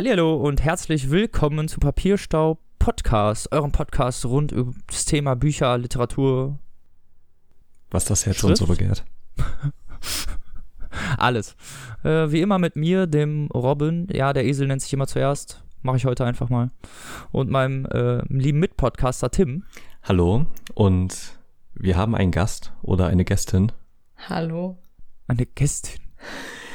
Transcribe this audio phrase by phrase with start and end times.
[0.00, 6.58] Hallihallo und herzlich willkommen zu Papierstau Podcast, eurem Podcast rund um das Thema Bücher, Literatur,
[7.90, 8.50] Was das Herz Schrift?
[8.52, 9.04] uns so begehrt.
[11.18, 11.54] alles.
[12.02, 14.08] Äh, wie immer mit mir, dem Robin.
[14.10, 15.62] Ja, der Esel nennt sich immer zuerst.
[15.82, 16.70] Mache ich heute einfach mal.
[17.30, 19.64] Und meinem äh, lieben Mitpodcaster Tim.
[20.02, 21.38] Hallo und
[21.74, 23.70] wir haben einen Gast oder eine Gästin.
[24.16, 24.78] Hallo.
[25.26, 26.00] Eine Gästin.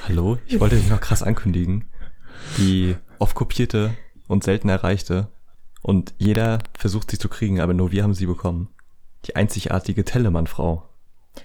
[0.08, 1.86] Hallo, ich wollte dich noch krass ankündigen.
[2.60, 3.96] Die oft kopierte
[4.28, 5.28] und selten erreichte.
[5.82, 8.70] Und jeder versucht sie zu kriegen, aber nur wir haben sie bekommen.
[9.26, 10.84] Die einzigartige Tellemann-Frau.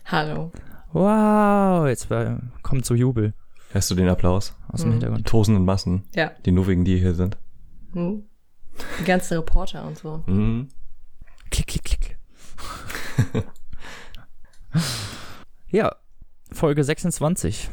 [0.06, 0.50] Hallo.
[0.92, 3.32] Wow, jetzt äh, kommt so Jubel
[3.72, 4.54] Hörst du den Applaus?
[4.68, 4.90] aus dem Mhm.
[4.92, 5.28] Die Hintergrund.
[5.28, 6.30] tosenden Massen, Ja.
[6.44, 7.36] die nur wegen dir hier sind.
[7.92, 8.24] Hm.
[8.98, 10.22] Die ganzen Reporter und so.
[10.26, 10.68] Mhm.
[11.50, 12.18] Klick, klick, klick.
[15.70, 15.94] ja,
[16.52, 17.68] Folge 26.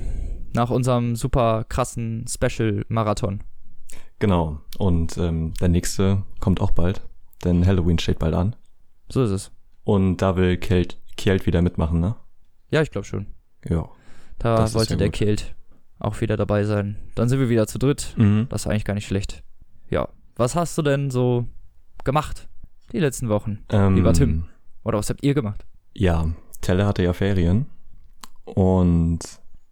[0.54, 3.44] Nach unserem super krassen Special-Marathon.
[4.20, 4.60] Genau.
[4.78, 7.02] Und ähm, der nächste kommt auch bald,
[7.44, 8.56] denn Halloween steht bald an.
[9.10, 9.52] So ist es.
[9.84, 12.16] Und da will Kjeld, Kjeld wieder mitmachen, ne?
[12.70, 13.28] Ja, ich glaube schon.
[13.66, 13.90] Ja.
[14.40, 15.14] Da ja der gut.
[15.14, 15.56] Kilt
[16.00, 16.98] auch wieder dabei sein.
[17.16, 18.14] Dann sind wir wieder zu dritt.
[18.18, 18.48] Mhm.
[18.50, 19.44] Das ist eigentlich gar nicht schlecht.
[19.90, 20.10] Ja.
[20.36, 21.48] Was hast du denn so
[22.04, 22.48] gemacht
[22.92, 23.60] die letzten Wochen?
[23.70, 24.45] Ähm, Lieber Tim.
[24.84, 25.66] Oder was habt ihr gemacht?
[25.94, 26.30] Ja,
[26.62, 27.66] Telle hatte ja Ferien
[28.45, 29.20] und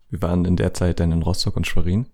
[0.09, 2.07] wir waren in der Zeit dann in Rostock und Schwerin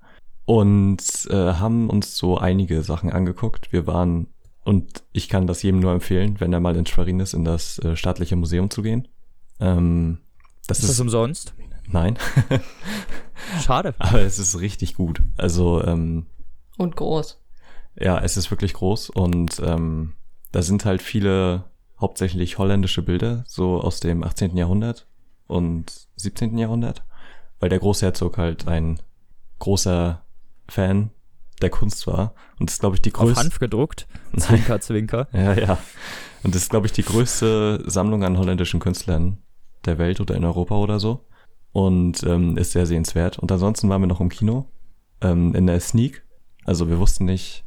[0.51, 3.71] und äh, haben uns so einige Sachen angeguckt.
[3.71, 4.27] Wir waren,
[4.65, 7.79] und ich kann das jedem nur empfehlen, wenn er mal in Schwerin ist, in das
[7.79, 9.07] äh, staatliche Museum zu gehen.
[9.61, 10.17] Ähm,
[10.67, 11.53] das Ist ist, das umsonst?
[11.87, 12.17] nein,
[13.61, 13.95] Schade.
[13.97, 15.21] aber es ist richtig gut.
[15.37, 16.25] Also ähm,
[16.77, 17.39] Und groß.
[17.97, 20.15] Ja, es ist wirklich groß und ähm,
[20.51, 21.63] da sind halt viele
[21.97, 24.57] hauptsächlich holländische Bilder, so aus dem 18.
[24.57, 25.07] Jahrhundert
[25.47, 26.57] und 17.
[26.57, 27.05] Jahrhundert,
[27.61, 28.99] weil der Großherzog halt ein
[29.59, 30.21] großer
[30.71, 31.11] Fan
[31.61, 33.43] der Kunst war und das ist, glaube ich, die Auf größte...
[33.43, 34.07] Hanf gedruckt.
[34.37, 35.27] Zwinker, zwinker.
[35.33, 35.77] Ja, ja.
[36.43, 39.37] Und das ist, glaube ich, die größte Sammlung an holländischen Künstlern
[39.85, 41.25] der Welt oder in Europa oder so.
[41.71, 43.39] Und ähm, ist sehr sehenswert.
[43.39, 44.67] Und ansonsten waren wir noch im Kino,
[45.21, 46.23] ähm, in der Sneak.
[46.65, 47.63] Also wir wussten nicht,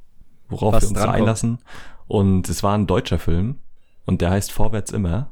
[0.49, 1.59] worauf Was wir uns da einlassen.
[2.07, 3.59] Und es war ein deutscher Film.
[4.05, 5.31] Und der heißt Vorwärts immer.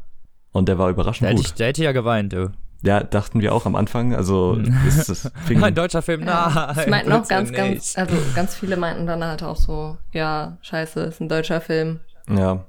[0.53, 1.47] Und der war überraschend hätte, gut.
[1.47, 2.53] ich, der hätte ja geweint, du.
[2.85, 4.15] Ja, dachten wir auch am Anfang.
[4.15, 6.53] Also es, es fing, Ein deutscher Film, nein.
[6.75, 7.57] Das meinten auch ganz, nicht.
[7.59, 12.01] ganz, also ganz viele meinten dann halt auch so, ja, scheiße, ist ein deutscher Film.
[12.29, 12.65] ja.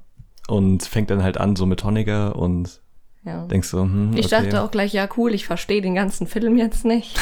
[0.46, 2.82] Und fängt dann halt an so mit Honegger und
[3.24, 3.46] Ja.
[3.46, 4.42] denkst so, hm, Ich okay.
[4.42, 7.18] dachte auch gleich, ja cool, ich verstehe den ganzen Film jetzt nicht.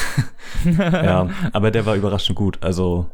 [0.77, 2.57] Ja, aber der war überraschend gut.
[2.61, 3.09] Also,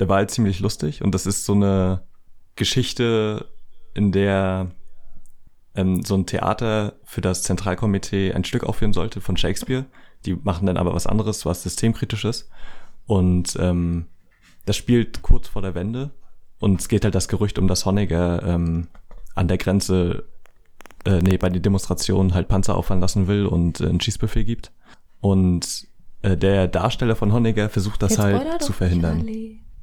[0.00, 2.00] der war halt ziemlich lustig und das ist so eine
[2.56, 3.46] Geschichte,
[3.94, 4.70] in der
[5.74, 9.84] ähm, so ein Theater für das Zentralkomitee ein Stück aufführen sollte von Shakespeare.
[10.26, 12.48] Die machen dann aber was anderes, was systemkritisch ist.
[13.06, 14.06] Und ähm,
[14.64, 16.10] das spielt kurz vor der Wende
[16.58, 18.88] und es geht halt das Gerücht um, dass Honegger ähm,
[19.34, 20.24] an der Grenze,
[21.04, 24.72] äh, nee, bei den Demonstrationen halt Panzer auffahren lassen will und äh, einen Schießbefehl gibt.
[25.20, 25.86] Und
[26.22, 29.28] äh, der Darsteller von Honegger versucht das Jetzt halt zu verhindern.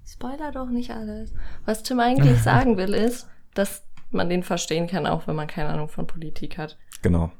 [0.05, 1.33] Spoiler doch nicht alles.
[1.65, 5.69] Was Tim eigentlich sagen will, ist, dass man den verstehen kann, auch wenn man keine
[5.69, 6.77] Ahnung von Politik hat.
[7.01, 7.31] Genau.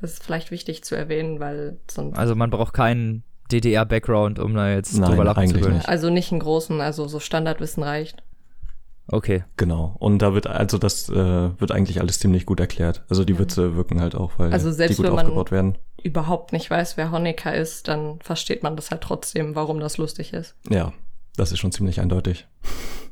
[0.00, 4.70] Das ist vielleicht wichtig zu erwähnen, weil sonst Also man braucht keinen DDR-Background, um da
[4.70, 5.74] jetzt Nein, drüber lachen zu können.
[5.76, 5.88] nicht.
[5.88, 8.22] Also nicht einen großen, also so Standardwissen reicht.
[9.08, 9.44] Okay.
[9.56, 9.96] Genau.
[9.98, 13.04] Und da wird, also das äh, wird eigentlich alles ziemlich gut erklärt.
[13.10, 15.76] Also die Witze wirken halt auch, weil Also selbst die gut wenn man- aufgebaut werden.
[16.02, 20.32] Überhaupt nicht weiß, wer Honecker ist, dann versteht man das halt trotzdem, warum das lustig
[20.32, 20.54] ist.
[20.70, 20.92] Ja,
[21.36, 22.46] das ist schon ziemlich eindeutig.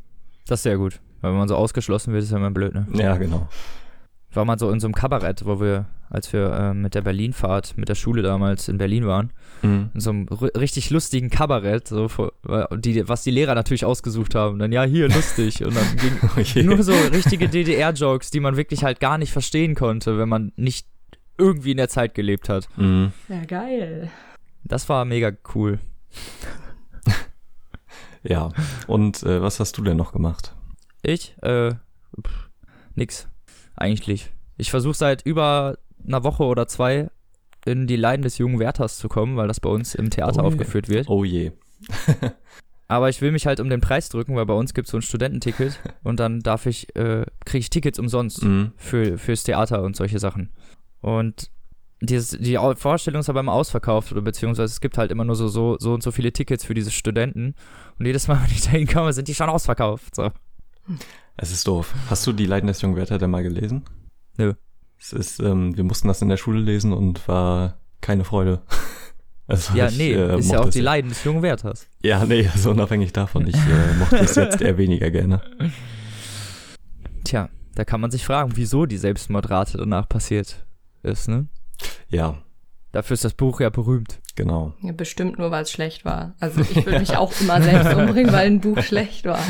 [0.49, 1.01] Das ist sehr gut.
[1.21, 2.87] Weil wenn man so ausgeschlossen wird, ist ja immer blöd, ne?
[2.95, 3.49] Ja, genau.
[4.33, 7.77] War mal so in so einem Kabarett, wo wir, als wir äh, mit der Berlinfahrt,
[7.79, 9.33] mit der Schule damals in Berlin waren,
[9.63, 9.91] Mhm.
[9.95, 12.33] in so einem ri- richtig lustigen Kabarett, so vor,
[12.77, 14.59] die, was die Lehrer natürlich ausgesucht haben.
[14.59, 15.65] Dann, ja, hier, lustig.
[15.65, 16.63] Und dann ging Okay.
[16.63, 20.87] nur so richtige DDR-Jokes, die man wirklich halt gar nicht verstehen konnte, wenn man nicht
[21.39, 22.69] irgendwie in der Zeit gelebt hat.
[22.77, 23.13] Mhm.
[23.29, 24.11] Ja, geil.
[24.63, 25.79] Das war mega cool.
[28.23, 28.51] Ja.
[28.87, 30.55] Und äh, was hast du denn noch gemacht?
[31.03, 31.37] Ich?
[31.43, 31.71] Äh,
[32.21, 32.49] pff,
[32.95, 33.29] nix.
[33.77, 34.31] Eigentlich.
[34.57, 37.11] Ich versuche seit über einer Woche oder zwei
[37.65, 40.47] in die Leiden des jungen Wärters zu kommen, weil das bei uns im Theater Oh
[40.47, 41.09] aufgeführt wird.
[41.09, 41.53] Oh je.
[42.89, 44.99] Aber ich will mich halt um den Preis drücken, weil bei uns gibt es so
[44.99, 48.73] ein Studententicket und dann darf ich, äh, kriege ich Tickets umsonst Mhm.
[48.77, 50.51] für, fürs Theater und solche Sachen.
[51.01, 51.51] Und
[52.01, 55.49] dieses, die Vorstellung ist aber immer ausverkauft, oder beziehungsweise es gibt halt immer nur so,
[55.49, 57.55] so, so und so viele Tickets für diese Studenten.
[57.99, 60.15] Und jedes Mal, wenn ich da hinkomme, sind die schon ausverkauft.
[60.15, 60.31] So.
[61.37, 61.95] Es ist doof.
[62.09, 63.83] Hast du die Leiden des jungen Werther denn mal gelesen?
[64.37, 64.55] Nö.
[65.01, 68.63] Es ist, ähm, wir mussten das in der Schule lesen und war keine Freude.
[69.51, 71.89] Also Ja, ich, nee, äh, ist ja auch die Leiden des jungen Werthers.
[72.03, 73.47] Ja, nee, also unabhängig davon.
[73.47, 75.41] Ich äh, mochte es jetzt eher weniger gerne.
[77.25, 80.67] Tja, da kann man sich fragen, wieso die Selbstmordrate danach passiert
[81.03, 81.49] ist, ne?
[82.09, 82.39] Ja,
[82.91, 84.19] Dafür ist das Buch ja berühmt.
[84.35, 84.73] genau.
[84.83, 86.35] Ja, bestimmt nur, weil es schlecht war.
[86.41, 89.41] Also ich würde mich auch immer selbst umbringen, weil ein Buch schlecht war.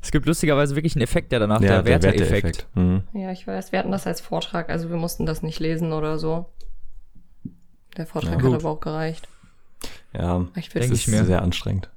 [0.00, 2.66] Es gibt lustigerweise wirklich einen Effekt, der danach ja, der Werther-Effekt.
[2.74, 3.04] Mhm.
[3.14, 6.18] Ja, ich weiß, wir hatten das als Vortrag, also wir mussten das nicht lesen oder
[6.18, 6.50] so.
[7.96, 9.26] Der Vortrag Ja, hat aber auch gereicht.
[10.12, 11.24] Ja, Ich das ist ich mir.
[11.24, 11.88] sehr anstrengend.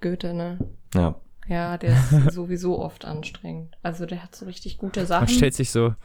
[0.00, 0.58] Goethe, ne?
[0.94, 1.14] Ja,
[1.46, 3.76] Ja, der ist sowieso oft anstrengend.
[3.84, 5.28] Also der hat so richtig gute Man Sachen.
[5.28, 5.96] stellt sich so, man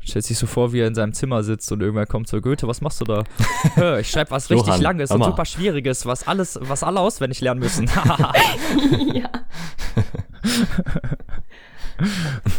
[0.00, 2.66] stellt sich so vor, wie er in seinem Zimmer sitzt und irgendwann kommt so, Goethe,
[2.66, 3.24] was machst du da?
[4.00, 7.60] Ich schreibe was richtig Johann, Langes und super Schwieriges, was alles, was alle auswendig lernen
[7.60, 7.86] müssen.
[9.14, 9.30] ja.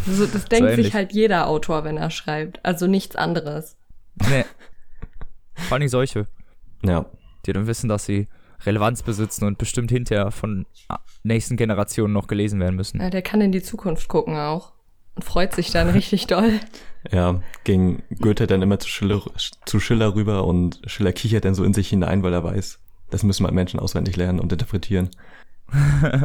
[0.06, 0.88] so, das denkt ähnlich.
[0.88, 2.64] sich halt jeder Autor, wenn er schreibt.
[2.64, 3.78] Also nichts anderes.
[4.30, 4.46] nee.
[5.68, 6.26] Vor allem solche,
[6.84, 7.06] ja,
[7.46, 8.28] die dann wissen, dass sie
[8.66, 10.66] Relevanz besitzen und bestimmt hinterher von
[11.24, 13.02] nächsten Generationen noch gelesen werden müssen.
[13.02, 14.74] Ja, der kann in die Zukunft gucken auch.
[15.16, 16.60] Und freut sich dann richtig doll.
[17.12, 19.22] Ja, ging Goethe dann immer zu Schiller,
[19.66, 22.80] zu Schiller rüber und Schiller kichert dann so in sich hinein, weil er weiß,
[23.10, 25.10] das müssen wir Menschen auswendig lernen und interpretieren.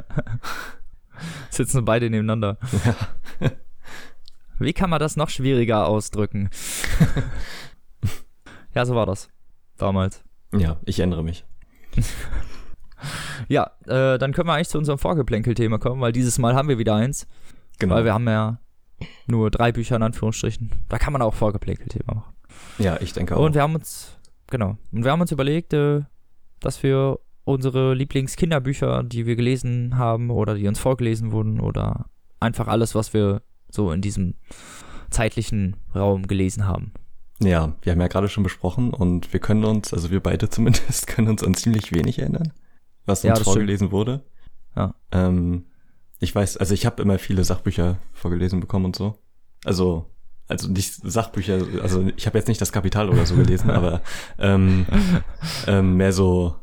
[1.50, 2.58] Sitzen beide nebeneinander.
[4.58, 6.50] Wie kann man das noch schwieriger ausdrücken?
[8.74, 9.28] ja, so war das.
[9.76, 10.22] Damals.
[10.52, 11.44] Ja, ich erinnere mich.
[13.48, 16.78] Ja, äh, dann können wir eigentlich zu unserem Vorgeplänkel-Thema kommen, weil dieses Mal haben wir
[16.78, 17.26] wieder eins.
[17.78, 17.96] Genau.
[17.96, 18.58] Weil wir haben ja
[19.26, 20.70] nur drei Bücher in Anführungsstrichen.
[20.88, 22.34] Da kann man auch Vorgeplänkel-Thema machen.
[22.78, 23.44] ja, ich denke auch.
[23.44, 24.18] Und wir haben uns,
[24.48, 26.02] genau, und wir haben uns überlegt, äh,
[26.60, 32.06] dass wir unsere Lieblingskinderbücher, die wir gelesen haben oder die uns vorgelesen wurden oder
[32.40, 34.34] einfach alles, was wir so in diesem
[35.10, 36.92] zeitlichen Raum gelesen haben.
[37.40, 41.06] Ja, wir haben ja gerade schon besprochen und wir können uns, also wir beide zumindest,
[41.06, 42.52] können uns an ziemlich wenig erinnern,
[43.04, 43.54] was Ja, uns das stimmt.
[43.56, 44.24] vorgelesen wurde.
[44.76, 44.94] Ja.
[45.12, 45.66] Ähm,
[46.24, 49.18] ich weiß, also ich habe immer viele Sachbücher vorgelesen bekommen und so.
[49.64, 50.10] Also,
[50.48, 54.02] also nicht Sachbücher, also ich habe jetzt nicht das Kapital oder so gelesen, aber
[54.38, 54.86] ähm,
[55.66, 56.56] ähm, mehr so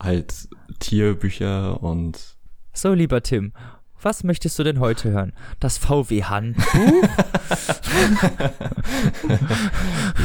[0.00, 2.36] halt Tierbücher und
[2.72, 3.52] So, lieber Tim,
[4.00, 5.32] was möchtest du denn heute hören?
[5.58, 6.64] Das VW-Handbuch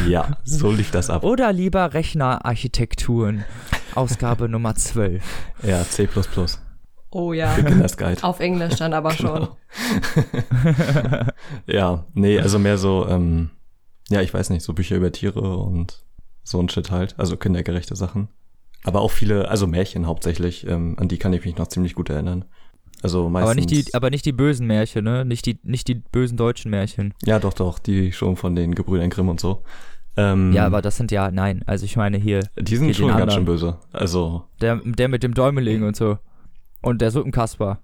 [0.08, 1.24] ja, so lief das ab.
[1.24, 3.46] oder lieber Rechnerarchitekturen?
[3.96, 5.24] Ausgabe Nummer 12.
[5.64, 6.08] Ja, C++.
[7.16, 7.54] Oh ja.
[7.56, 8.24] Beginners Guide.
[8.24, 9.50] Auf Englisch dann aber schon.
[10.16, 11.26] Genau.
[11.68, 13.52] ja, nee, also mehr so, ähm,
[14.10, 16.04] ja, ich weiß nicht, so Bücher über Tiere und
[16.44, 18.30] so ein Shit halt, also kindergerechte Sachen.
[18.84, 22.10] Aber auch viele, also Märchen hauptsächlich, ähm, an die kann ich mich noch ziemlich gut
[22.10, 22.46] erinnern.
[23.02, 23.52] Also meistens.
[23.52, 25.24] Aber nicht, die, aber nicht die bösen Märchen, ne?
[25.24, 27.14] Nicht die, nicht die bösen deutschen Märchen.
[27.24, 29.62] ja, doch, doch, die schon von den Gebrüdern Grimm und so.
[30.16, 33.08] Ähm, Ja, aber das sind ja, nein, also ich meine hier, die sind hier schon
[33.10, 33.78] ganz schön böse.
[33.92, 36.18] Also, der, der mit dem Däumeling und so.
[36.84, 37.80] Und der Suppenkasper.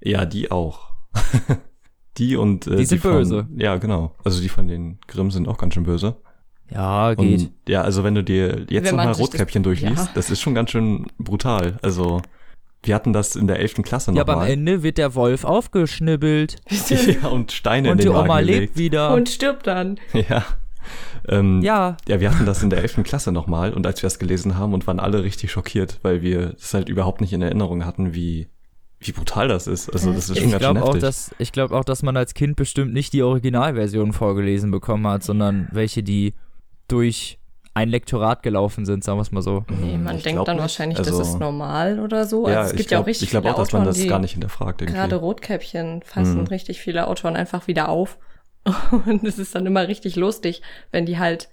[0.00, 0.92] ja, die auch.
[2.16, 3.46] die und äh, Die sind von, böse.
[3.56, 4.14] Ja, genau.
[4.24, 6.16] Also die von den Grimm sind auch ganz schön böse.
[6.70, 7.40] Ja, geht.
[7.40, 10.10] Und, ja, also wenn du dir jetzt nochmal sich das- Rotkäppchen durchliest, ja.
[10.14, 11.78] das ist schon ganz schön brutal.
[11.82, 12.22] Also,
[12.82, 13.82] wir hatten das in der 11.
[13.82, 14.52] Klasse ja, aber am nochmal.
[14.52, 16.56] Ende wird der Wolf aufgeschnibbelt.
[17.22, 18.78] ja, und Steine und in die den Magen Oma lebt gelegt.
[18.78, 19.14] wieder.
[19.14, 19.98] Und stirbt dann.
[20.28, 20.44] Ja.
[21.28, 21.96] Ähm, ja.
[22.08, 23.02] ja, wir hatten das in der 11.
[23.04, 26.50] Klasse nochmal und als wir das gelesen haben und waren alle richtig schockiert, weil wir
[26.54, 28.48] das halt überhaupt nicht in Erinnerung hatten, wie,
[29.00, 29.90] wie brutal das ist.
[29.90, 32.56] Also das ist schon ich ganz auch, dass, ich glaube auch, dass man als Kind
[32.56, 36.34] bestimmt nicht die Originalversion vorgelesen bekommen hat, sondern welche, die
[36.88, 37.38] durch
[37.76, 39.64] ein Lektorat gelaufen sind, sagen wir es mal so.
[39.80, 40.62] Nee, man Ich denkt glaub dann nicht.
[40.62, 42.48] wahrscheinlich, Also- das ist normal oder so.
[42.48, 43.82] ja, also es ich gibt ja auch glaub- richtig Ich glaube viele auch, dass man
[43.82, 44.96] Autoren, das die gar nicht hinterfragt irgendwie.
[44.98, 46.46] gerade Rotkäppchen fassen Mhm.
[46.46, 48.16] richtig viele Autoren einfach wieder auf.
[49.06, 51.48] Und es ist dann immer richtig lustig, wenn die halt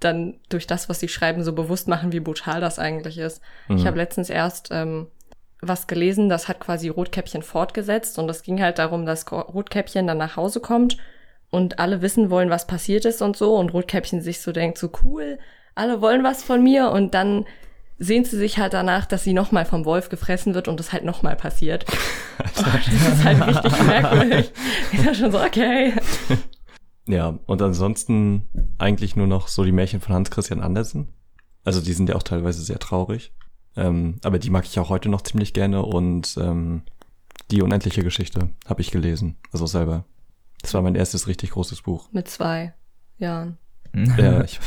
[0.00, 3.40] dann durch das, was sie schreiben, so bewusst machen, wie brutal das eigentlich ist.
[3.68, 3.86] Ich Mhm.
[3.86, 5.06] habe letztens erst ähm,
[5.60, 10.18] was gelesen, das hat quasi Rotkäppchen fortgesetzt und es ging halt darum, dass Rotkäppchen dann
[10.18, 10.98] nach Hause kommt
[11.50, 14.90] und alle wissen wollen, was passiert ist und so und Rotkäppchen sich so denkt, so
[15.02, 15.38] cool,
[15.74, 17.46] alle wollen was von mir und dann
[17.98, 21.04] sehnt sie sich halt danach, dass sie nochmal vom Wolf gefressen wird und das halt
[21.04, 21.86] nochmal passiert.
[22.40, 24.52] Und das ist halt richtig merkwürdig.
[24.92, 25.94] Ich dachte schon so, okay.
[27.06, 31.08] Ja, und ansonsten eigentlich nur noch so die Märchen von Hans Christian Andersen.
[31.64, 33.32] Also die sind ja auch teilweise sehr traurig.
[33.76, 36.82] Ähm, aber die mag ich auch heute noch ziemlich gerne und ähm,
[37.50, 40.04] die unendliche Geschichte habe ich gelesen, also selber.
[40.62, 42.08] Das war mein erstes richtig großes Buch.
[42.12, 42.72] Mit zwei
[43.18, 43.58] Jahren.
[43.92, 44.60] Ja, ich,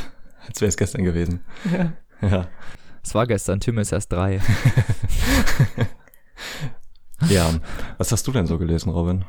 [0.46, 1.42] als wäre es gestern gewesen.
[1.72, 1.94] Ja.
[2.22, 2.48] Ja.
[3.04, 4.42] Es war gestern, Tim ist erst drei.
[7.30, 7.50] ja.
[7.98, 9.24] Was hast du denn so gelesen, Robin?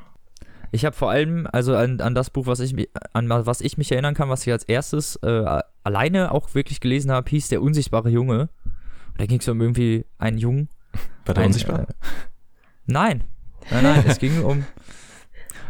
[0.70, 2.75] Ich habe vor allem, also an, an das Buch, was ich,
[3.12, 7.10] an was ich mich erinnern kann, was ich als erstes äh, alleine auch wirklich gelesen
[7.10, 8.48] habe, hieß Der unsichtbare Junge.
[9.16, 10.68] Da ging es um irgendwie einen Jungen.
[11.25, 11.80] War der ein, unsichtbar?
[11.80, 11.87] Äh,
[12.87, 13.25] nein,
[13.70, 14.64] nein, nein, es ging um,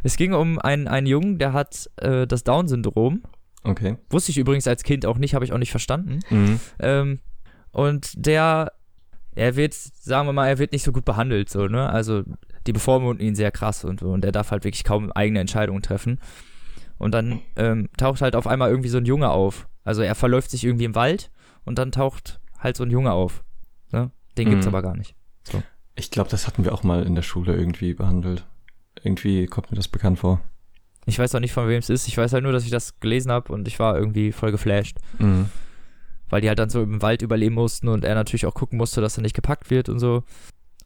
[0.03, 3.23] es ging um einen, einen Jungen, der hat äh, das Down-Syndrom.
[3.65, 3.97] Okay.
[4.11, 6.21] Wusste ich übrigens als Kind auch nicht, habe ich auch nicht verstanden.
[6.31, 6.61] Mhm.
[6.79, 7.21] Ähm,
[7.71, 8.73] und der,
[9.35, 11.89] er wird, sagen wir mal, er wird nicht so gut behandelt, so, ne?
[11.89, 12.25] Also
[12.69, 16.21] die bevormunden ihn sehr krass und, und er darf halt wirklich kaum eigene Entscheidungen treffen.
[16.99, 19.69] Und dann ähm, taucht halt auf einmal irgendwie so ein Junge auf.
[19.85, 21.31] Also er verläuft sich irgendwie im Wald
[21.65, 23.43] und dann taucht halt so ein Junge auf.
[23.93, 24.11] Ne?
[24.37, 24.75] Den gibt's Mhm.
[24.75, 25.15] aber gar nicht.
[25.95, 28.47] Ich glaube, das hatten wir auch mal in der Schule irgendwie behandelt.
[29.03, 30.41] Irgendwie kommt mir das bekannt vor.
[31.07, 32.07] Ich weiß auch nicht, von wem es ist.
[32.07, 34.99] Ich weiß halt nur, dass ich das gelesen habe und ich war irgendwie voll geflasht.
[35.19, 35.49] Mhm.
[36.29, 39.01] Weil die halt dann so im Wald überleben mussten und er natürlich auch gucken musste,
[39.01, 40.23] dass er nicht gepackt wird und so.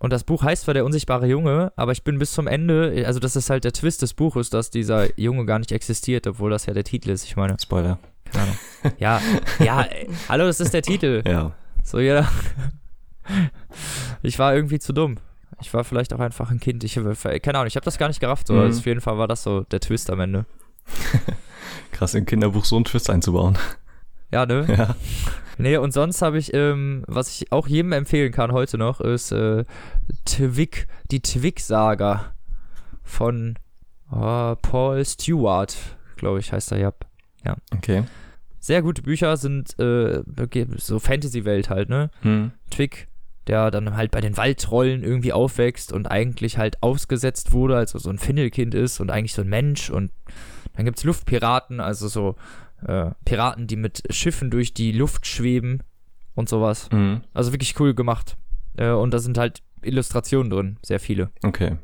[0.03, 3.21] Und das Buch heißt zwar Der unsichtbare Junge, aber ich bin bis zum Ende, also
[3.21, 6.67] das ist halt der Twist des Buches, dass dieser Junge gar nicht existiert, obwohl das
[6.67, 7.23] ja der Titel ist.
[7.23, 8.01] Ich meine, Spoiler.
[8.25, 8.57] keine Ahnung.
[8.99, 9.21] Ja,
[9.61, 11.23] ja, ey, hallo, das ist der Titel.
[11.25, 11.53] Ja.
[11.85, 12.29] So, ja.
[14.23, 15.19] Ich war irgendwie zu dumm.
[15.61, 16.83] Ich war vielleicht auch einfach ein Kind.
[16.83, 18.49] Ich keine Ahnung, ich habe das gar nicht gerafft.
[18.49, 18.55] So.
[18.55, 18.61] Mhm.
[18.61, 20.47] Also auf jeden Fall war das so der Twist am Ende.
[21.93, 23.57] Krass, im Kinderbuch so einen Twist einzubauen.
[24.33, 24.67] Ja, ne?
[24.69, 24.97] Ja.
[25.59, 29.33] Nee, und sonst habe ich, ähm, was ich auch jedem empfehlen kann heute noch, ist
[29.33, 29.65] äh,
[30.25, 32.33] Twig, die Twig-Saga
[33.05, 33.59] von
[34.11, 35.77] äh, Paul Stewart,
[36.17, 36.93] glaube ich, heißt er, ja.
[37.77, 38.05] Okay.
[38.61, 40.23] Sehr gute Bücher sind äh,
[40.79, 42.11] so Fantasy-Welt halt, ne?
[42.23, 42.53] Hm.
[42.71, 43.09] Twig,
[43.47, 48.09] der dann halt bei den Waldtrollen irgendwie aufwächst und eigentlich halt ausgesetzt wurde, also so
[48.09, 50.11] ein Findelkind ist und eigentlich so ein Mensch und
[50.75, 52.37] dann gibt's Luftpiraten, also so
[52.87, 55.83] äh, Piraten, die mit Schiffen durch die Luft schweben
[56.35, 56.89] und sowas.
[56.93, 57.23] Mhm.
[57.35, 58.37] Also wirklich cool gemacht.
[58.77, 61.77] Äh, und da sind halt Illustrationen drin, sehr viele, Okay.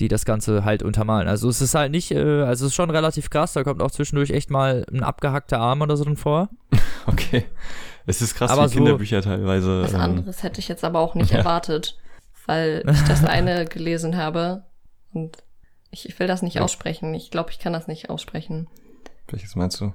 [0.00, 1.28] die das Ganze halt untermalen.
[1.28, 3.90] Also es ist halt nicht, äh, also es ist schon relativ krass, da kommt auch
[3.90, 6.48] zwischendurch echt mal ein abgehackter Arm oder so drin vor.
[7.06, 7.44] Okay.
[8.06, 9.82] Es ist krass, Aber wie so- Kinderbücher teilweise.
[9.82, 11.38] Was ähm, anderes hätte ich jetzt aber auch nicht ja.
[11.40, 11.98] erwartet,
[12.46, 14.64] weil ich das eine gelesen habe
[15.12, 15.36] und
[15.90, 16.62] ich, ich will das nicht Ja.
[16.62, 17.12] aussprechen.
[17.12, 18.68] Ich glaube, ich kann das nicht aussprechen.
[19.28, 19.92] Welches meinst du?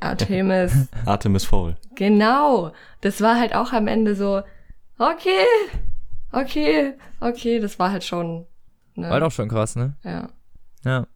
[0.00, 0.88] Artemis.
[1.04, 1.76] Artemis Fowl.
[1.94, 2.72] genau.
[3.00, 4.42] Das war halt auch am Ende so,
[4.98, 5.46] okay,
[6.32, 7.60] okay, okay.
[7.60, 8.46] Das war halt schon.
[8.94, 9.08] Ne?
[9.08, 9.96] War doch schon krass, ne?
[10.04, 10.28] ja.
[10.84, 11.06] Ja.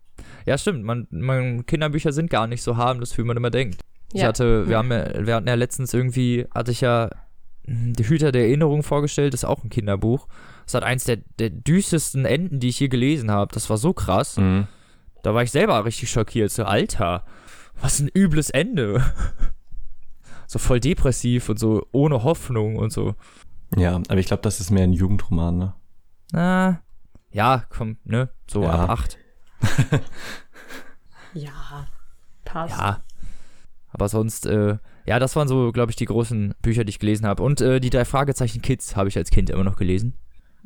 [0.47, 0.85] Ja, stimmt.
[0.85, 3.81] Man, man, Kinderbücher sind gar nicht so harmlos, wie man immer denkt.
[4.13, 4.29] Ich ja.
[4.29, 7.11] hatte, wir haben ja, wir hatten ja letztens irgendwie, hatte ich ja
[7.67, 10.29] hm, die Hüter der Erinnerung vorgestellt, das ist auch ein Kinderbuch.
[10.67, 13.53] Das hat eins der, der düstesten Enden, die ich je gelesen habe.
[13.55, 14.37] Das war so krass.
[14.37, 14.67] Mhm.
[15.23, 16.51] Da war ich selber richtig schockiert.
[16.51, 17.25] So, Alter,
[17.81, 19.05] was ein übles Ende.
[20.47, 23.15] so voll depressiv und so ohne Hoffnung und so.
[23.77, 25.75] Ja, aber ich glaube, das ist mehr ein Jugendroman, ne?
[26.33, 26.81] Na,
[27.31, 28.31] ja, komm, ne?
[28.49, 28.71] So Ja.
[28.85, 29.19] ab acht.
[31.35, 31.87] Ja.
[32.45, 32.79] Passt.
[32.79, 33.03] Ja.
[33.91, 37.27] Aber sonst, äh, ja, das waren so, glaube ich, die großen Bücher, die ich gelesen
[37.27, 37.43] habe.
[37.43, 40.15] Und äh, die drei Fragezeichen Kids habe ich als Kind immer noch gelesen.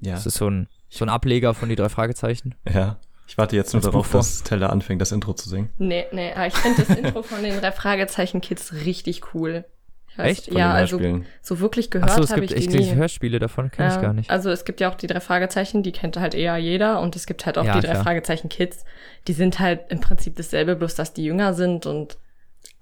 [0.00, 0.12] Ja.
[0.14, 2.54] Das ist so ein, so ein Ableger von die drei Fragezeichen.
[2.70, 2.98] Ja.
[3.28, 5.70] Ich warte jetzt nur darauf, Buch dass Teller anfängt, das Intro zu singen.
[5.78, 9.64] Nee, nee, aber ich finde das Intro von den drei Fragezeichen Kids richtig cool.
[10.10, 10.52] Ich weiß, Echt?
[10.52, 10.98] Ja, also
[11.42, 12.78] so wirklich gehört habe gibt ich die echt nie.
[12.88, 14.30] die Hörspiele davon, kenne ich Ja, gar nicht.
[14.30, 17.26] Also es gibt ja auch die drei Fragezeichen, die kennt halt eher jeder und es
[17.26, 18.02] gibt halt auch Ja, die drei klar.
[18.04, 18.84] Fragezeichen Kids.
[19.28, 22.16] Die sind halt im Prinzip dasselbe, bloß dass die jünger sind und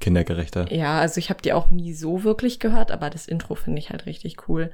[0.00, 0.72] Kindergerechter.
[0.72, 3.90] ja, also ich habe die auch nie so wirklich gehört, aber das Intro finde ich
[3.90, 4.70] halt richtig cool.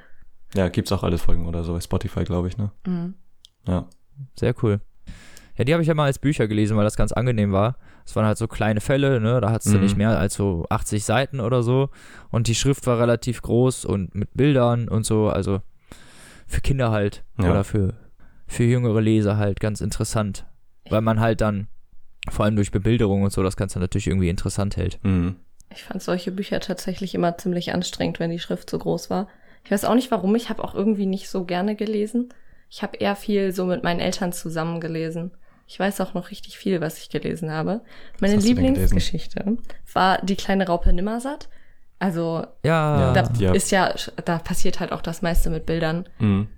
[0.54, 1.72] Ja, gibt's auch alle Folgen oder so.
[1.72, 2.70] bei Spotify, glaube ich, ne?
[2.86, 3.14] Mhm.
[3.66, 3.88] Ja.
[4.38, 4.80] Sehr cool.
[5.56, 7.76] Ja, die habe ich ja mal als Bücher gelesen, weil das ganz angenehm war.
[8.06, 9.40] Es waren halt so kleine Fälle, ne?
[9.40, 9.84] Da hattest du Mhm.
[9.84, 11.90] nicht mehr als so 80 Seiten oder so.
[12.30, 15.28] Und die Schrift war relativ groß und mit Bildern und so.
[15.28, 15.60] Also
[16.46, 17.22] für Kinder halt.
[17.38, 17.50] Ja.
[17.50, 17.94] Oder für,
[18.46, 20.46] für jüngere Leser halt ganz interessant.
[20.88, 21.68] Weil man halt dann,
[22.30, 24.98] vor allem durch Bebilderung und so, das Ganze natürlich irgendwie interessant hält.
[25.02, 25.36] Mhm.
[25.74, 29.28] Ich fand solche Bücher tatsächlich immer ziemlich anstrengend, wenn die Schrift so groß war.
[29.64, 32.28] Ich weiß auch nicht warum, ich habe auch irgendwie nicht so gerne gelesen.
[32.68, 35.30] Ich habe eher viel so mit meinen Eltern zusammen gelesen.
[35.66, 37.80] Ich weiß auch noch richtig viel, was ich gelesen habe.
[38.20, 39.56] Meine Lieblingsgeschichte
[39.92, 41.48] war Die kleine Raupe Nimmersatt.
[41.98, 43.52] Also Ja, da ja.
[43.52, 46.08] ist ja, da passiert halt auch das meiste mit Bildern.
[46.18, 46.48] Mhm.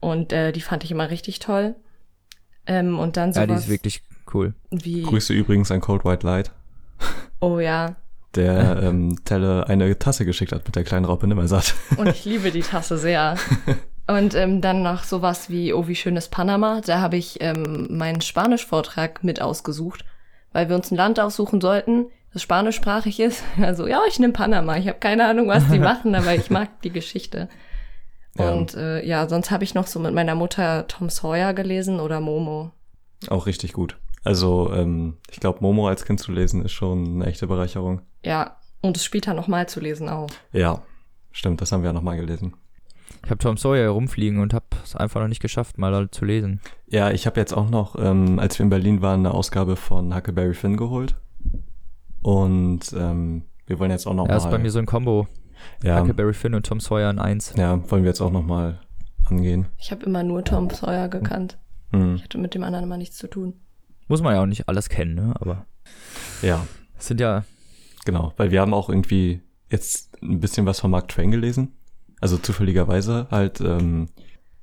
[0.00, 1.74] Und äh, die fand ich immer richtig toll.
[2.66, 4.02] Ähm, und dann ja, die sowas ist wirklich
[4.34, 4.54] cool.
[4.70, 6.52] wie, Grüße übrigens an Cold White Light,
[7.40, 7.96] oh ja,
[8.34, 11.74] der ähm, Telle eine Tasse geschickt hat mit der kleinen Raupe Nimmersatt.
[11.96, 13.36] Und ich liebe die Tasse sehr.
[14.10, 16.80] Und ähm, dann noch sowas wie Oh, wie schön ist Panama.
[16.84, 20.04] Da habe ich ähm, meinen Spanisch-Vortrag mit ausgesucht,
[20.52, 23.44] weil wir uns ein Land aussuchen sollten, das spanischsprachig ist.
[23.62, 24.76] Also ja, ich nehme Panama.
[24.76, 27.48] Ich habe keine Ahnung, was die machen, aber ich mag die Geschichte.
[28.36, 28.50] Ja.
[28.50, 32.20] Und äh, ja, sonst habe ich noch so mit meiner Mutter Tom Sawyer gelesen oder
[32.20, 32.72] Momo.
[33.28, 33.96] Auch richtig gut.
[34.24, 38.02] Also, ähm, ich glaube, Momo als Kind zu lesen ist schon eine echte Bereicherung.
[38.24, 40.30] Ja, Und es später nochmal zu lesen auch.
[40.52, 40.82] Ja,
[41.32, 42.54] stimmt, das haben wir ja nochmal gelesen.
[43.24, 46.60] Ich habe Tom Sawyer herumfliegen und habe es einfach noch nicht geschafft, mal zu lesen.
[46.88, 50.14] Ja, ich habe jetzt auch noch, ähm, als wir in Berlin waren, eine Ausgabe von
[50.14, 51.14] Huckleberry Finn geholt.
[52.22, 54.36] Und ähm, wir wollen jetzt auch noch ja, mal.
[54.36, 55.28] ist bei mir so ein Combo.
[55.82, 57.54] ja, Huckleberry Finn und Tom Sawyer in eins.
[57.56, 58.80] ja, wollen wir jetzt auch noch mal
[59.26, 59.66] angehen.
[59.78, 61.58] Ich habe immer nur Tom Sawyer gekannt.
[61.92, 62.16] Hm.
[62.16, 63.54] Ich hatte mit dem anderen immer nichts zu tun.
[64.08, 65.34] Muss man ja auch nicht alles kennen, ne?
[65.38, 65.66] Aber
[66.42, 66.66] Ja,
[66.98, 67.44] es sind ja,
[68.04, 71.76] genau, weil wir haben auch irgendwie jetzt ein bisschen was von Mark Twain gelesen.
[72.20, 74.08] Also zufälligerweise halt ähm,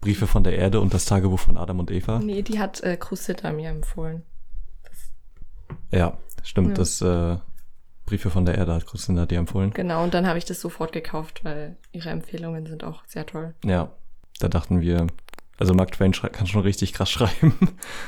[0.01, 2.19] Briefe von der Erde und das Tagebuch von Adam und Eva.
[2.19, 4.23] Nee, die hat äh, Crusita mir empfohlen.
[5.91, 6.73] Ja, stimmt, Ja.
[6.75, 7.37] das äh,
[8.05, 9.71] Briefe von der Erde hat Christina dir empfohlen.
[9.73, 13.53] Genau, und dann habe ich das sofort gekauft, weil ihre Empfehlungen sind auch sehr toll.
[13.65, 13.91] Ja,
[14.39, 15.07] da dachten wir,
[15.57, 17.53] also Mark Twain kann schon richtig krass schreiben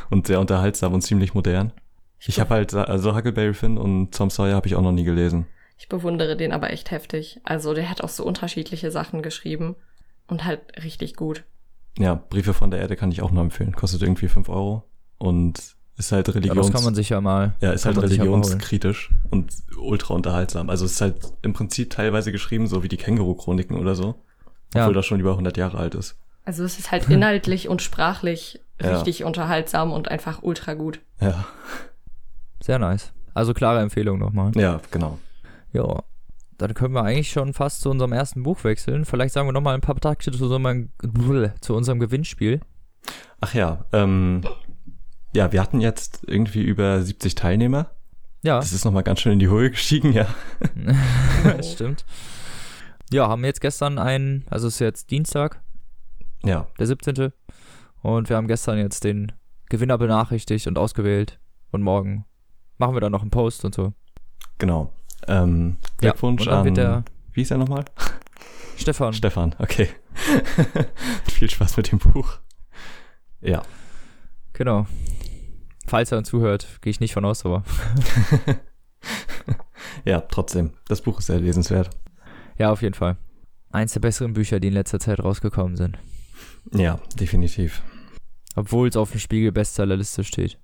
[0.09, 1.73] und sehr unterhaltsam und ziemlich modern.
[2.21, 5.47] Ich habe halt, also Huckleberry Finn und Tom Sawyer habe ich auch noch nie gelesen.
[5.79, 7.39] Ich bewundere den aber echt heftig.
[7.45, 9.77] Also der hat auch so unterschiedliche Sachen geschrieben
[10.27, 11.45] und halt richtig gut.
[11.97, 13.73] Ja, Briefe von der Erde kann ich auch nur empfehlen.
[13.73, 14.83] Kostet irgendwie fünf Euro
[15.17, 16.67] und ist halt ja, Religions...
[16.67, 17.53] das kann man sich ja mal.
[17.61, 20.69] ja, ist halt ja religionskritisch und ultra unterhaltsam.
[20.69, 24.15] Also es ist halt im Prinzip teilweise geschrieben, so wie die Känguru-Chroniken oder so.
[24.73, 24.83] Ja.
[24.83, 26.17] Obwohl das schon über 100 Jahre alt ist.
[26.43, 28.97] Also es ist halt inhaltlich und sprachlich Ja.
[28.97, 30.99] richtig unterhaltsam und einfach ultra gut.
[31.21, 31.45] Ja,
[32.61, 33.13] Sehr nice.
[33.33, 34.51] Also klare Empfehlung nochmal.
[34.55, 35.17] ja, genau.
[35.73, 36.03] Ja.
[36.57, 39.05] Dann können wir eigentlich schon fast zu unserem ersten Buch wechseln.
[39.05, 40.89] Vielleicht sagen wir nochmal ein paar Takte zu unserem,
[41.61, 42.59] zu unserem Gewinnspiel.
[43.39, 44.41] Ach ja, ähm,
[45.33, 47.91] ja, wir hatten jetzt irgendwie über 70 Teilnehmer.
[48.41, 50.27] Ja, Das ist nochmal ganz schön in die Höhe gestiegen, ja.
[51.43, 52.05] das stimmt.
[53.11, 55.61] Ja, haben jetzt gestern einen, also es ist jetzt Dienstag,
[56.43, 57.31] Ja, der 17.
[58.01, 59.31] Und wir haben gestern jetzt den
[59.69, 61.39] Gewinner benachrichtigt und ausgewählt.
[61.71, 62.25] Und morgen
[62.77, 63.93] machen wir dann noch einen Post und so.
[64.57, 64.93] genau.
[65.29, 67.85] Ähm, Glückwunsch ja, an, der wie ist er nochmal?
[68.77, 69.13] Stefan.
[69.13, 69.89] Stefan, okay.
[71.31, 72.39] Viel Spaß mit dem Buch.
[73.41, 73.63] Ja,
[74.59, 74.87] Genau.
[75.87, 77.63] Falls er uns zuhört, gehe ich nicht von aus, aber
[80.05, 80.71] ja, trotzdem.
[80.89, 81.89] Das Buch ist sehr lesenswert.
[82.57, 83.15] ja, auf jeden Fall.
[83.71, 85.97] Eins der besseren Bücher, die in letzter Zeit rausgekommen sind.
[86.73, 87.81] Ja, definitiv.
[88.57, 90.57] Obwohl es auf dem Spiegel Bestsellerliste steht.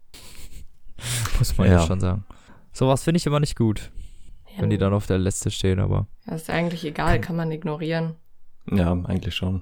[1.40, 1.76] Muss man ja.
[1.76, 1.88] Ja.
[1.88, 2.26] schon sagen.
[2.74, 3.92] Sowas finde ich immer nicht gut,
[4.58, 8.16] wenn die dann auf der Liste stehen, aber Ja, ist eigentlich egal, kann man ignorieren.
[8.72, 9.62] Ja, eigentlich schon.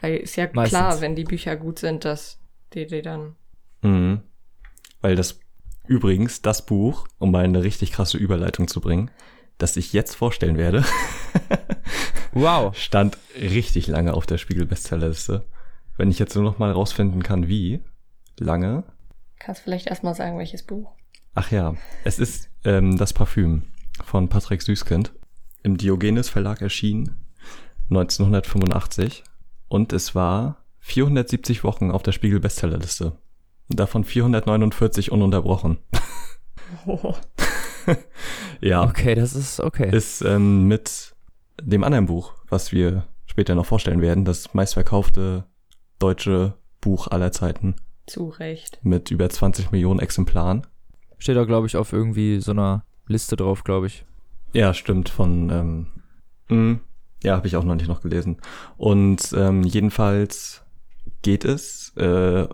[0.00, 0.78] Weil ist ja Meistens.
[0.78, 2.38] klar, wenn die Bücher gut sind, dass
[2.72, 3.36] die die dann.
[3.82, 4.20] Mhm.
[5.00, 5.40] Weil das,
[5.86, 9.10] übrigens, das Buch, um mal eine richtig krasse Überleitung zu bringen,
[9.58, 10.84] das ich jetzt vorstellen werde,
[12.32, 12.76] wow.
[12.76, 15.44] stand richtig lange auf der Spiegel-Bestsellerliste.
[15.96, 17.80] Wenn ich jetzt nur noch mal rausfinden kann, wie
[18.38, 18.84] lange.
[19.38, 20.92] Kannst vielleicht erstmal sagen, welches Buch?
[21.34, 21.74] Ach ja,
[22.04, 23.62] es ist ähm, das Parfüm
[24.04, 25.12] von Patrick Süßkind
[25.62, 27.16] im Diogenes Verlag erschienen
[27.90, 29.24] 1985
[29.68, 33.12] und es war 470 Wochen auf der Spiegel Bestsellerliste.
[33.68, 35.78] Davon 449 ununterbrochen.
[36.86, 37.14] Oh,
[38.60, 39.94] Ja, Okay, das ist okay.
[39.94, 41.14] ist ähm, mit
[41.60, 45.44] dem anderen Buch, was wir später noch vorstellen werden, das meistverkaufte
[45.98, 48.78] deutsche Buch aller Zeiten zu Recht.
[48.82, 50.66] mit über 20 Millionen Exemplaren.
[51.18, 54.04] Steht da, glaube ich, auf irgendwie so einer Liste drauf, glaube ich.
[54.52, 55.86] Ja, stimmt, von, ähm,
[56.48, 56.80] mh,
[57.22, 58.38] ja, habe ich auch noch nicht noch gelesen.
[58.76, 60.62] Und ähm, jedenfalls
[61.22, 62.48] geht es, äh,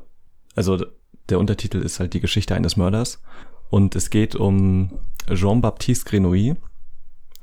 [0.55, 0.85] also
[1.29, 3.23] der Untertitel ist halt die Geschichte eines Mörders
[3.71, 4.99] und es geht um
[5.33, 6.57] Jean-Baptiste Grenouille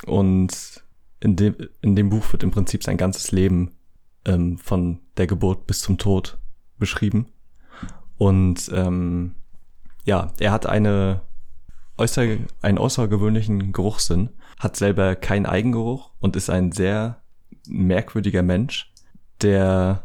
[0.05, 0.83] und
[1.19, 3.71] in dem, in dem Buch wird im Prinzip sein ganzes Leben
[4.25, 6.37] ähm, von der Geburt bis zum Tod
[6.77, 7.27] beschrieben.
[8.17, 9.35] Und ähm,
[10.05, 11.21] ja, er hat eine
[11.97, 14.29] äußer, einen außergewöhnlichen Geruchssinn,
[14.59, 17.21] hat selber keinen Eigengeruch und ist ein sehr
[17.67, 18.91] merkwürdiger Mensch,
[19.41, 20.03] der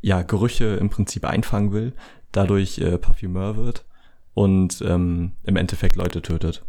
[0.00, 1.92] ja Gerüche im Prinzip einfangen will,
[2.32, 3.84] dadurch äh, Parfümeur wird
[4.34, 6.64] und ähm, im Endeffekt Leute tötet,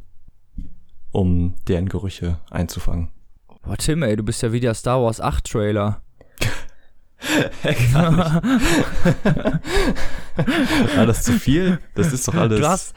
[1.12, 3.10] um deren Gerüche einzufangen.
[3.62, 6.02] Boah, Tim, ey, du bist ja wie der Star Wars 8 Trailer.
[10.96, 11.80] War das zu viel?
[11.96, 12.60] Das ist doch alles.
[12.60, 12.94] Du hast,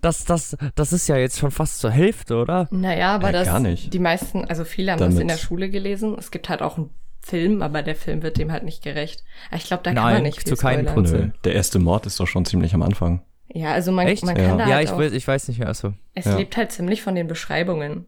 [0.00, 2.68] das, das, das ist ja jetzt schon fast zur Hälfte, oder?
[2.70, 3.92] Naja, aber Äh, das, gar nicht.
[3.92, 6.14] die meisten, also viele haben Damit- das in der Schule gelesen.
[6.18, 9.22] Es gibt halt auch einen Film, aber der Film wird dem halt nicht gerecht.
[9.48, 10.66] Aber Ich glaube, da kann Nein, man nicht viel zu.
[10.66, 11.10] Grund.
[11.12, 13.22] Nö, der erste Mord ist doch schon ziemlich am Anfang.
[13.54, 14.24] Ja, also man, Echt?
[14.24, 14.48] man Ja.
[14.48, 15.68] kann da Ja, halt ich, auch, weiß, ich weiß nicht mehr.
[15.68, 15.92] Achso.
[16.14, 16.36] es Ja.
[16.36, 18.06] lebt halt ziemlich von den Beschreibungen.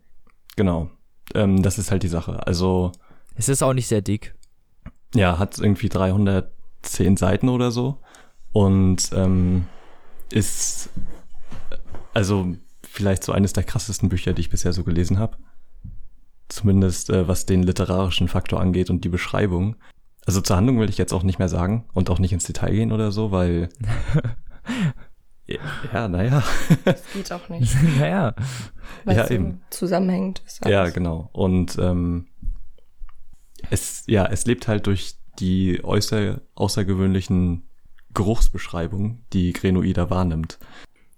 [0.57, 0.91] Genau.
[1.35, 2.47] Ähm, das ist halt die Sache.
[2.47, 2.93] Also,
[3.37, 4.35] Es ist auch nicht sehr dick.
[5.15, 7.99] Ja, hat irgendwie 310 Seiten oder so.
[8.53, 9.67] Und ähm,
[10.31, 10.91] ist
[12.13, 15.37] also vielleicht so eines der krassesten Bücher, die ich bisher so gelesen habe.
[16.49, 19.77] Zumindest äh, was den literarischen Faktor angeht und die Beschreibung.
[20.27, 22.73] Also zur Handlung will ich jetzt auch nicht mehr sagen und auch nicht ins Detail
[22.73, 23.69] gehen oder so, weil.
[25.93, 26.43] ja, naja.
[26.85, 27.75] Das geht auch nicht.
[27.99, 28.35] naja.
[29.05, 29.61] Weil Ja, so eben.
[29.71, 30.43] zusammenhängt.
[30.47, 30.95] Ist Ja, alles.
[30.95, 31.29] genau.
[31.33, 32.27] Und ähm,
[33.71, 37.65] es, ja, es lebt halt durch die äußer, außergewöhnlichen
[38.15, 40.59] Geruchsbeschreibungen, die Grenoida wahrnimmt.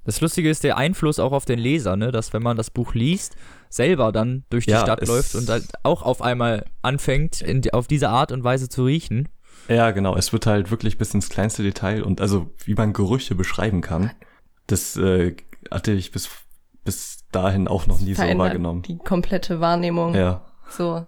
[0.05, 2.13] Das Lustige ist der Einfluss auch auf den Leser, ne?
[2.13, 3.37] dass wenn man das Buch liest,
[3.69, 7.89] selber dann durch die Ja, Stadt läuft und halt auch auf einmal anfängt, in, auf
[7.89, 9.29] diese Art und Weise zu riechen.
[9.69, 10.17] Ja, genau.
[10.17, 14.13] Es wird halt wirklich bis ins kleinste Detail und also wie man Gerüche beschreiben kann,
[14.69, 15.35] das äh,
[15.73, 16.31] hatte ich bis,
[16.85, 18.83] bis dahin auch noch nie so wahrgenommen.
[18.83, 20.15] die komplette Wahrnehmung.
[20.15, 20.43] Ja.
[20.69, 21.05] So.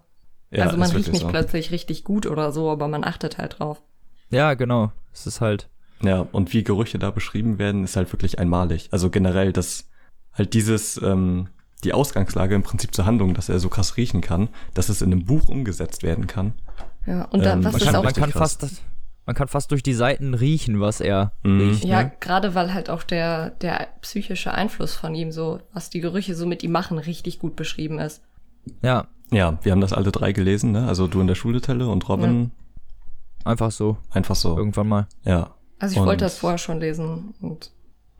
[0.51, 1.27] Ja also man riecht nicht so.
[1.27, 3.81] plötzlich richtig gut oder so, aber man achtet halt drauf.
[4.29, 4.91] Ja, genau.
[5.13, 5.69] Es ist halt.
[6.01, 8.87] Ja, und wie Gerüche da beschrieben werden, ist halt wirklich einmalig.
[8.91, 9.89] Also generell, dass
[10.33, 11.47] halt dieses, ähm,
[11.83, 15.11] die Ausgangslage im Prinzip zur Handlung, dass er so krass riechen kann, dass es in
[15.11, 16.53] einem Buch umgesetzt werden kann.
[17.05, 18.57] Ja, und dann, Ähm, was Man ist kann, auch man, kann krass.
[18.59, 18.81] fast,
[19.25, 21.59] man kann fast durch die Seiten riechen, was er Mhm.
[21.61, 21.83] riecht.
[21.85, 22.11] Ja, Ne?
[22.19, 26.45] gerade weil halt auch der, der psychische Einfluss von ihm so, was die Gerüche so
[26.45, 28.21] mit ihm machen, richtig gut beschrieben ist.
[28.81, 30.87] Ja, Ja, wir haben das alle drei gelesen, ne?
[30.87, 32.51] Also du in der Schule, Telle, und Robin
[33.45, 33.97] einfach so.
[34.11, 34.57] einfach so.
[34.57, 35.07] Irgendwann mal.
[35.23, 35.55] Ja.
[35.79, 37.71] Also ich Und- wollte das vorher schon lesen und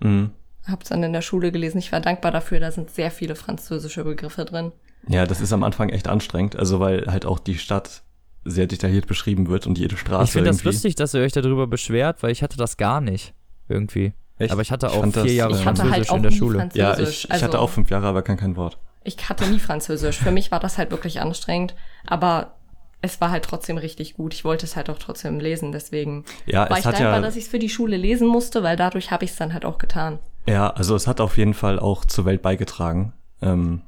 [0.01, 0.31] Mhm.
[0.67, 1.77] hab's dann in der Schule gelesen.
[1.79, 4.71] Ich war dankbar dafür, da sind sehr viele französische Begriffe drin.
[5.07, 8.03] Ja, das ist am Anfang echt anstrengend, also weil halt auch die Stadt
[8.45, 11.67] sehr detailliert beschrieben wird und jede Straße ich finde das lustig, dass ihr euch darüber
[11.67, 13.33] beschwert, weil ich hatte das gar nicht.
[13.67, 14.13] Irgendwie.
[14.37, 14.51] Echt?
[14.53, 16.15] Aber ich hatte Ich auch fand vier das, Jahre äh, Ich hatte Französisch halt auch
[16.15, 16.59] in der Schule.
[16.59, 16.79] Französisch.
[16.81, 18.77] Ja, ich, ich also, hatte auch fünf Jahre, aber kann kein Wort.
[19.03, 20.17] Ich hatte nie Französisch.
[20.17, 22.55] Für mich war das halt wirklich anstrengend, aber
[23.01, 24.33] es war halt trotzdem richtig gut.
[24.33, 27.21] Ich wollte es halt auch trotzdem lesen, deswegen Ja, war es ich hat dankbar, ja,
[27.21, 29.63] dass ich es für die Schule lesen musste, weil dadurch habe ich es dann halt
[29.65, 30.19] auch getan.
[30.47, 33.13] ja, also es hat auf jeden Fall auch zur Welt beigetragen.
[33.41, 33.83] Ähm,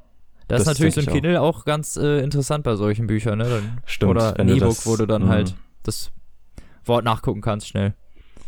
[0.47, 1.23] Das ist Das natürlich so ein denk ich auch.
[1.23, 3.49] Kindle auch ganz äh, interessant bei solchen Büchern, ne?
[3.49, 5.29] Dann, Stimmt, Oder ein E-Book, wo du dann mhm.
[5.29, 6.11] halt das
[6.85, 7.93] Wort nachgucken kannst schnell.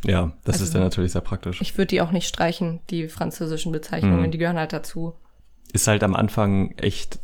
[0.06, 1.60] ja, das Also- ist dann natürlich sehr praktisch.
[1.62, 4.32] Ich würde die auch nicht streichen, die französischen Bezeichnungen, Mhm.
[4.32, 5.14] die gehören halt dazu.
[5.72, 7.20] Ist halt am Anfang echt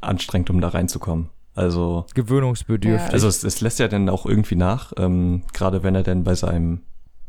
[0.00, 1.30] anstrengend, um da reinzukommen.
[1.54, 3.12] Also, Gewöhnungsbedürftig.
[3.12, 6.34] also es, es lässt ja dann auch irgendwie nach, ähm, gerade wenn er dann bei
[6.34, 6.82] seinem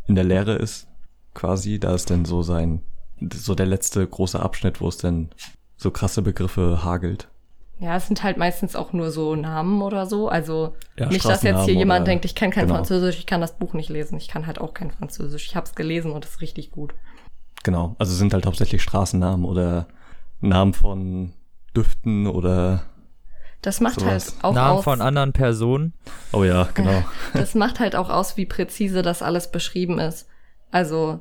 [0.08, 0.88] in der Lehre ist,
[1.34, 2.82] quasi, da ist dann so sein,
[3.34, 5.30] so der letzte große Abschnitt, wo es dann
[5.78, 7.28] so krasse Begriffe hagelt.
[7.80, 10.30] Ja, es sind halt meistens auch nur so Namen oder so.
[10.30, 12.76] Also Ja, nicht, dass jetzt hier jemand oder- denkt, ich kann kein genau.
[12.76, 14.18] Französisch, ich kann das Buch nicht lesen.
[14.18, 15.48] Ich kann halt auch kein Französisch.
[15.48, 16.94] Ich habe es gelesen und es ist richtig gut.
[17.64, 19.88] Genau, also sind halt hauptsächlich Straßennamen oder
[20.42, 21.34] Namen von
[21.76, 22.84] Düften oder
[23.62, 24.34] Das macht Sowas.
[24.34, 25.94] halt auch Namen aus, von anderen Personen.
[26.34, 27.04] oh ja, genau.
[27.34, 30.28] das macht halt auch aus, wie präzise das alles beschrieben ist.
[30.72, 31.20] Also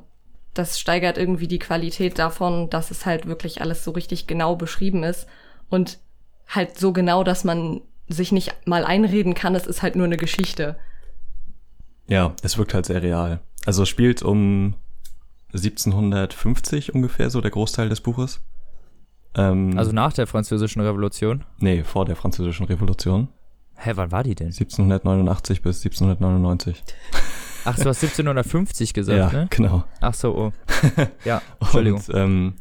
[0.53, 5.03] das steigert irgendwie die Qualität davon, dass es halt wirklich alles so richtig genau beschrieben
[5.03, 5.27] ist
[5.69, 5.99] und
[6.47, 10.17] halt so genau, dass man sich nicht mal einreden kann, es ist halt nur eine
[10.17, 10.77] Geschichte.
[12.07, 13.39] Ja, es wirkt halt sehr real.
[13.65, 14.75] Also es spielt um
[15.53, 18.41] 1750 ungefähr so der Großteil des Buches.
[19.35, 21.43] Ähm, Also nach der französischen Revolution.
[21.59, 23.29] nee, vor der französischen Revolution.
[23.75, 24.47] Hä, wann war die denn?
[24.47, 26.83] 1789 bis 1799.
[27.65, 29.47] Ach, du hast 1750 gesagt, ja, ne?
[29.49, 29.83] genau.
[29.99, 30.51] Ach so, oh.
[31.25, 32.01] Ja, Entschuldigung.
[32.07, 32.53] Und, ähm,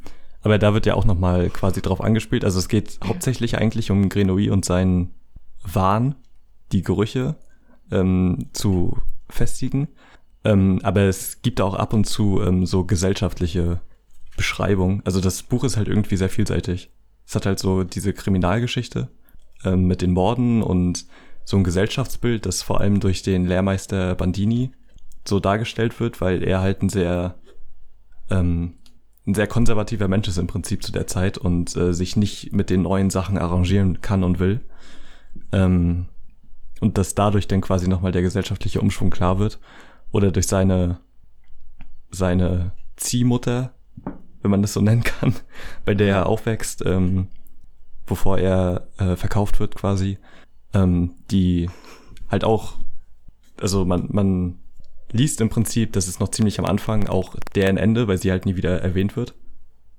[0.42, 2.44] aber da wird ja auch nochmal quasi drauf angespielt.
[2.44, 5.14] Also es geht hauptsächlich eigentlich um Grenouille und seinen
[5.62, 6.14] Wahn,
[6.72, 7.36] die Gerüche
[7.90, 8.96] ähm, zu
[9.28, 9.88] festigen.
[10.44, 13.80] Ähm, aber es gibt auch ab und zu ähm, so gesellschaftliche
[14.40, 15.02] Beschreibungen.
[15.04, 16.90] Also das Buch ist halt irgendwie sehr vielseitig.
[17.26, 19.10] Es hat halt so diese Kriminalgeschichte
[19.66, 21.04] ähm, mit den Morden und
[21.44, 24.72] so ein Gesellschaftsbild, das vor allem durch den Lehrmeister Bandini
[25.28, 27.34] so dargestellt wird, weil er halt ein sehr
[28.30, 28.76] ähm,
[29.26, 32.70] ein sehr konservativer Mensch ist im Prinzip zu der Zeit und äh, sich nicht mit
[32.70, 34.60] den neuen Sachen arrangieren kann und will.
[35.52, 36.06] Ähm,
[36.80, 39.60] und dass dadurch dann quasi nochmal der gesellschaftliche Umschwung klar wird.
[40.12, 41.00] Oder durch seine,
[42.10, 43.74] seine Ziehmutter,
[44.42, 45.34] wenn man das so nennen kann,
[45.84, 47.28] bei der er aufwächst, ähm,
[48.06, 50.18] bevor er äh, verkauft wird quasi,
[50.74, 51.68] ähm, die
[52.30, 52.74] halt auch,
[53.60, 54.58] also man, man
[55.12, 58.46] liest im Prinzip, das ist noch ziemlich am Anfang, auch deren Ende, weil sie halt
[58.46, 59.34] nie wieder erwähnt wird.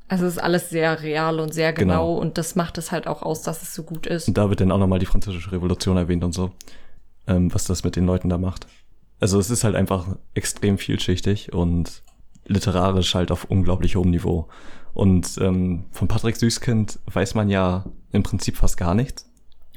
[0.07, 2.21] Also es ist alles sehr real und sehr genau, Genau.
[2.21, 4.27] und das macht es halt auch aus, dass es so gut ist.
[4.27, 6.51] Und da wird dann auch nochmal die französische Revolution erwähnt und so,
[7.27, 8.67] ähm, was das mit den Leuten da macht.
[9.21, 12.01] Also es ist halt einfach extrem vielschichtig und
[12.51, 14.47] literarisch halt auf unglaublich hohem Niveau.
[14.93, 19.29] Und ähm, von Patrick Süßkind weiß man ja im Prinzip fast gar nichts.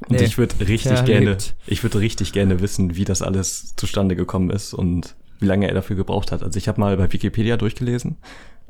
[0.07, 1.55] Und Nee, ich würde richtig gerne, lebt.
[1.67, 5.73] ich würde richtig gerne wissen, wie das alles zustande gekommen ist und wie lange er
[5.73, 6.43] dafür gebraucht hat.
[6.43, 8.17] Also ich habe mal bei Wikipedia durchgelesen.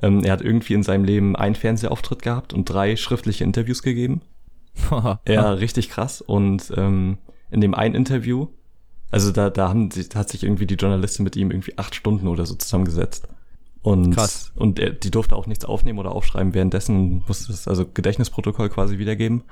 [0.01, 4.21] Ähm, er hat irgendwie in seinem Leben einen Fernsehauftritt gehabt und drei schriftliche Interviews gegeben.
[5.27, 6.21] ja, richtig krass.
[6.21, 7.17] Und ähm,
[7.49, 8.47] in dem einen Interview,
[9.09, 12.45] also da, da haben, hat sich irgendwie die Journalistin mit ihm irgendwie acht Stunden oder
[12.45, 13.27] so zusammengesetzt.
[13.85, 14.51] Und, Krass.
[14.55, 18.97] und er, die durfte auch nichts aufnehmen oder aufschreiben währenddessen musste das also Gedächtnisprotokoll quasi
[18.97, 19.43] wiedergeben.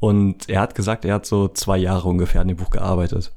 [0.00, 3.34] Und er hat gesagt, er hat so zwei Jahre ungefähr an dem Buch gearbeitet.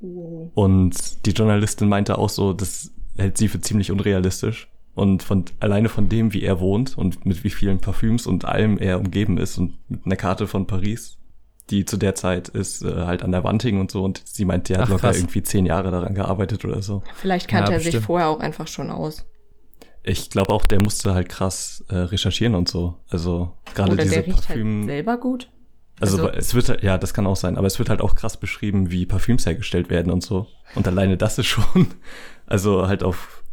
[0.00, 0.50] Oh.
[0.54, 4.70] Und die Journalistin meinte auch so, das hält sie für ziemlich unrealistisch.
[4.94, 8.78] Und von alleine von dem, wie er wohnt und mit wie vielen Parfüms und allem
[8.78, 11.18] er umgeben ist und mit einer Karte von Paris,
[11.68, 14.02] die zu der Zeit ist äh, halt an der Wand hing und so.
[14.02, 15.18] Und sie meinte, er hat Ach, locker krass.
[15.18, 17.02] irgendwie zehn Jahre daran gearbeitet oder so.
[17.14, 19.26] Vielleicht kannte ja, er sich vorher auch einfach schon aus.
[20.04, 22.96] Ich glaube auch, der musste halt krass äh, recherchieren und so.
[23.08, 24.78] Also gerade diese der riecht Parfüm.
[24.80, 25.48] Halt selber gut.
[26.00, 28.16] Also, also es wird halt, ja, das kann auch sein, aber es wird halt auch
[28.16, 30.48] krass beschrieben, wie Parfüms hergestellt werden und so.
[30.74, 31.88] Und alleine das ist schon,
[32.46, 33.44] also halt auf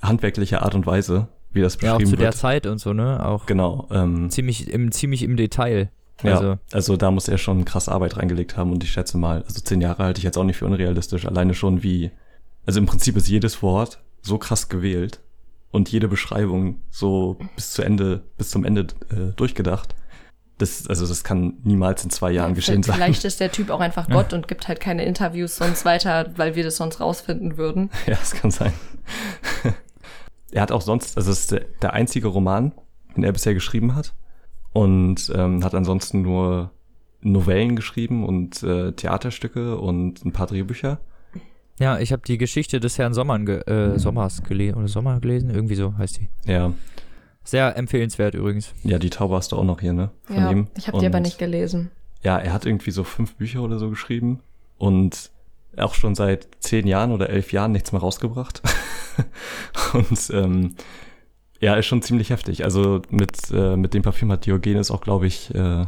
[0.00, 2.00] handwerkliche Art und Weise, wie das beschrieben wird.
[2.00, 2.20] Ja, auch zu wird.
[2.20, 3.24] der Zeit und so, ne?
[3.26, 3.88] Auch genau.
[3.90, 5.90] Ähm, ziemlich im ziemlich im Detail.
[6.22, 6.44] Also.
[6.44, 9.60] Ja, also da muss er schon krass Arbeit reingelegt haben und ich schätze mal, also
[9.60, 11.26] zehn Jahre halte ich jetzt auch nicht für unrealistisch.
[11.26, 12.10] Alleine schon wie,
[12.66, 15.20] also im Prinzip ist jedes Wort so krass gewählt
[15.70, 19.94] und jede Beschreibung so bis zu Ende, bis zum Ende äh, durchgedacht.
[20.56, 22.96] Das, also das kann niemals in zwei Jahren ja, geschehen sein.
[22.96, 26.56] Vielleicht ist der Typ auch einfach Gott und gibt halt keine Interviews sonst weiter, weil
[26.56, 27.90] wir das sonst rausfinden würden.
[28.06, 28.72] Ja, das kann sein.
[30.50, 32.72] er hat auch sonst, also es ist der, der einzige Roman,
[33.14, 34.14] den er bisher geschrieben hat.
[34.72, 36.72] Und ähm, hat ansonsten nur
[37.20, 41.00] Novellen geschrieben und äh, Theaterstücke und ein paar Drehbücher.
[41.78, 45.50] Ja, ich habe die Geschichte des Herrn Sommern ge äh, Sommers gelesen oder Sommer gelesen,
[45.50, 46.28] irgendwie so heißt die.
[46.50, 46.72] Ja.
[47.44, 48.74] Sehr empfehlenswert übrigens.
[48.82, 50.10] Ja, die Taube hast du auch noch hier, ne?
[50.24, 50.66] Von ja, ihm.
[50.76, 51.90] ich habe die aber nicht gelesen.
[52.22, 54.40] Ja, er hat irgendwie so fünf Bücher oder so geschrieben
[54.76, 55.30] und
[55.76, 58.62] auch schon seit zehn Jahren oder elf Jahren nichts mehr rausgebracht.
[59.94, 60.74] und ähm,
[61.60, 62.64] ja, ist schon ziemlich heftig.
[62.64, 65.86] Also mit, äh, mit dem Parfüm hat Diogenes auch, glaube ich, äh,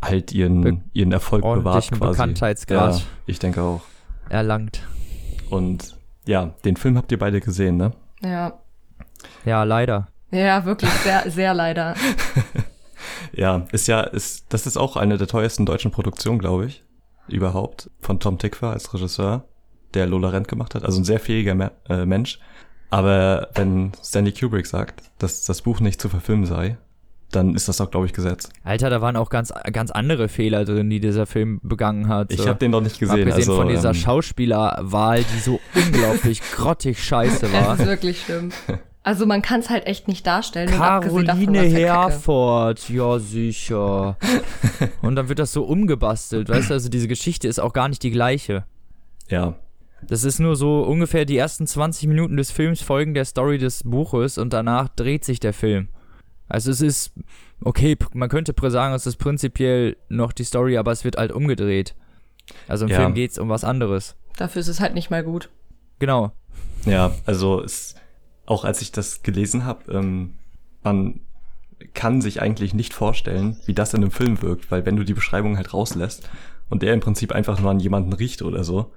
[0.00, 2.00] halt ihren, Be ihren Erfolg bewahrt quasi.
[2.00, 2.98] Bekanntheitsgrad.
[2.98, 3.82] Ja, ich denke auch.
[4.28, 4.82] Erlangt.
[5.54, 7.92] Und ja, den Film habt ihr beide gesehen, ne?
[8.22, 8.58] Ja.
[9.44, 10.08] Ja, leider.
[10.32, 11.94] Ja, wirklich, sehr, sehr leider.
[13.32, 16.82] ja, ist ja, ist, das ist auch eine der teuersten deutschen Produktionen, glaube ich.
[17.28, 17.88] Überhaupt.
[18.00, 19.44] Von Tom Tickwer als Regisseur,
[19.94, 20.84] der Lola Rent gemacht hat.
[20.84, 22.40] Also ein sehr fähiger Me äh, Mensch.
[22.90, 26.78] Aber wenn Stanley Kubrick sagt, dass das Buch nicht zu verfilmen sei,
[27.34, 28.48] dann ist das auch, glaube ich, Gesetz.
[28.62, 32.32] Alter, da waren auch ganz, ganz andere Fehler drin, die dieser Film begangen hat.
[32.32, 33.20] Ich habe den noch nicht gesehen.
[33.20, 37.76] Abgesehen also, von dieser ähm, Schauspielerwahl, die so unglaublich grottig scheiße war.
[37.76, 38.50] Das ist wirklich schlimm.
[39.02, 40.70] Also man kann es halt echt nicht darstellen.
[40.70, 44.16] Caroline Herford, ja sicher.
[45.02, 48.02] und dann wird das so umgebastelt, weißt du, also diese Geschichte ist auch gar nicht
[48.02, 48.64] die gleiche.
[49.28, 49.56] Ja.
[50.08, 53.82] Das ist nur so ungefähr die ersten 20 Minuten des Films folgen der Story des
[53.84, 55.88] Buches und danach dreht sich der Film.
[56.48, 57.12] Also es ist,
[57.62, 61.94] okay, man könnte sagen, es ist prinzipiell noch die Story, aber es wird halt umgedreht.
[62.68, 62.98] Also im ja.
[62.98, 64.16] Film geht's um was anderes.
[64.36, 65.48] Dafür ist es halt nicht mal gut.
[65.98, 66.32] Genau.
[66.84, 67.94] Ja, also es,
[68.46, 70.34] auch als ich das gelesen habe, ähm,
[70.82, 71.20] man
[71.94, 75.14] kann sich eigentlich nicht vorstellen, wie das in einem Film wirkt, weil wenn du die
[75.14, 76.28] Beschreibung halt rauslässt
[76.68, 78.92] und der im Prinzip einfach nur an jemanden riecht oder so,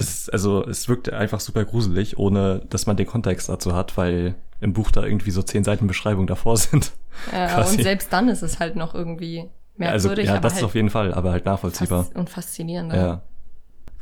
[0.00, 3.98] das ist, also es wirkt einfach super gruselig, ohne dass man den Kontext dazu hat,
[3.98, 6.92] weil im Buch da irgendwie so zehn Seiten Beschreibung davor sind.
[7.32, 10.26] Ja, und selbst dann ist es halt noch irgendwie merkwürdig.
[10.26, 12.06] Ja, also, ja das halt ist auf jeden Fall, aber halt nachvollziehbar.
[12.14, 12.94] und faszinierend.
[12.94, 13.20] Ja.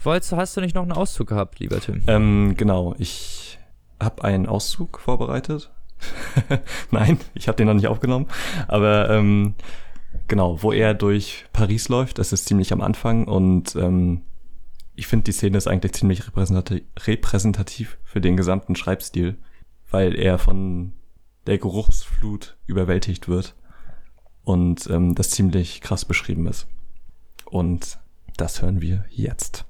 [0.04, 2.04] Wolltest, hast du nicht noch einen Auszug gehabt, lieber Tim?
[2.06, 3.58] Ähm, genau, ich
[4.00, 5.72] habe einen Auszug vorbereitet.
[6.92, 8.26] Nein, ich habe den noch nicht aufgenommen.
[8.68, 9.54] Aber ähm,
[10.28, 14.22] genau, wo er durch Paris läuft, das ist ziemlich am Anfang und ähm,
[14.98, 19.38] ich finde, die Szene ist eigentlich ziemlich repräsentativ, für den gesamten Schreibstil,
[19.92, 20.92] weil er von
[21.46, 23.54] der Geruchsflut überwältigt wird
[24.42, 26.66] und ähm, das ziemlich krass beschrieben ist.
[27.44, 28.00] Und
[28.36, 29.66] das hören wir jetzt.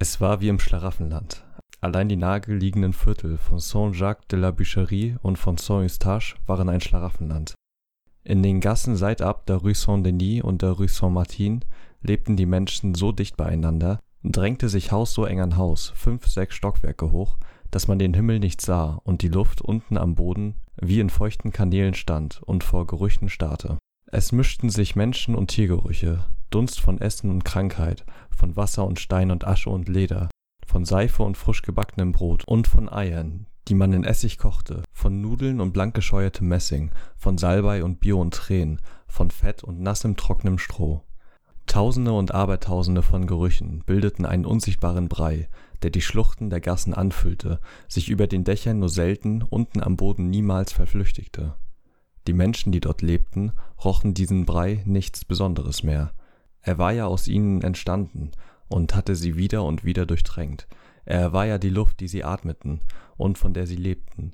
[0.00, 1.44] Es war wie im Schlaraffenland.
[1.80, 7.54] Allein die nahegelegenen Viertel von Saint-Jacques de la Bûcherie und von Saint-Eustache waren ein Schlaraffenland.
[8.24, 11.64] In den Gassen seitab der Rue Saint-Denis und der Rue Saint-Martin
[12.02, 16.54] lebten die Menschen so dicht beieinander, drängte sich Haus so eng an Haus, fünf, sechs
[16.54, 17.36] Stockwerke hoch,
[17.72, 21.52] dass man den Himmel nicht sah und die Luft unten am Boden wie in feuchten
[21.52, 23.78] Kanälen stand und vor Gerüchen starrte.
[24.06, 29.30] Es mischten sich Menschen- und Tiergerüche, Dunst von Essen und Krankheit, von Wasser und Stein
[29.30, 30.28] und Asche und Leder,
[30.66, 35.22] von Seife und frisch gebackenem Brot und von Eiern, die man in Essig kochte, von
[35.22, 40.14] Nudeln und blank gescheuertem Messing, von Salbei und Bier und Tränen, von Fett und nassem
[40.14, 41.00] trockenem Stroh.
[41.64, 45.48] Tausende und Abertausende von Gerüchen bildeten einen unsichtbaren Brei,
[45.80, 50.28] der die Schluchten der Gassen anfüllte, sich über den Dächern nur selten, unten am Boden
[50.28, 51.54] niemals verflüchtigte.
[52.26, 56.12] Die Menschen, die dort lebten, rochen diesen Brei nichts Besonderes mehr.
[56.60, 58.32] Er war ja aus ihnen entstanden
[58.68, 60.68] und hatte sie wieder und wieder durchtränkt.
[61.04, 62.80] Er war ja die Luft, die sie atmeten
[63.16, 64.32] und von der sie lebten.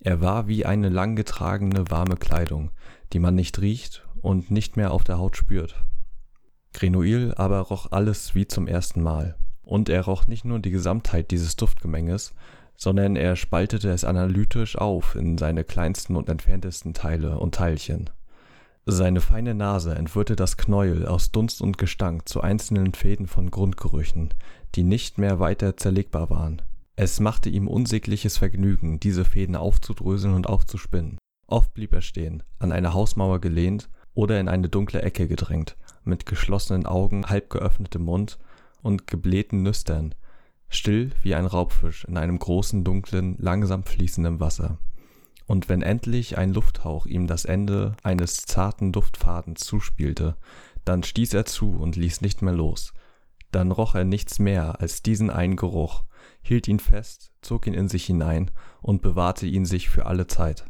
[0.00, 2.70] Er war wie eine lang getragene warme Kleidung,
[3.12, 5.84] die man nicht riecht und nicht mehr auf der Haut spürt.
[6.72, 9.36] Grenouille aber roch alles wie zum ersten Mal.
[9.62, 12.34] Und er roch nicht nur die Gesamtheit dieses Duftgemenges,
[12.76, 18.10] sondern er spaltete es analytisch auf in seine kleinsten und entferntesten Teile und Teilchen.
[18.84, 24.34] Seine feine Nase entwirrte das Knäuel aus Dunst und Gestank zu einzelnen Fäden von Grundgerüchen,
[24.74, 26.62] die nicht mehr weiter zerlegbar waren.
[26.96, 31.18] Es machte ihm unsägliches Vergnügen, diese Fäden aufzudröseln und aufzuspinnen.
[31.46, 36.26] Oft blieb er stehen, an eine Hausmauer gelehnt oder in eine dunkle Ecke gedrängt, mit
[36.26, 38.38] geschlossenen Augen, halb geöffnetem Mund
[38.82, 40.14] und geblähten Nüstern,
[40.68, 44.78] still wie ein Raubfisch in einem großen, dunklen, langsam fließenden Wasser.
[45.46, 50.36] Und wenn endlich ein Lufthauch ihm das Ende eines zarten Duftfadens zuspielte,
[50.84, 52.94] dann stieß er zu und ließ nicht mehr los.
[53.54, 56.02] Dann roch er nichts mehr als diesen einen Geruch,
[56.42, 58.50] hielt ihn fest, zog ihn in sich hinein
[58.82, 60.64] und bewahrte ihn sich für alle Zeit.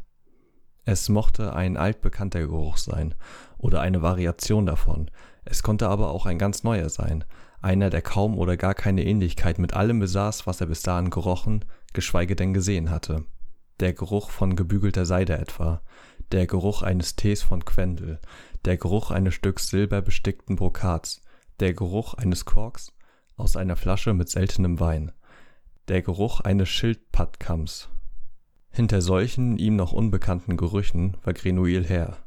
[0.83, 3.15] Es mochte ein altbekannter Geruch sein
[3.57, 5.09] oder eine Variation davon,
[5.45, 7.23] es konnte aber auch ein ganz neuer sein,
[7.59, 11.65] einer, der kaum oder gar keine Ähnlichkeit mit allem besaß, was er bis dahin gerochen,
[11.93, 13.25] geschweige denn gesehen hatte.
[13.79, 15.81] Der Geruch von gebügelter Seide etwa,
[16.31, 18.19] der Geruch eines Tees von Quendel,
[18.63, 21.23] der Geruch eines Stücks silberbestickten Brokats,
[21.59, 22.93] der Geruch eines Korks
[23.37, 25.11] aus einer Flasche mit seltenem Wein,
[25.87, 27.89] der Geruch eines Schildpattkamms.
[28.71, 32.17] Hinter solchen ihm noch unbekannten Gerüchen war Grenouille her.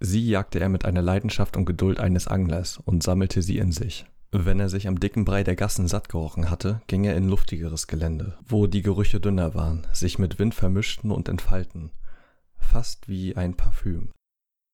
[0.00, 4.06] Sie jagte er mit einer Leidenschaft und Geduld eines Anglers und sammelte sie in sich.
[4.30, 7.86] Wenn er sich am dicken Brei der Gassen satt gerochen hatte, ging er in luftigeres
[7.86, 11.90] Gelände, wo die Gerüche dünner waren, sich mit Wind vermischten und entfalten,
[12.58, 14.10] fast wie ein Parfüm.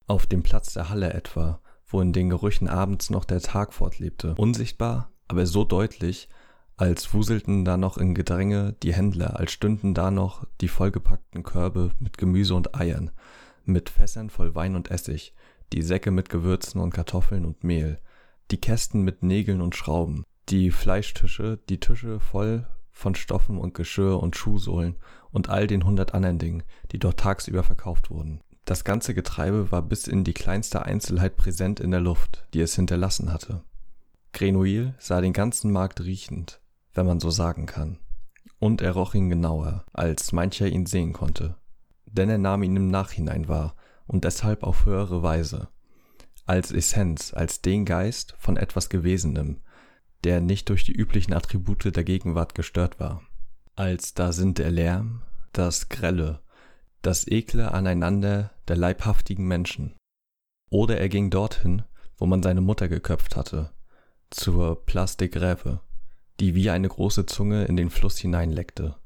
[0.08, 4.34] Auf dem Platz der Halle etwa, wo in den Gerüchen abends noch der Tag fortlebte,
[4.36, 6.28] unsichtbar, aber so deutlich,
[6.76, 11.92] als wuselten da noch in Gedränge die Händler, als stünden da noch die vollgepackten Körbe
[12.00, 13.10] mit Gemüse und Eiern,
[13.64, 15.34] mit Fässern voll Wein und Essig,
[15.72, 18.00] die Säcke mit Gewürzen und Kartoffeln und Mehl,
[18.50, 24.22] die Kästen mit Nägeln und Schrauben, die Fleischtische, die Tische voll von Stoffen und Geschirr
[24.22, 24.96] und Schuhsohlen
[25.30, 28.40] und all den hundert anderen Dingen, die dort tagsüber verkauft wurden.
[28.64, 32.74] Das ganze Getreibe war bis in die kleinste Einzelheit präsent in der Luft, die es
[32.76, 33.62] hinterlassen hatte.
[34.32, 36.60] Grenouille sah den ganzen Markt riechend,
[36.94, 37.98] wenn man so sagen kann.
[38.58, 41.56] Und er roch ihn genauer, als mancher ihn sehen konnte.
[42.06, 45.68] Denn er nahm ihn im Nachhinein wahr und deshalb auf höhere Weise
[46.46, 49.60] als Essenz, als den Geist von etwas Gewesenem,
[50.24, 53.22] der nicht durch die üblichen Attribute der Gegenwart gestört war.
[53.76, 55.22] Als da sind der Lärm,
[55.52, 56.40] das Grelle,
[57.06, 59.94] das ekle Aneinander der leibhaftigen Menschen.
[60.70, 61.82] Oder er ging dorthin,
[62.16, 63.70] wo man seine Mutter geköpft hatte,
[64.30, 65.80] zur Grèves,
[66.40, 68.96] die wie eine große Zunge in den Fluss hineinleckte.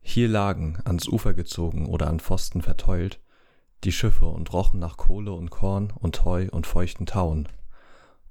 [0.00, 3.20] Hier lagen, ans Ufer gezogen oder an Pfosten verteult,
[3.84, 7.48] die Schiffe und rochen nach Kohle und Korn und Heu und feuchten Tauen.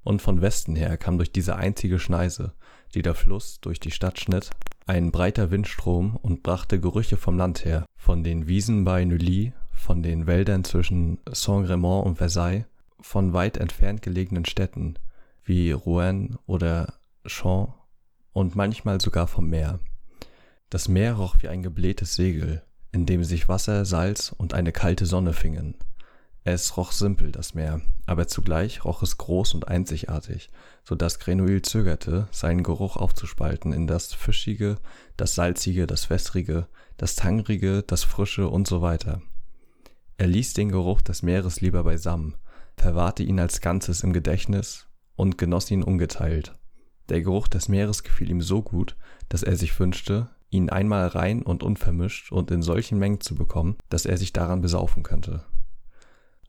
[0.02, 2.54] Und von Westen her kam durch diese einzige Schneise,
[2.94, 4.50] die der Fluss durch die Stadt schnitt,
[4.86, 10.02] ein breiter Windstrom und brachte Gerüche vom Land her, von den Wiesen bei Neuilly, von
[10.02, 12.64] den Wäldern zwischen Saint-Grémont und Versailles,
[13.00, 14.94] von weit entfernt gelegenen Städten
[15.44, 16.94] wie Rouen oder
[17.26, 17.72] Champs
[18.32, 19.78] und manchmal sogar vom Meer.
[20.70, 25.06] Das Meer roch wie ein geblähtes Segel, in dem sich Wasser, Salz und eine kalte
[25.06, 25.74] Sonne fingen.
[26.50, 30.48] Es roch simpel, das Meer, aber zugleich roch es groß und einzigartig,
[30.82, 34.78] so dass Grenouille zögerte, seinen Geruch aufzuspalten in das Fischige,
[35.18, 39.20] das Salzige, das Wässrige, das Tangrige, das Frische und so weiter.
[40.16, 42.34] Er ließ den Geruch des Meeres lieber beisammen,
[42.78, 46.54] verwahrte ihn als Ganzes im Gedächtnis und genoss ihn ungeteilt.
[47.10, 48.96] Der Geruch des Meeres gefiel ihm so gut,
[49.28, 53.76] dass er sich wünschte, ihn einmal rein und unvermischt und in solchen Mengen zu bekommen,
[53.90, 55.44] dass er sich daran besaufen könnte.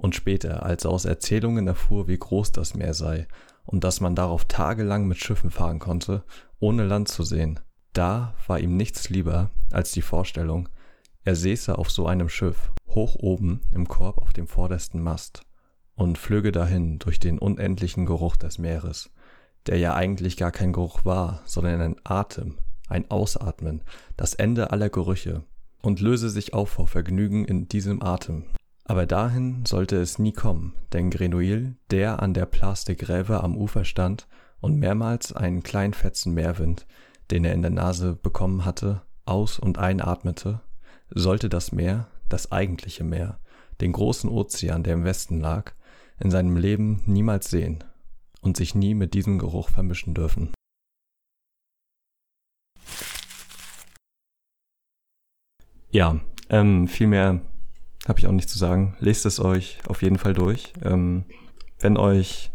[0.02, 3.28] Und später, als er aus Erzählungen erfuhr, wie groß das Meer sei
[3.66, 6.24] und dass man darauf tagelang mit Schiffen fahren konnte,
[6.60, 7.60] ohne Land zu sehen,
[7.92, 10.70] da war ihm nichts lieber als die Vorstellung,
[11.26, 15.42] er säße auf so einem Schiff, hoch oben im Korb auf dem vordersten Mast,
[15.96, 19.12] und flöge dahin durch den unendlichen Geruch des Meeres,
[19.68, 23.84] der ja eigentlich gar kein Geruch war, sondern ein Atem, ein Ausatmen,
[24.16, 25.44] das Ende aller Gerüche,
[25.82, 28.46] und löse sich auf vor Vergnügen in diesem Atem.
[28.90, 33.56] Aber dahin sollte es nie kommen, denn Grenouille, der an der Place de Grève am
[33.56, 34.28] Ufer stand
[34.62, 36.88] und mehrmals einen kleinen fetzen Meerwind,
[37.30, 40.62] den er in der Nase bekommen hatte, aus und einatmete,
[41.12, 43.40] sollte das Meer, das eigentliche Meer,
[43.80, 45.74] den großen Ozean, der im Westen lag,
[46.20, 47.84] in seinem Leben niemals sehen
[48.42, 50.52] und sich nie mit diesem Geruch vermischen dürfen.
[55.92, 56.20] Ja,
[56.50, 57.06] ähm, viel
[58.10, 58.96] habe ich auch nicht zu sagen.
[59.00, 60.74] Lest es euch auf jeden Fall durch.
[60.84, 61.26] Ähm,
[61.80, 62.52] wenn euch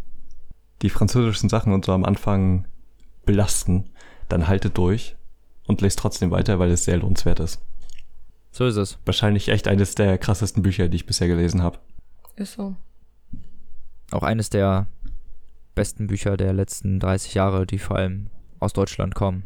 [0.83, 2.67] die französischen Sachen und so am Anfang
[3.25, 3.91] belasten,
[4.29, 5.17] dann haltet durch
[5.67, 7.63] und lest trotzdem weiter, weil es sehr lohnenswert ist.
[8.51, 8.99] So ist es.
[9.05, 11.79] Wahrscheinlich echt eines der krassesten Bücher, die ich bisher gelesen habe.
[12.37, 12.77] Ist so.
[14.11, 14.87] Auch eines der
[15.75, 18.31] besten Bücher der letzten 30 Jahre, die vor allem
[18.61, 19.45] aus Deutschland kommen.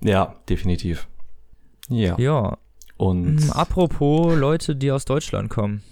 [0.00, 1.08] Ja, definitiv.
[1.88, 2.18] Ja.
[2.18, 2.58] Ja.
[2.96, 5.82] Und Mm, Apropos Leute, die aus Deutschland kommen.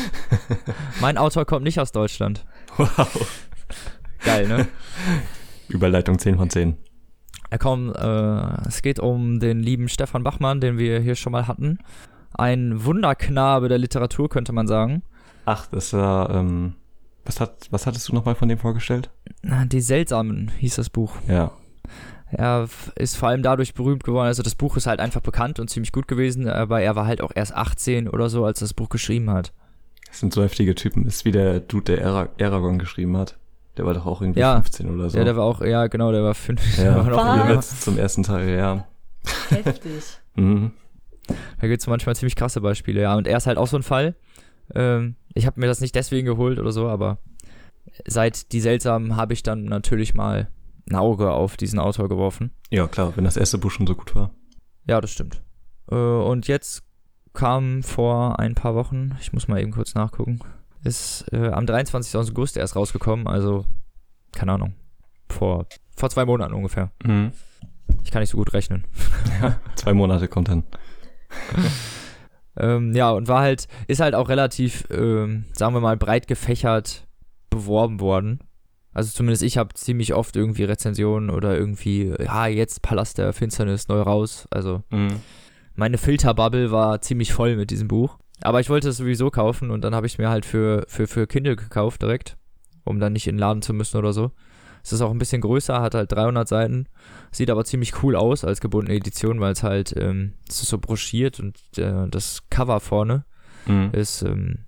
[1.00, 2.44] mein Autor kommt nicht aus Deutschland.
[2.76, 3.44] wow.
[4.24, 4.66] Geil, ne?
[5.68, 6.76] Überleitung 10 von 10.
[7.48, 11.46] Er kommt, äh, es geht um den lieben Stefan Bachmann, den wir hier schon mal
[11.46, 11.78] hatten.
[12.34, 15.02] Ein Wunderknabe der Literatur, könnte man sagen.
[15.44, 16.74] Ach, das war, ähm,
[17.24, 19.10] was, hat, was hattest du nochmal von dem vorgestellt?
[19.42, 21.14] Die Seltsamen hieß das Buch.
[21.28, 21.52] Ja.
[22.30, 24.26] Er ist vor allem dadurch berühmt geworden.
[24.26, 27.20] Also das Buch ist halt einfach bekannt und ziemlich gut gewesen, aber er war halt
[27.20, 29.52] auch erst 18 oder so, als er das Buch geschrieben hat.
[30.08, 31.06] Das sind so heftige Typen.
[31.06, 33.36] Ist wie der Dude, der Ara Aragorn geschrieben hat.
[33.76, 34.54] Der war doch auch irgendwie Ja.
[34.54, 35.18] 15 oder so.
[35.18, 36.78] Ja, der war auch, ja genau, der war fünf.
[36.78, 38.86] Ja, der war noch zum ersten Teil, ja.
[39.50, 40.02] Heftig.
[40.38, 40.72] Mhm.
[41.60, 43.16] Da gibt es manchmal ziemlich krasse Beispiele, ja.
[43.16, 44.14] Und er ist halt auch so ein Fall.
[44.74, 47.16] Ähm, ich habe mir das nicht deswegen geholt oder so, aber
[48.06, 50.48] seit Die Seltsamen habe ich dann natürlich mal
[50.88, 52.52] ein Auge auf diesen Autor geworfen.
[52.70, 54.30] Ja, klar, wenn das erste Buch schon so gut war.
[54.86, 55.42] Ja, das stimmt.
[55.90, 56.82] Äh, und jetzt
[57.32, 60.40] kam vor ein paar Wochen, ich muss mal eben kurz nachgucken,
[60.84, 62.16] ist äh, am 23.
[62.16, 63.66] August erst rausgekommen, also
[64.32, 64.74] keine Ahnung,
[65.28, 65.66] vor,
[65.96, 66.92] vor zwei Monaten ungefähr.
[67.04, 67.32] Mhm.
[68.04, 68.84] Ich kann nicht so gut rechnen.
[69.76, 70.64] Zwei Monate kommt dann.
[72.56, 77.06] Ähm, ja, und war halt, ist halt auch relativ, ähm, sagen wir mal, breit gefächert
[77.50, 78.40] beworben worden.
[78.96, 83.88] Also zumindest ich habe ziemlich oft irgendwie Rezensionen oder irgendwie, ja, jetzt Palast der Finsternis
[83.88, 84.46] neu raus.
[84.50, 85.20] Also Mhm.
[85.74, 88.18] meine Filterbubble war ziemlich voll mit diesem Buch.
[88.40, 91.06] Aber ich wollte es sowieso kaufen und dann habe ich es mir halt für, für,
[91.06, 92.38] für Kindle gekauft direkt,
[92.84, 94.30] um dann nicht in den Laden zu müssen oder so.
[94.82, 96.86] Es ist auch ein bisschen größer, hat halt 300 Seiten,
[97.32, 100.78] sieht aber ziemlich cool aus als gebundene Edition, weil es halt, ähm, es ist so
[100.78, 103.24] broschiert und äh, das Cover vorne
[103.66, 103.90] Mhm.
[103.92, 104.58] ist, ähm,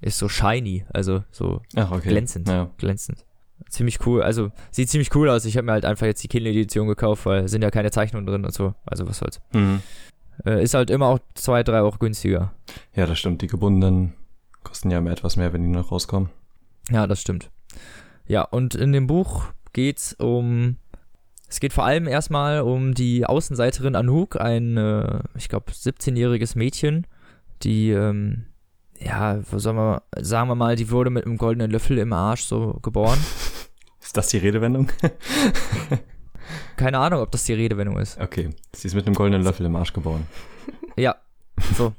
[0.00, 2.08] ist so shiny, also so Ach, okay.
[2.08, 2.48] glänzend.
[2.48, 2.70] Ja.
[2.78, 3.26] glänzend.
[3.74, 5.44] Ziemlich cool, also sieht ziemlich cool aus.
[5.46, 8.44] Ich habe mir halt einfach jetzt die Kindle-Edition gekauft, weil sind ja keine Zeichnungen drin
[8.44, 8.74] und so.
[8.86, 9.40] Also was soll's.
[9.52, 9.82] Mhm.
[10.46, 12.52] Äh, ist halt immer auch zwei, drei Euro günstiger.
[12.94, 13.42] ja, das stimmt.
[13.42, 14.14] Die gebundenen
[14.62, 16.30] kosten ja immer etwas mehr, wenn die noch rauskommen.
[16.88, 17.50] Ja, das stimmt.
[18.28, 20.76] Ja, und in dem Buch geht's um.
[21.48, 27.08] Es geht vor allem erstmal um die Außenseiterin Anouk, ein, äh, ich glaube, 17-jähriges Mädchen,
[27.62, 28.46] die, ähm,
[28.98, 32.78] ja, soll man, sagen wir mal, die wurde mit einem goldenen Löffel im Arsch so
[32.82, 33.18] geboren.
[34.14, 34.88] Ist das die Redewendung?
[36.76, 38.20] Keine Ahnung, ob das die Redewendung ist.
[38.20, 38.50] okay.
[38.72, 40.24] Sie ist mit einem goldenen Löffel im Arsch geboren.
[40.96, 41.16] Ja,
[41.76, 41.94] so.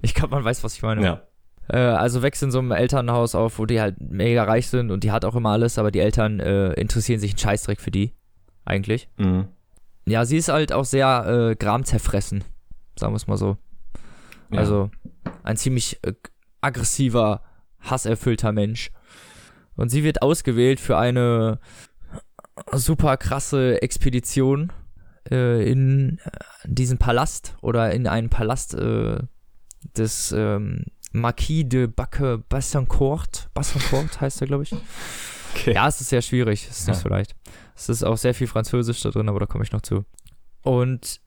[0.00, 1.04] Ich glaube, man weiß, was ich meine.
[1.04, 1.22] Ja.
[1.68, 5.04] Äh, also wächst in so einem Elternhaus auf, wo die halt mega reich sind und
[5.04, 8.14] die hat auch immer alles, aber die Eltern äh, interessieren sich einen Scheißdreck für die.
[8.64, 9.10] Eigentlich.
[9.18, 9.48] Mhm.
[10.06, 12.42] Ja, sie ist halt auch sehr äh, gramzerfressen,
[12.98, 13.58] sagen wir es mal so.
[14.50, 14.60] Ja.
[14.60, 14.90] Also
[15.42, 16.14] ein ziemlich äh,
[16.62, 17.42] aggressiver,
[17.80, 18.92] hasserfüllter Mensch.
[19.78, 21.60] Und sie wird ausgewählt für eine
[22.72, 24.72] super krasse Expedition
[25.30, 26.30] äh, in äh,
[26.64, 29.18] diesen Palast oder in einen Palast äh,
[29.96, 33.48] des ähm, Marquis de Backe Bassancourt.
[33.54, 34.74] Bassancourt heißt er, glaube ich.
[35.54, 35.74] Okay.
[35.74, 36.66] Ja, es ist sehr schwierig.
[36.68, 37.02] Es ist nicht Ja.
[37.02, 37.34] so leicht.
[37.76, 40.04] Es ist auch sehr viel Französisch da drin, aber da komme ich noch zu.
[40.62, 41.20] Und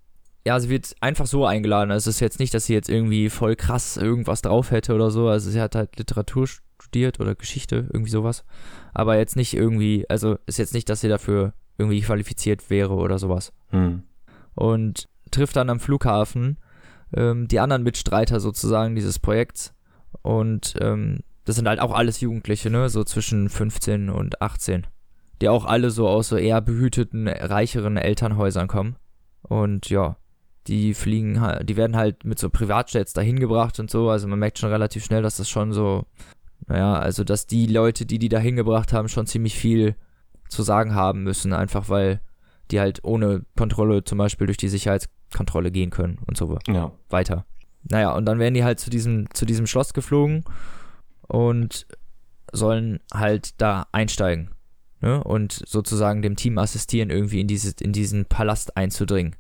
[0.46, 1.92] ja, sie wird einfach so eingeladen.
[1.92, 5.10] Also es ist jetzt nicht, dass sie jetzt irgendwie voll krass irgendwas drauf hätte oder
[5.10, 5.28] so.
[5.30, 6.48] Also sie hat halt Literatur
[6.84, 8.44] studiert oder Geschichte, irgendwie sowas.
[8.94, 13.18] Aber jetzt nicht irgendwie, also ist jetzt nicht, dass sie dafür irgendwie qualifiziert wäre oder
[13.20, 13.54] sowas.
[13.72, 14.04] Mhm.
[14.56, 16.58] Und trifft dann am Flughafen
[17.16, 19.74] ähm, die anderen Mitstreiter sozusagen dieses Projekts.
[20.22, 22.90] Und ähm, das sind halt auch alles Jugendliche, ne?
[22.90, 24.88] So zwischen 15 und 18.
[25.42, 28.96] Die auch alle so aus so eher behüteten, reicheren Elternhäusern kommen.
[29.42, 30.18] Und ja,
[30.68, 34.10] die fliegen halt, die werden halt mit so Privatjets dahin gebracht und so.
[34.10, 36.06] Also man merkt schon relativ schnell, dass das schon so,
[36.68, 39.96] naja, also dass die Leute, die die da hingebracht haben, schon ziemlich viel
[40.50, 42.22] zu sagen haben müssen, einfach weil
[42.72, 46.92] die halt ohne Kontrolle zum Beispiel durch die Sicherheitskontrolle gehen können und so Ja.
[47.10, 47.46] weiter.
[47.84, 50.44] Naja, und dann werden die halt zu diesem, zu diesem Schloss geflogen
[51.28, 51.88] und
[52.52, 54.52] sollen halt da einsteigen.
[55.02, 55.24] Ne?
[55.24, 59.36] Und sozusagen dem Team assistieren, irgendwie in, diese, in diesen Palast einzudringen,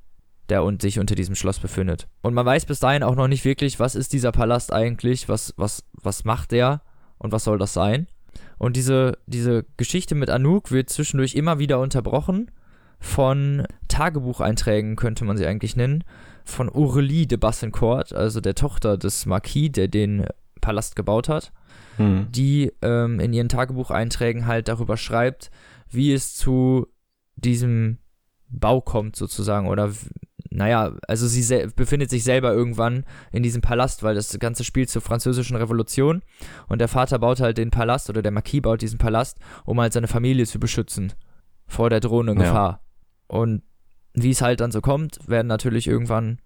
[0.49, 2.07] der und sich unter diesem Schloss befindet.
[2.21, 5.53] Und man weiß bis dahin auch noch nicht wirklich, was ist dieser Palast eigentlich, was,
[5.57, 6.81] was, was macht der
[7.21, 8.07] und was soll das sein.
[8.57, 12.51] Und diese, diese Geschichte mit Anouk wird zwischendurch immer wieder unterbrochen
[12.99, 16.03] von Tagebucheinträgen, könnte man sie eigentlich nennen,
[16.45, 20.25] von Aurélie de Bassencourt, also der Tochter des Marquis, der den
[20.61, 21.51] Palast gebaut hat,
[21.97, 22.27] Hm.
[22.31, 25.51] die ähm, in ihren Tagebucheinträgen halt darüber schreibt,
[25.89, 26.87] wie es zu
[27.35, 27.97] diesem
[28.47, 29.91] Bau kommt sozusagen oder
[30.51, 35.01] naja, also sie befindet sich selber irgendwann in diesem Palast, weil das Ganze spielt zur
[35.01, 36.21] französischen Revolution
[36.67, 39.93] und der Vater baut halt den Palast oder der Marquis baut diesen Palast, um halt
[39.93, 41.13] seine Familie zu beschützen
[41.67, 42.43] vor der drohenden Ja.
[42.43, 42.81] Gefahr.
[43.27, 43.63] Und
[44.13, 46.39] wie es halt dann so kommt, werden natürlich irgendwann,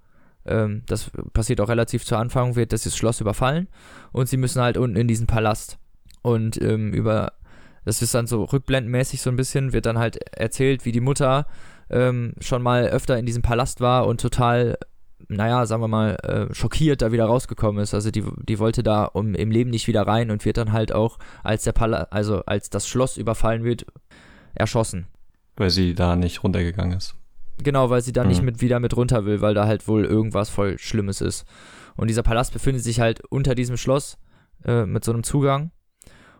[0.46, 3.68] ähm, das passiert auch relativ zu Anfang, wird das Schloss überfallen
[4.12, 5.80] und sie müssen halt unten in diesen Palast.
[6.22, 7.34] Und ähm, über,
[7.86, 11.48] das ist dann so rückblendenmäßig so ein bisschen, wird dann halt erzählt, wie die Mutter
[11.90, 14.78] ähm, schon mal öfter in diesem Palast war und total,
[15.28, 17.94] naja, sagen wir mal, äh, schockiert da wieder rausgekommen ist.
[17.94, 20.92] Also die, die wollte da um, im Leben nicht wieder rein und wird dann halt
[20.94, 23.86] auch, als der Palast, also als das Schloss überfallen wird,
[24.54, 25.08] erschossen.
[25.58, 27.16] Weil sie da nicht runtergegangen ist.
[27.64, 28.46] Genau, weil sie da nicht Mhm.
[28.46, 31.46] mit wieder mit runter will, weil da halt wohl irgendwas voll Schlimmes ist.
[31.96, 34.18] Und dieser Palast befindet sich halt unter diesem Schloss
[34.66, 35.72] äh, mit so einem Zugang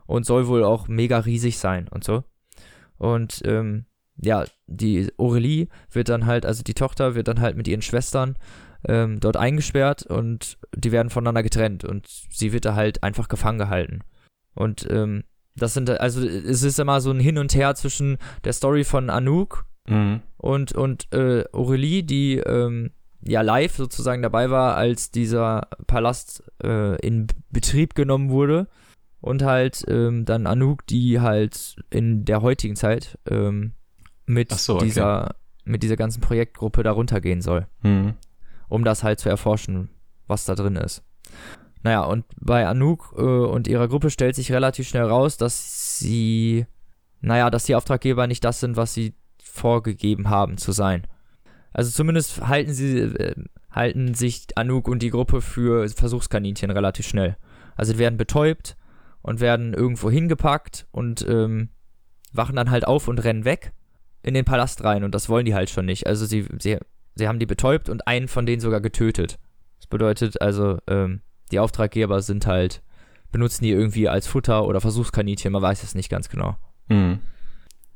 [0.04, 2.24] und soll wohl auch mega riesig sein und so.
[2.98, 3.86] Und ähm,
[4.20, 8.36] ja, die Aurelie wird dann halt, also die Tochter wird dann halt mit ihren Schwestern
[8.88, 13.58] ähm, dort eingesperrt und die werden voneinander getrennt und sie wird da halt einfach gefangen
[13.58, 14.00] gehalten.
[14.54, 18.52] Und ähm, das sind, also es ist immer so ein Hin und Her zwischen der
[18.52, 20.20] Story von Anouk Mhm.
[20.36, 22.90] und, und äh, Aurelie, die ähm,
[23.22, 28.66] ja live sozusagen dabei war, als dieser Palast äh, in Betrieb genommen wurde.
[29.20, 33.72] Und halt ähm, dann Anouk, die halt in der heutigen Zeit ähm,
[34.26, 34.84] mit, so, okay.
[34.84, 38.14] dieser, mit dieser ganzen Projektgruppe darunter gehen soll, Mhm.
[38.68, 39.88] um das halt zu erforschen,
[40.26, 41.02] was da drin ist.
[41.82, 46.66] Naja, und bei Anouk äh, und ihrer Gruppe stellt sich relativ schnell raus, dass sie,
[47.20, 51.06] naja, dass die Auftraggeber nicht das sind, was sie vorgegeben haben zu sein.
[51.72, 53.34] Also zumindest halten sie, äh,
[53.70, 57.36] halten sich Anouk und die Gruppe für Versuchskaninchen relativ schnell.
[57.76, 58.76] Also die werden betäubt
[59.22, 61.68] und werden irgendwo hingepackt und ähm,
[62.32, 63.72] wachen dann halt auf und rennen weg
[64.26, 66.06] in den Palast rein und das wollen die halt schon nicht.
[66.06, 66.78] Also sie, sie,
[67.14, 69.38] sie haben die betäubt und einen von denen sogar getötet.
[69.78, 71.22] Das bedeutet also, ähm,
[71.52, 72.82] die Auftraggeber sind halt,
[73.30, 76.56] benutzen die irgendwie als Futter oder Versuchskaninchen, man weiß es nicht ganz genau.
[76.88, 77.20] Mhm.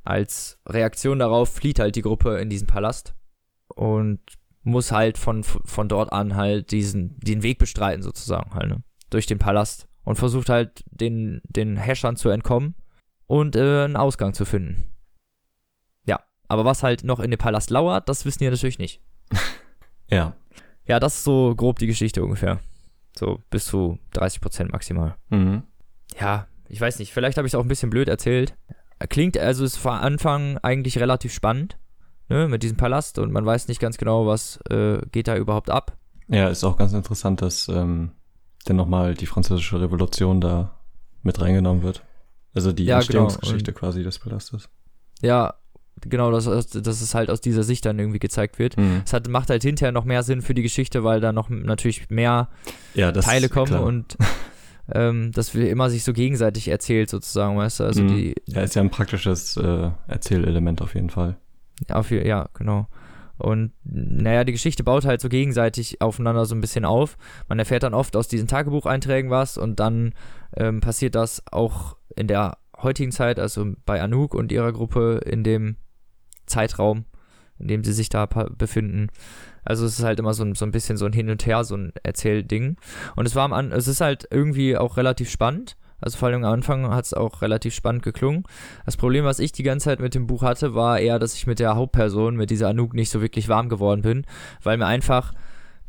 [0.04, 3.16] Als Reaktion darauf flieht halt die Gruppe in diesen Palast
[3.74, 4.20] und
[4.62, 8.84] muss halt von, von dort an halt diesen, den Weg bestreiten sozusagen halt, ne?
[9.10, 12.76] Durch den Palast und versucht halt den, den Häschern zu entkommen
[13.26, 14.89] und äh, einen Ausgang zu finden.
[16.50, 19.00] Aber was halt noch in dem Palast lauert, das wissen die natürlich nicht.
[20.12, 20.34] Ja.
[20.86, 22.58] Ja, das ist so grob die Geschichte ungefähr.
[23.16, 25.14] So bis zu 30% maximal.
[25.28, 25.62] Mhm.
[26.18, 28.56] Ja, ich weiß nicht, vielleicht habe ich es auch ein bisschen blöd erzählt.
[29.08, 31.78] Klingt, also ist vor Anfang eigentlich relativ spannend,
[32.28, 35.70] ne, mit diesem Palast und man weiß nicht ganz genau, was äh, geht da überhaupt
[35.70, 35.96] ab.
[36.26, 38.10] Ja, ist auch ganz interessant, dass ähm,
[38.64, 40.74] dann nochmal die französische Revolution da
[41.22, 42.02] mit reingenommen wird.
[42.52, 44.68] Also die Ja, genau, Entstehungsgeschichte quasi des Palastes.
[45.22, 45.54] Ja,
[46.02, 48.76] genau, dass, dass es halt aus dieser Sicht dann irgendwie gezeigt wird.
[48.76, 49.02] Mhm.
[49.04, 52.08] Es hat, macht halt hinterher noch mehr Sinn für die Geschichte, weil da noch natürlich
[52.10, 52.48] mehr
[52.94, 53.82] Ja, Teile kommen klar.
[53.84, 54.16] und
[54.92, 57.84] ähm, dass wir immer sich so gegenseitig erzählt sozusagen, weißt du?
[57.84, 58.08] Also Mhm.
[58.08, 61.36] die, Ja, ist ja ein praktisches äh, Erzählelement auf jeden Fall.
[62.08, 62.86] Je- ja, genau.
[63.38, 67.16] Und naja, die Geschichte baut halt so gegenseitig aufeinander so ein bisschen auf.
[67.48, 70.12] Man erfährt dann oft aus diesen Tagebucheinträgen was und dann
[70.56, 75.44] ähm, passiert das auch in der heutigen Zeit, also bei Anouk und ihrer Gruppe in
[75.44, 75.76] dem
[76.46, 77.04] Zeitraum,
[77.58, 79.08] in dem sie sich da befinden.
[79.64, 81.64] Also es ist halt immer so ein, so ein bisschen so ein Hin und Her,
[81.64, 82.76] so ein Erzählding.
[83.16, 85.76] Und es war am An es ist halt irgendwie auch relativ spannend.
[86.00, 88.44] Also vor allem am Anfang hat es auch relativ spannend geklungen.
[88.86, 91.46] Das Problem, was ich die ganze Zeit mit dem Buch hatte, war eher, dass ich
[91.46, 94.24] mit der Hauptperson, mit dieser Anouk, nicht so wirklich warm geworden bin,
[94.62, 95.34] weil mir einfach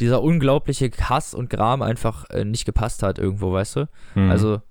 [0.01, 3.89] dieser unglaubliche Hass und Gram einfach äh, nicht gepasst hat irgendwo, weißt du?
[4.15, 4.31] Mhm.
[4.31, 4.61] Also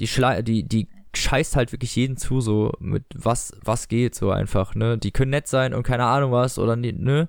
[0.00, 4.30] die Schle die die scheißt halt wirklich jeden zu so mit was was geht so
[4.30, 4.98] einfach, ne?
[4.98, 7.28] Die können nett sein und keine Ahnung was oder die, ne?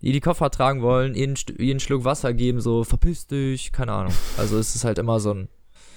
[0.00, 4.12] Die die Koffer tragen wollen, ihnen ihren Schluck Wasser geben, so verpiss dich, keine Ahnung.
[4.36, 5.48] Also es ist halt immer so ein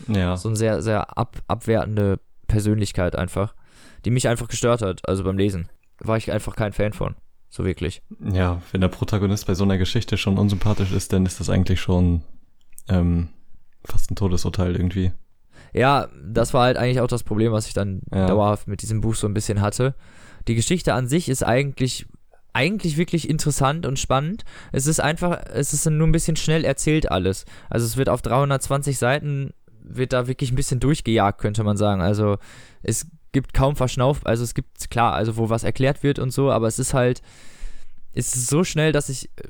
[0.08, 0.38] ja.
[0.38, 3.56] so eine sehr, sehr ab, abwertende Persönlichkeit einfach,
[4.04, 5.70] die mich einfach gestört hat, also beim Lesen.
[6.00, 7.16] War ich einfach kein Fan von.
[7.50, 8.02] So wirklich.
[8.20, 11.80] ja, wenn der Protagonist bei so einer Geschichte schon unsympathisch ist, dann ist das eigentlich
[11.80, 12.22] schon
[12.90, 13.30] ähm,
[13.86, 15.14] fast ein Todesurteil irgendwie.
[15.76, 18.28] Ja, das war halt eigentlich auch das Problem, was ich dann Ja.
[18.28, 19.94] dauerhaft mit diesem Buch so ein bisschen hatte.
[20.48, 22.06] Die Geschichte an sich ist eigentlich
[22.54, 24.46] eigentlich wirklich interessant und spannend.
[24.72, 27.44] Es ist einfach, es ist nur ein bisschen schnell erzählt alles.
[27.70, 29.52] Also es wird auf 320 Seiten
[29.84, 32.02] wird da wirklich ein bisschen durchgejagt, könnte man sagen.
[32.02, 32.38] Also
[32.82, 36.50] es gibt kaum Verschnauf, also es gibt klar, also wo was erklärt wird und so,
[36.50, 37.22] aber es ist halt
[38.16, 39.44] ist so schnell, dass ich äh,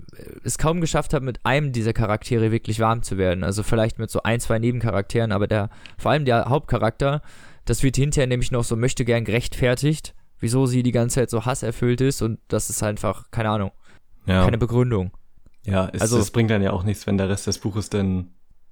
[0.44, 3.44] es kaum geschafft habe, mit einem dieser Charaktere wirklich warm zu werden.
[3.44, 7.22] Also vielleicht mit so ein, zwei Nebencharakteren, aber der, vor allem der Hauptcharakter,
[7.66, 11.46] das wird hinterher nämlich noch so möchte gern gerechtfertigt, wieso sie die ganze Zeit so
[11.46, 13.72] hasserfüllt ist und das ist einfach, keine Ahnung,
[14.26, 15.12] Ja, keine Begründung.
[15.64, 18.30] ja es, also- es bringt dann ja auch nichts, wenn der Rest des Buches denn,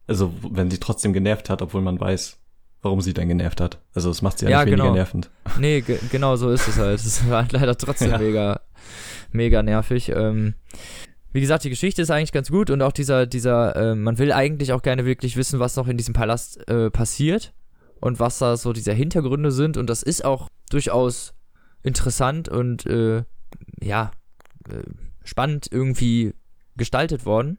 [0.07, 2.37] also wenn sie trotzdem genervt hat, obwohl man weiß,
[2.81, 3.79] warum sie dann genervt hat.
[3.95, 4.95] Also es macht sie ja, Ja, nicht weniger genau.
[4.95, 5.29] nervend.
[5.57, 6.95] Nee, ge genau so ist es halt.
[6.99, 8.17] Es ist halt leider trotzdem Ja.
[8.17, 8.59] mega,
[9.33, 10.09] mega nervig.
[10.09, 10.55] Ähm,
[11.31, 14.31] wie gesagt, die Geschichte ist eigentlich ganz gut und auch dieser, dieser, äh, man will
[14.31, 17.53] eigentlich auch gerne wirklich wissen, was noch in diesem Palast äh, passiert
[17.99, 21.33] und was da so diese Hintergründe sind und das ist auch durchaus
[21.81, 23.23] interessant und äh,
[23.81, 24.11] ja,
[24.69, 24.83] äh,
[25.23, 26.33] spannend irgendwie
[26.77, 27.57] gestaltet worden.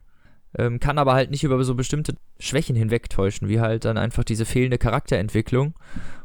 [0.57, 4.45] Ähm, kann aber halt nicht über so bestimmte Schwächen hinwegtäuschen, wie halt dann einfach diese
[4.45, 5.73] fehlende Charakterentwicklung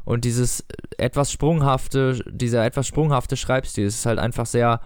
[0.05, 0.65] und dieses
[0.97, 3.85] etwas sprunghafte, dieser etwas sprunghafte Schreibstil.
[3.85, 4.79] Es ist halt einfach sehr,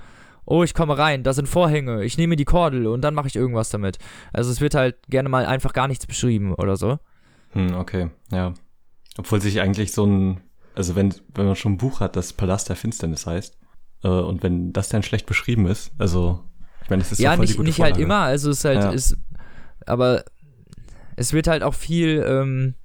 [0.45, 3.35] oh, ich komme rein, da sind Vorhänge, ich nehme die Kordel und dann mache ich
[3.35, 3.97] irgendwas damit.
[4.33, 6.99] Also es wird halt gerne mal einfach gar nichts beschrieben oder so.
[7.51, 8.53] Hm, okay, ja.
[9.17, 10.41] Obwohl sich eigentlich so ein,
[10.75, 13.57] also wenn, wenn man schon ein Buch hat, das Palast der Finsternis heißt,
[14.03, 16.43] äh, und wenn das dann schlecht beschrieben ist, also,
[16.83, 18.59] ich meine, es ist ja, doch voll die nicht, gute nicht halt immer, also es
[18.59, 18.91] ist halt, Ja.
[18.91, 19.17] ist,
[19.85, 20.25] aber
[21.15, 22.75] es wird halt auch viel ähm,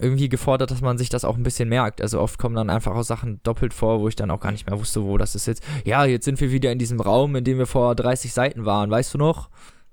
[0.00, 2.00] irgendwie gefordert, dass man sich das auch ein bisschen merkt.
[2.02, 4.68] Also oft kommen dann einfach auch Sachen doppelt vor, wo ich dann auch gar nicht
[4.68, 5.62] mehr wusste, wo das ist jetzt.
[5.84, 8.90] Ja, jetzt sind wir wieder in diesem Raum, in dem wir vor 30 Seiten waren,
[8.90, 9.50] weißt du noch?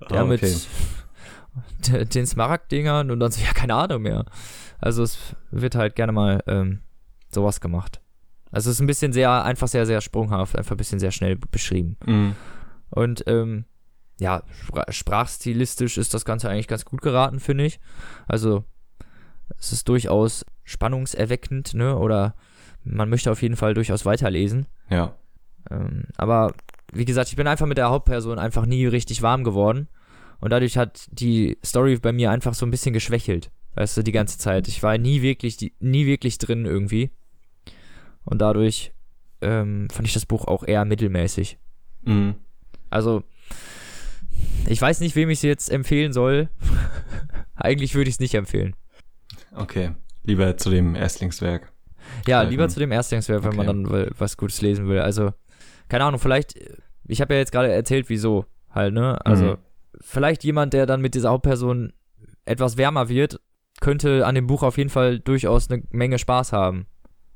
[0.09, 0.55] Der Ah, mit okay.
[1.87, 4.25] d- den Smaragd-Dingern und dann so, ja, keine Ahnung mehr.
[4.79, 5.17] Also es
[5.51, 6.81] wird halt gerne mal ähm,
[7.29, 8.01] sowas gemacht.
[8.51, 11.37] Also es ist ein bisschen sehr, einfach sehr, sehr sprunghaft, einfach ein bisschen sehr schnell
[11.37, 11.97] beschrieben.
[12.05, 12.35] Mhm.
[12.89, 13.65] Und ähm,
[14.19, 17.79] ja, spra sprachstilistisch ist das Ganze eigentlich ganz gut geraten, finde ich.
[18.27, 18.63] Also
[19.59, 21.97] es ist durchaus spannungserweckend, ne?
[21.97, 22.35] Oder
[22.83, 24.67] man möchte auf jeden Fall durchaus weiterlesen.
[24.89, 25.15] Ja.
[25.69, 26.53] Ähm, aber
[26.91, 29.87] wie gesagt, ich bin einfach mit der Hauptperson einfach nie richtig warm geworden.
[30.39, 33.49] Und dadurch hat die Story bei mir einfach so ein bisschen geschwächelt.
[33.75, 34.67] Weißt du, die ganze Zeit.
[34.67, 37.11] Ich war nie wirklich, die, nie wirklich drin irgendwie.
[38.25, 38.91] Und dadurch
[39.41, 41.57] ähm, fand ich das Buch auch eher mittelmäßig.
[42.03, 42.35] Mhm.
[42.89, 43.23] Also,
[44.67, 46.49] ich weiß nicht, wem ich es jetzt empfehlen soll.
[47.55, 48.75] Eigentlich würde ich es nicht empfehlen.
[49.55, 49.91] Okay.
[50.23, 51.71] Lieber zu dem Erstlingswerk.
[52.27, 52.51] Ja, Greifen.
[52.51, 53.77] lieber zu dem Erstlingswerk, wenn man Okay.
[53.83, 54.99] dann will- was Gutes lesen will.
[54.99, 55.31] Also,
[55.89, 56.55] keine Ahnung, vielleicht,
[57.05, 59.23] ich habe ja jetzt gerade erzählt, wieso halt, ne?
[59.25, 59.57] Also, Mhm.
[60.01, 61.93] vielleicht jemand, der dann mit dieser Hauptperson
[62.45, 63.39] etwas wärmer wird,
[63.79, 66.87] könnte an dem Buch auf jeden Fall durchaus eine Menge Spaß haben.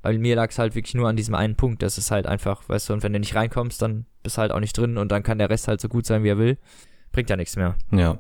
[0.01, 1.82] Weil mir lag es halt wirklich nur an diesem einen Punkt.
[1.82, 4.51] Das ist halt einfach, weißt du, und wenn du nicht reinkommst, dann bist du halt
[4.51, 6.57] auch nicht drin und dann kann der Rest halt so gut sein, wie er will.
[7.11, 7.76] Bringt ja nichts mehr.
[7.91, 8.20] Ja.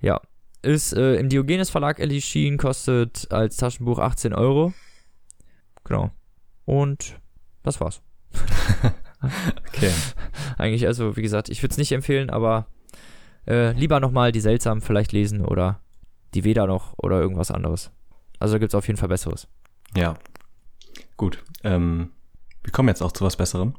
[0.00, 0.20] Ja.
[0.66, 4.72] Ist äh, im Diogenes Verlag erschienen, kostet als Taschenbuch 18 Euro.
[5.84, 6.10] Genau.
[6.64, 7.20] Und
[7.62, 8.02] das war's.
[9.68, 9.90] Okay.
[10.58, 12.66] Eigentlich, also wie gesagt, ich würde es nicht empfehlen, aber
[13.46, 15.80] äh, lieber nochmal die seltsamen vielleicht lesen oder
[16.34, 17.90] die Veda noch oder irgendwas anderes.
[18.38, 19.48] Also da gibt's auf jeden Fall Besseres.
[19.96, 20.14] Ja.
[21.16, 21.42] Gut.
[21.64, 22.10] Ähm,
[22.62, 23.74] wir kommen jetzt auch zu was Besserem.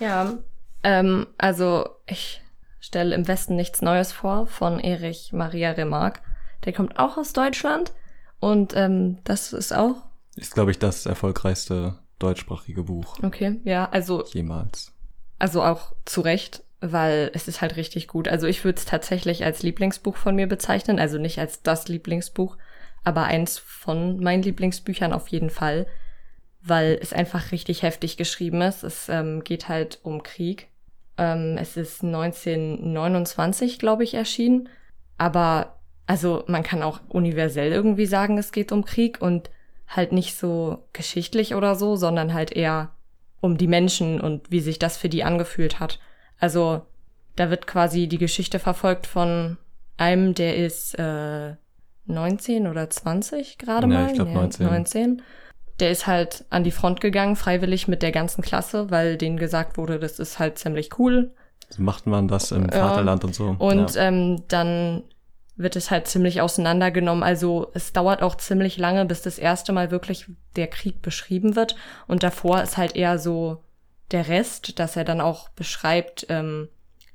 [0.00, 0.38] Ja,
[0.82, 2.42] ähm, also ich
[2.80, 6.20] stelle im Westen nichts Neues vor von Erich Maria Remarque.
[6.64, 7.92] Der kommt auch aus Deutschland
[8.40, 9.96] und ähm, das ist auch
[10.36, 13.60] Ist, glaube ich, das erfolgreichste deutschsprachige Buch okay.
[13.64, 14.92] Ja, also jemals.
[15.38, 18.28] also auch zu Recht, weil es ist halt richtig gut.
[18.28, 22.56] Also ich würde es tatsächlich als Lieblingsbuch von mir bezeichnen, also nicht als das Lieblingsbuch,
[23.04, 25.86] aber eins von meinen Lieblingsbüchern auf jeden Fall,
[26.62, 28.82] weil es einfach richtig heftig geschrieben ist.
[28.82, 30.68] Es ähm, geht halt um Krieg.
[31.18, 34.68] Ähm, es ist 1929, glaube ich, erschienen,
[35.18, 39.50] aber also man kann auch universell irgendwie sagen, es geht um Krieg und
[39.86, 42.90] halt nicht so geschichtlich oder so, sondern halt eher
[43.40, 45.98] um die Menschen und wie sich das für die angefühlt hat.
[46.38, 46.82] Also
[47.36, 49.56] da wird quasi die Geschichte verfolgt von
[49.96, 51.54] einem, der ist äh,
[52.06, 54.06] 19 oder 20 gerade Ja, mal.
[54.08, 54.66] ich glaub, Nee, 19.
[54.66, 55.22] 19.
[55.80, 59.78] Der ist halt an die Front gegangen, freiwillig mit der ganzen Klasse, weil denen gesagt
[59.78, 61.32] wurde, das ist halt ziemlich cool.
[61.70, 62.88] So macht man das im Ja.
[62.88, 63.56] Vaterland und so.
[63.58, 64.02] Und ja.
[64.08, 65.04] ähm, dann
[65.56, 67.22] wird es halt ziemlich auseinandergenommen.
[67.22, 70.26] Also es dauert auch ziemlich lange, bis das erste Mal wirklich
[70.56, 71.76] der Krieg beschrieben wird.
[72.06, 73.62] Und davor ist halt eher so
[74.10, 76.68] der Rest, dass er dann auch beschreibt, ähm,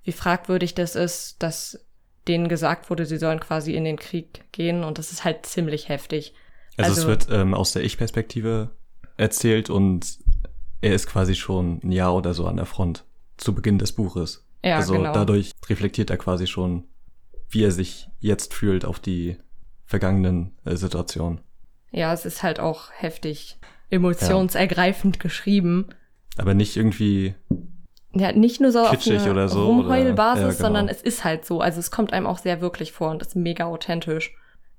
[0.03, 1.85] wie fragwürdig das ist, dass
[2.27, 4.83] denen gesagt wurde, sie sollen quasi in den Krieg gehen.
[4.83, 6.33] Und das ist halt ziemlich heftig.
[6.77, 8.71] Also, es Also- wird ähm, aus der Ich-Perspektive
[9.17, 10.17] erzählt und
[10.81, 13.05] er ist quasi schon ein Jahr oder so an der Front
[13.37, 14.45] zu Beginn des Buches.
[14.63, 15.13] Ja, also genau.
[15.13, 16.85] dadurch reflektiert er quasi schon,
[17.49, 19.37] wie er sich jetzt fühlt auf die
[19.85, 21.39] vergangenen äh, Situationen.
[21.91, 23.57] Ja, es ist halt auch heftig
[23.89, 25.89] emotionsergreifend geschrieben.
[26.37, 27.35] Aber nicht irgendwie,
[28.13, 30.59] Ja, nicht nur so auf eine oder so, Rumheulbasis, ja, genau.
[30.59, 31.61] sondern es ist halt so.
[31.61, 34.35] Also es kommt einem auch sehr wirklich vor und ist mega authentisch.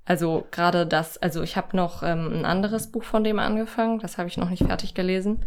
[0.07, 4.17] Also gerade das, also ich habe noch ähm, ein anderes Buch von dem angefangen, das
[4.17, 5.45] habe ich noch nicht fertig gelesen.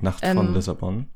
[0.00, 1.08] Nacht von Ähm, Lissabon.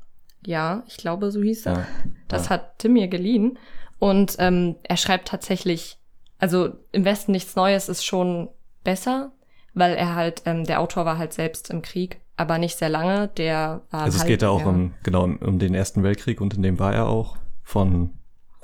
[0.45, 1.73] Ja, ich glaube, so hieß er.
[1.73, 1.87] Ja.
[2.27, 2.49] Das ja.
[2.51, 3.57] hat Tim mir geliehen.
[3.97, 5.97] Und ähm, er schreibt tatsächlich,
[6.37, 8.49] also im Westen nichts Neues ist schon
[8.83, 9.31] besser,
[9.73, 13.29] weil er halt, ähm, der Autor war halt selbst im Krieg, aber nicht sehr lange.
[13.37, 16.03] Der war Also es halt, geht da auch ja, um, genau, um, um den Ersten
[16.03, 18.11] Weltkrieg und in dem war er auch von,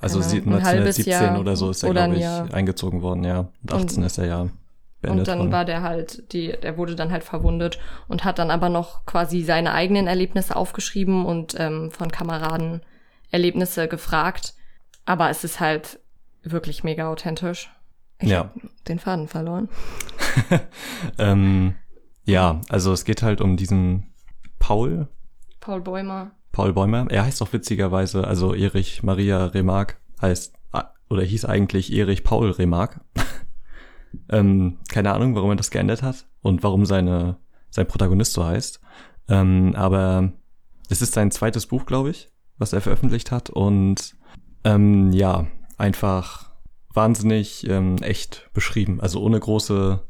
[0.01, 3.23] also Genau, sie- ein halbes 1917 Jahr oder so ist er, glaube ich, eingezogen worden,
[3.23, 3.39] ja.
[3.63, 4.47] Und 18 ist er ja
[5.01, 5.51] beendet Und dann worden.
[5.51, 9.43] war der halt, die, der wurde dann halt verwundet und hat dann aber noch quasi
[9.43, 12.81] seine eigenen Erlebnisse aufgeschrieben und ähm, von Kameraden
[13.31, 14.53] Erlebnisse gefragt.
[15.05, 15.99] Aber es ist halt
[16.43, 17.71] wirklich mega authentisch.
[18.19, 18.39] Ich Ja.
[18.39, 18.53] hab
[18.87, 19.69] den Faden verloren.
[21.17, 21.75] ähm,
[22.25, 24.13] ja, also es geht halt um diesen
[24.59, 25.07] Paul,
[25.59, 26.31] Paul Bäumer.
[26.51, 27.07] Paul Bäumer.
[27.09, 30.53] Er heißt auch witzigerweise, also Erich Maria Remarque heißt,
[31.09, 33.01] oder hieß eigentlich Erich Paul Remarque.
[34.29, 37.37] ähm, keine Ahnung, warum er das geändert hat und warum seine,
[37.69, 38.79] sein Protagonist so heißt.
[39.27, 40.33] Ähm, aber
[40.89, 44.15] es ist sein zweites Buch, glaube ich, was er veröffentlicht hat und
[44.63, 45.47] ähm, ja,
[45.77, 46.51] einfach
[46.93, 48.99] wahnsinnig ähm, echt beschrieben.
[49.01, 50.03] Also ohne große,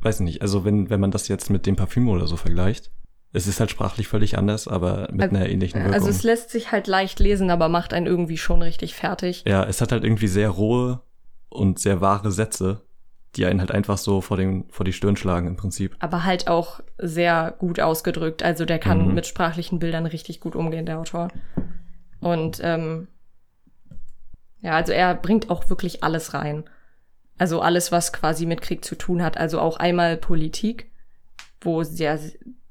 [0.00, 2.90] weiß nicht, also wenn, wenn man das jetzt mit dem Parfüm oder so vergleicht,
[3.32, 5.94] es ist halt sprachlich völlig anders, aber mit Also- einer ähnlichen Wirkung.
[5.94, 9.44] Also es lässt sich halt leicht lesen, aber macht einen irgendwie schon richtig fertig.
[9.46, 11.00] ja, es hat halt irgendwie sehr rohe
[11.48, 12.82] und sehr wahre Sätze,
[13.36, 15.94] die einen halt einfach so vor, den, vor die Stirn schlagen im Prinzip.
[16.00, 18.42] Aber halt auch sehr gut ausgedrückt.
[18.42, 19.14] Also der kann Mhm.
[19.14, 21.28] mit sprachlichen Bildern richtig gut umgehen, der Autor.
[22.20, 23.06] Und ähm,
[24.60, 26.64] ja, also er bringt auch wirklich alles rein.
[27.38, 29.38] Also alles, was quasi mit Krieg zu tun hat.
[29.38, 30.90] Also auch einmal Politik,
[31.62, 32.18] wo der,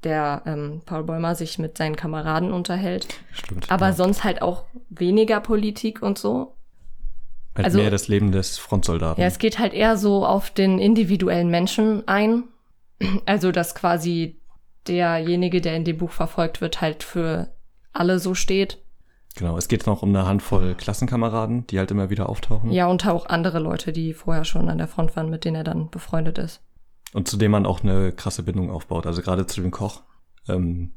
[0.04, 3.06] der ähm, Paul Bäumer sich mit seinen Kameraden unterhält.
[3.32, 3.70] Stimmt.
[3.70, 3.92] Aber ja.
[3.92, 6.56] sonst halt auch weniger Politik und so.
[7.54, 9.20] halt also- mehr das Leben des Frontsoldaten.
[9.20, 12.44] Ja, es geht halt eher so auf den individuellen Menschen ein.
[13.24, 14.40] Also, dass quasi
[14.86, 17.48] derjenige, der in dem Buch verfolgt wird, halt für
[17.92, 18.78] alle so steht.
[19.36, 22.70] genau, es geht noch um eine Handvoll Klassenkameraden, die halt immer wieder auftauchen.
[22.70, 25.64] Ja, und auch andere Leute, die vorher schon an der Front waren, mit denen er
[25.64, 26.60] dann befreundet ist.
[27.12, 29.06] Und zu dem man auch eine krasse Bindung aufbaut.
[29.06, 30.02] Also gerade zu dem Koch.
[30.48, 30.92] Ähm,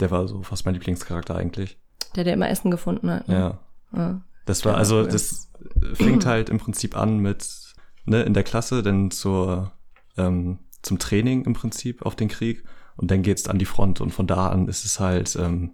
[0.00, 1.78] der war so fast mein Lieblingscharakter eigentlich.
[2.16, 3.28] Der, der immer Essen gefunden hat.
[3.28, 3.34] ne?
[3.34, 3.58] Ja.
[3.96, 4.20] Ja.
[4.46, 5.50] Das war, also das
[5.94, 9.72] fängt halt im Prinzip an mit, ne, in der Klasse, dann zur,
[10.18, 12.62] ähm, zum Training im Prinzip auf den Krieg
[12.96, 15.72] und dann geht's an die Front und von da an ist es halt ähm,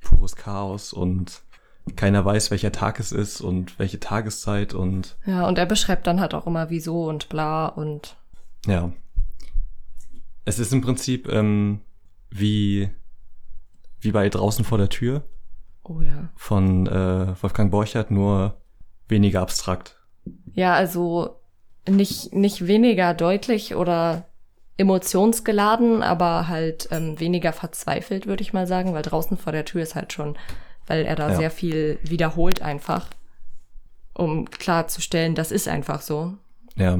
[0.00, 1.42] pures Chaos und
[1.96, 6.20] keiner weiß, welcher Tag es ist und welche Tageszeit und ja, und er beschreibt dann
[6.20, 8.16] halt auch immer wieso und bla und
[8.66, 8.92] ja.
[10.44, 11.80] Es ist im Prinzip ähm,
[12.30, 12.90] wie,
[14.00, 15.22] wie bei draußen vor der Tür
[15.84, 16.30] oh ja.
[16.36, 18.60] von äh, Wolfgang Borchert, nur
[19.08, 19.98] weniger abstrakt.
[20.54, 21.36] Ja, also
[21.88, 24.26] nicht, nicht weniger deutlich oder
[24.78, 29.82] emotionsgeladen, aber halt ähm, weniger verzweifelt, würde ich mal sagen, weil draußen vor der Tür
[29.82, 30.36] ist halt schon,
[30.86, 31.36] weil er da Ja.
[31.36, 33.08] sehr viel wiederholt einfach,
[34.14, 36.34] um klarzustellen, das ist einfach so.
[36.76, 36.98] Ja.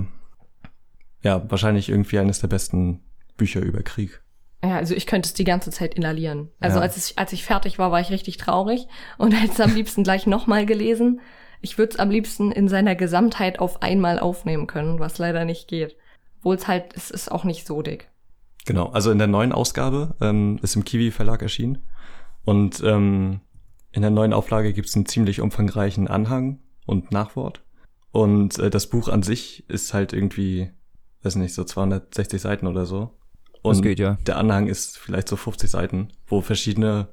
[1.22, 3.00] Ja, wahrscheinlich irgendwie eines der besten
[3.42, 4.22] Bücher über Krieg.
[4.62, 6.48] Ja, also ich könnte es die ganze Zeit inhalieren.
[6.60, 6.82] Also Ja.
[6.82, 8.86] als, ich, als ich fertig war, war ich richtig traurig
[9.18, 11.20] und hätte es am liebsten gleich nochmal gelesen.
[11.60, 15.66] Ich würde es am liebsten in seiner Gesamtheit auf einmal aufnehmen können, was leider nicht
[15.66, 15.96] geht.
[16.38, 18.08] Obwohl es halt, es ist auch nicht so dick.
[18.64, 21.78] Genau, also in der neuen Ausgabe ähm, ist im Kiwi Verlag erschienen.
[22.44, 23.40] Und ähm,
[23.90, 27.64] in der neuen Auflage gibt's einen ziemlich umfangreichen Anhang und Nachwort.
[28.12, 30.70] Und äh, das Buch an sich ist halt irgendwie,
[31.22, 33.18] weiß nicht, so 260 Seiten oder so.
[33.62, 34.18] Und Das geht, ja.
[34.26, 37.08] der Anhang ist vielleicht so 50 Seiten, wo verschiedene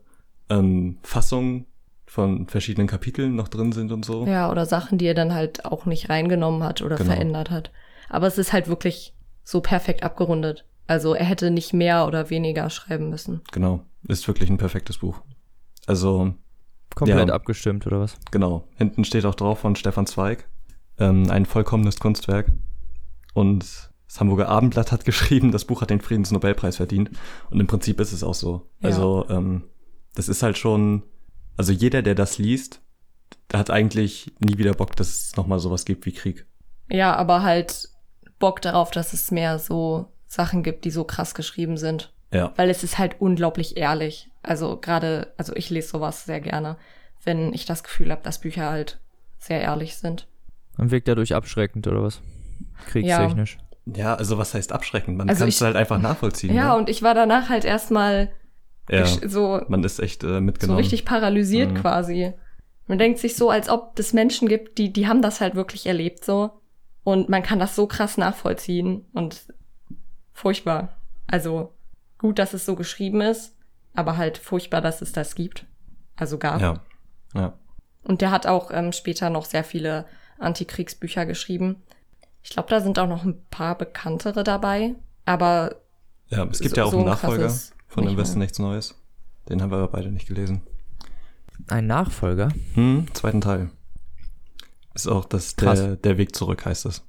[0.50, 1.66] ähm, Fassungen
[2.08, 4.26] von verschiedenen Kapiteln noch drin sind und so.
[4.26, 7.12] Ja, oder Sachen, die er dann halt auch nicht reingenommen hat oder Genau.
[7.12, 7.72] verändert hat.
[8.10, 10.66] Aber es ist halt wirklich so perfekt abgerundet.
[10.88, 13.42] Also er hätte nicht mehr oder weniger schreiben müssen.
[13.52, 15.22] Genau, ist wirklich ein perfektes Buch.
[15.86, 16.34] Also
[16.96, 17.36] Komplett Ja.
[17.36, 18.18] abgestimmt, oder was?
[18.32, 18.68] Genau.
[18.76, 20.50] Hinten steht auch drauf von Stefan Zweig.
[20.98, 22.52] Ähm, ein vollkommenes Kunstwerk.
[23.36, 27.12] Und das Hamburger Abendblatt hat geschrieben, das Buch hat den Friedensnobelpreis verdient.
[27.52, 28.68] Und im Prinzip ist es auch so.
[28.80, 28.90] Ja.
[28.90, 29.64] Also, ähm,
[30.16, 31.04] das ist halt schon,
[31.56, 32.82] also jeder, der das liest,
[33.52, 36.46] der hat eigentlich nie wieder Bock, dass es nochmal sowas gibt wie Krieg.
[36.90, 37.90] Ja, aber halt
[38.40, 42.12] Bock darauf, dass es mehr so Sachen gibt, die so krass geschrieben sind.
[42.34, 42.54] Ja.
[42.56, 44.30] Weil es ist halt unglaublich ehrlich.
[44.42, 46.78] Also gerade, also ich lese sowas sehr gerne,
[47.24, 49.00] wenn ich das Gefühl habe, dass Bücher halt
[49.38, 50.28] sehr ehrlich sind.
[50.78, 52.22] Und wirkt dadurch abschreckend oder was?
[52.88, 53.58] Kriegstechnisch.
[53.60, 55.18] Ja, also was heißt abschreckend?
[55.18, 56.54] Man Also kann es halt einfach nachvollziehen.
[56.54, 56.78] Ja, ne?
[56.78, 58.32] und ich war danach halt erstmal
[58.90, 59.06] ja.
[59.06, 60.80] so, Man ist echt äh, so mitgenommen.
[60.80, 61.76] richtig paralysiert Mhm.
[61.76, 62.34] quasi.
[62.88, 65.86] Man denkt sich so, als ob es Menschen gibt, die, die haben das halt wirklich
[65.86, 66.52] erlebt so.
[67.04, 69.42] Und man kann das so krass nachvollziehen und
[70.34, 70.90] furchtbar.
[71.28, 71.74] Also
[72.18, 73.56] gut, dass es so geschrieben ist,
[73.94, 75.66] aber halt furchtbar, dass es das gibt.
[76.16, 76.60] Also gab.
[76.62, 76.82] Ja.
[77.36, 77.54] Ja.
[78.04, 80.06] Und der hat auch ähm, später noch sehr viele
[80.40, 81.84] Antikriegsbücher geschrieben.
[82.42, 84.96] Ich glaube, da sind auch noch ein paar bekanntere dabei.
[85.26, 85.76] Aber
[86.30, 87.54] Ja, es gibt So- ja auch so einen ein Nachfolger
[87.88, 88.96] von Im Westen nichts Neues.
[89.50, 90.62] Den haben wir aber beide nicht gelesen.
[91.68, 92.50] Ein Nachfolger?
[92.76, 93.70] Hm, zweiten Teil.
[94.94, 95.80] Ist auch das Krass.
[95.80, 97.04] der, der Weg zurück, heißt es.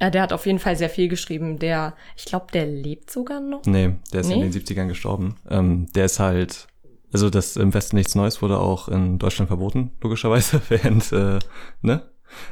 [0.00, 1.58] ja, der hat auf jeden Fall sehr viel geschrieben.
[1.58, 3.64] Der, ich glaube, der lebt sogar noch.
[3.66, 4.48] Nee, der ist in Nee?
[4.48, 5.36] den 70ern gestorben.
[5.48, 6.66] Ähm, der ist halt,
[7.12, 11.38] also das Im Westen nichts Neues wurde auch in Deutschland verboten, logischerweise, während, äh,
[11.82, 12.08] ne?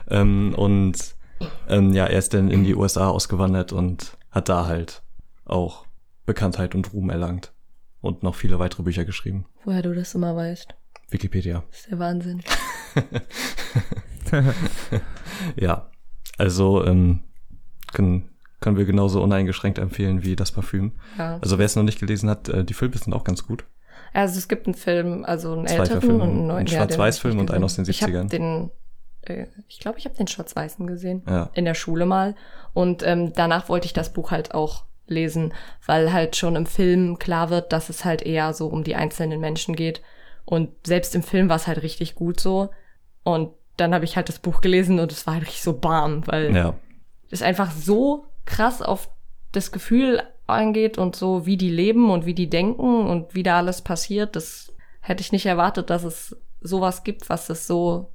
[0.08, 1.14] Ähm, und
[1.68, 5.02] ähm, ja, er ist dann in die USA ausgewandert und hat da halt
[5.44, 5.86] auch
[6.26, 7.52] Bekanntheit und Ruhm erlangt.
[8.00, 9.46] Und noch viele weitere Bücher geschrieben.
[9.64, 10.74] Woher du das immer weißt.
[11.10, 11.64] Wikipedia.
[11.70, 12.42] Das ist der Wahnsinn.
[15.56, 15.90] Ja,
[16.36, 17.20] also ähm,
[17.92, 18.28] können,
[18.60, 20.92] können wir genauso uneingeschränkt empfehlen wie das Parfüm.
[21.16, 21.38] Ja.
[21.40, 23.64] Also wer es noch nicht gelesen hat, äh, die Filme sind auch ganz gut.
[24.12, 26.30] Also es gibt einen Film, also einen Zwei älteren Verfilmungen.
[26.30, 26.66] und einen neuen.
[26.66, 28.28] Hab Schwarz-Weiß-Film ich und einen aus den Ich habe 70ern.
[28.28, 28.70] den,
[29.28, 31.22] äh, ich glaube, ich habe den Schwarz-Weißen gesehen.
[31.26, 31.50] Ja.
[31.54, 32.34] In der Schule mal.
[32.74, 35.54] Und ähm, danach wollte ich das Buch halt auch lesen,
[35.86, 39.40] weil halt schon im Film klar wird, dass es halt eher so um die einzelnen
[39.40, 40.02] Menschen geht.
[40.44, 42.70] Und selbst im Film war es halt richtig gut so.
[43.22, 46.26] Und dann habe ich halt das Buch gelesen und es war halt richtig so bam,
[46.26, 46.74] weil Ja,
[47.30, 49.10] es einfach so krass auf
[49.52, 53.58] das Gefühl angeht und so, wie die leben und wie die denken und wie da
[53.58, 54.36] alles passiert.
[54.36, 58.10] Das hätte ich nicht erwartet, dass es sowas gibt, was das so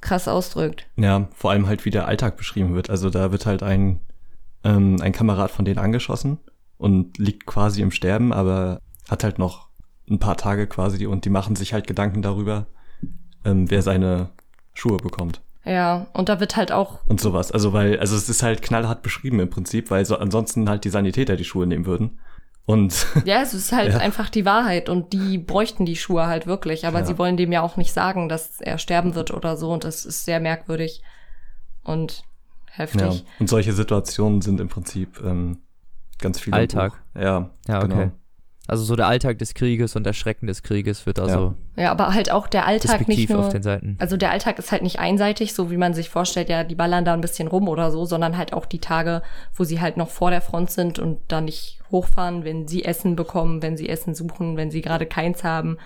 [0.00, 0.86] krass ausdrückt.
[0.96, 2.90] ja, vor allem halt wie der Alltag beschrieben wird.
[2.90, 4.00] Also da wird halt ein,
[4.64, 6.38] ähm, ein Kamerad von denen angeschossen
[6.78, 9.68] und liegt quasi im Sterben, aber hat halt noch
[10.08, 12.66] ein paar Tage quasi und die machen sich halt Gedanken darüber,
[13.44, 14.30] ähm, wer seine
[14.74, 15.40] Schuhe bekommt.
[15.64, 17.50] Ja, und da wird halt auch, und sowas.
[17.50, 20.90] Also weil, also es ist halt knallhart beschrieben im Prinzip, weil so ansonsten halt die
[20.90, 22.18] Sanitäter die Schuhe nehmen würden.
[22.66, 23.98] Und ja, es ist halt Ja.
[23.98, 27.04] einfach die Wahrheit und die bräuchten die Schuhe halt wirklich, aber Ja.
[27.06, 30.04] sie wollen dem ja auch nicht sagen, dass er sterben wird oder so und das
[30.04, 31.00] ist sehr merkwürdig
[31.84, 32.24] und
[32.72, 33.00] heftig.
[33.00, 35.58] ja, und solche Situationen sind im Prinzip ähm,
[36.18, 36.52] ganz viel.
[36.54, 36.92] Alltag.
[37.14, 37.22] Buch.
[37.22, 37.88] Ja, Ja, okay.
[37.88, 38.10] genau.
[38.66, 42.14] Also so der Alltag des Krieges und der Schrecken des Krieges wird also Ja, aber
[42.14, 43.96] halt auch der Alltag nicht nur auf den Seiten.
[44.00, 47.04] Also der Alltag ist halt nicht einseitig, so wie man sich vorstellt, ja, die ballern
[47.04, 49.22] da ein bisschen rum oder so, sondern halt auch die Tage,
[49.54, 53.14] wo sie halt noch vor der Front sind und da nicht hochfahren, wenn sie Essen
[53.14, 55.78] bekommen, wenn sie Essen suchen, wenn sie gerade keins haben.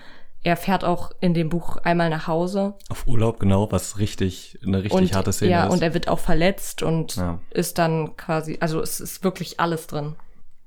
[0.43, 4.79] Er fährt auch in dem Buch einmal nach Hause Auf Urlaub, genau, was richtig, eine
[4.83, 5.73] richtig und harte Szene ja, ist.
[5.73, 7.39] und er wird auch verletzt und Ja.
[7.51, 10.15] ist dann quasi, also es ist wirklich alles drin.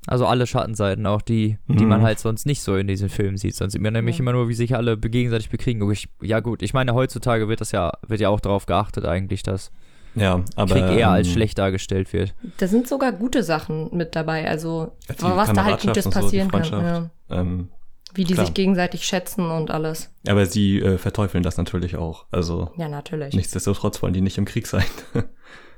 [0.07, 1.89] Also alle Schattenseiten, auch die, die Mhm.
[1.89, 3.55] man halt sonst nicht so in diesen Filmen sieht.
[3.55, 4.21] Sonst sieht man nämlich Ja.
[4.23, 5.91] immer nur, wie sich alle gegenseitig bekriegen.
[5.91, 9.43] Ich, ja gut, ich meine, heutzutage wird das ja, wird ja auch darauf geachtet eigentlich,
[9.43, 9.71] dass
[10.15, 12.35] ja, aber Krieg eher als ähm, schlecht dargestellt wird.
[12.59, 16.51] Da sind sogar gute Sachen mit dabei, also was da halt Gutes und so, passieren
[16.51, 16.65] kann.
[16.71, 17.11] Ja.
[17.31, 17.69] Ähm,
[18.15, 18.47] Wie die Klar.
[18.47, 20.11] sich gegenseitig schätzen und alles.
[20.29, 22.27] aber sie äh, verteufeln das natürlich auch.
[22.31, 23.35] Also Ja, natürlich.
[23.35, 24.85] nichtsdestotrotz wollen die nicht im Krieg sein.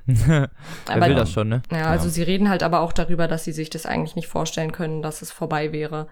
[0.26, 0.50] Wer
[0.88, 1.62] Aber- will das schon, ne?
[1.70, 2.10] Ja, also Ja.
[2.10, 5.22] sie reden halt aber auch darüber, dass sie sich das eigentlich nicht vorstellen können, dass
[5.22, 6.08] es vorbei wäre.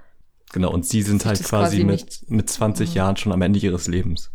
[0.53, 2.95] genau, und sie sind halt quasi, quasi mit, mit 20 Mhm.
[2.97, 4.31] Jahren schon am Ende ihres Lebens.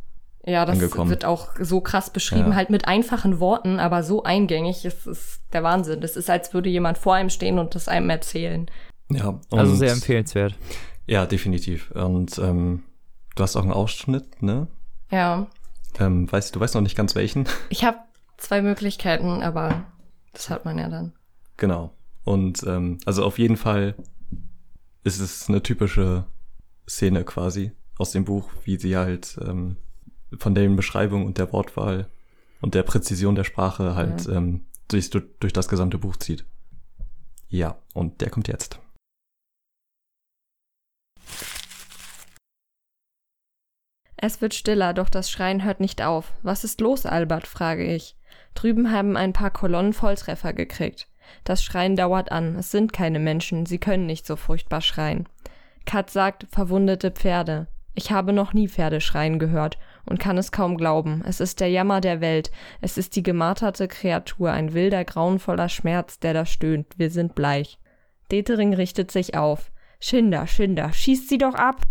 [0.46, 1.10] Ja, das Angekommen.
[1.10, 2.56] wird auch so krass beschrieben, Ja.
[2.56, 4.84] halt mit einfachen Worten, aber so eingängig.
[4.86, 6.02] Es ist der Wahnsinn.
[6.02, 8.70] Das ist, als würde jemand vor einem stehen und das einem erzählen.
[9.12, 10.56] Ja, Also und- sehr empfehlenswert.
[11.08, 11.92] Ja, definitiv.
[11.92, 12.84] Und ähm,
[13.36, 14.68] du hast auch einen Ausschnitt, ne?
[15.12, 15.48] Ja,
[16.00, 17.46] Ähm, weißt, du weißt noch nicht ganz welchen.
[17.70, 17.98] ich habe
[18.40, 19.86] zwei Möglichkeiten, aber
[20.34, 21.14] das hat man ja dann.
[21.58, 21.94] Genau.
[22.24, 23.96] Und ähm, also auf jeden Fall
[25.04, 26.26] ist es eine typische
[26.88, 29.78] Szene quasi aus dem Buch, wie sie halt ähm,
[30.38, 32.08] von den Beschreibungen und der Wortwahl
[32.62, 36.46] und der Präzision der Sprache halt ähm, durch, durch das gesamte Buch zieht.
[37.50, 38.80] Ja, und der kommt jetzt.
[44.18, 46.34] Es wird stiller, doch das Schreien hört nicht auf.
[46.44, 47.48] Was ist los, Albert?
[47.48, 48.18] frage ich.
[48.56, 51.08] Drüben haben ein paar Kolonnen Volltreffer gekriegt.
[51.44, 52.56] Das Schreien dauert an.
[52.56, 53.66] Es sind keine Menschen.
[53.66, 55.28] Sie können nicht so furchtbar schreien.
[55.86, 57.68] Kat sagt, verwundete Pferde.
[57.96, 59.78] Ich habe noch nie Pferde schreien gehört.
[60.06, 61.24] und kann es kaum glauben.
[61.28, 62.52] Es ist der Jammer der Welt.
[62.82, 66.98] Es ist die gemarterte Kreatur, ein wilder, grauenvoller Schmerz, der da stöhnt.
[66.98, 67.78] Wir sind bleich.
[68.32, 69.72] Detering richtet sich auf.
[70.00, 71.82] Schinder, Schinder, schießt sie doch ab!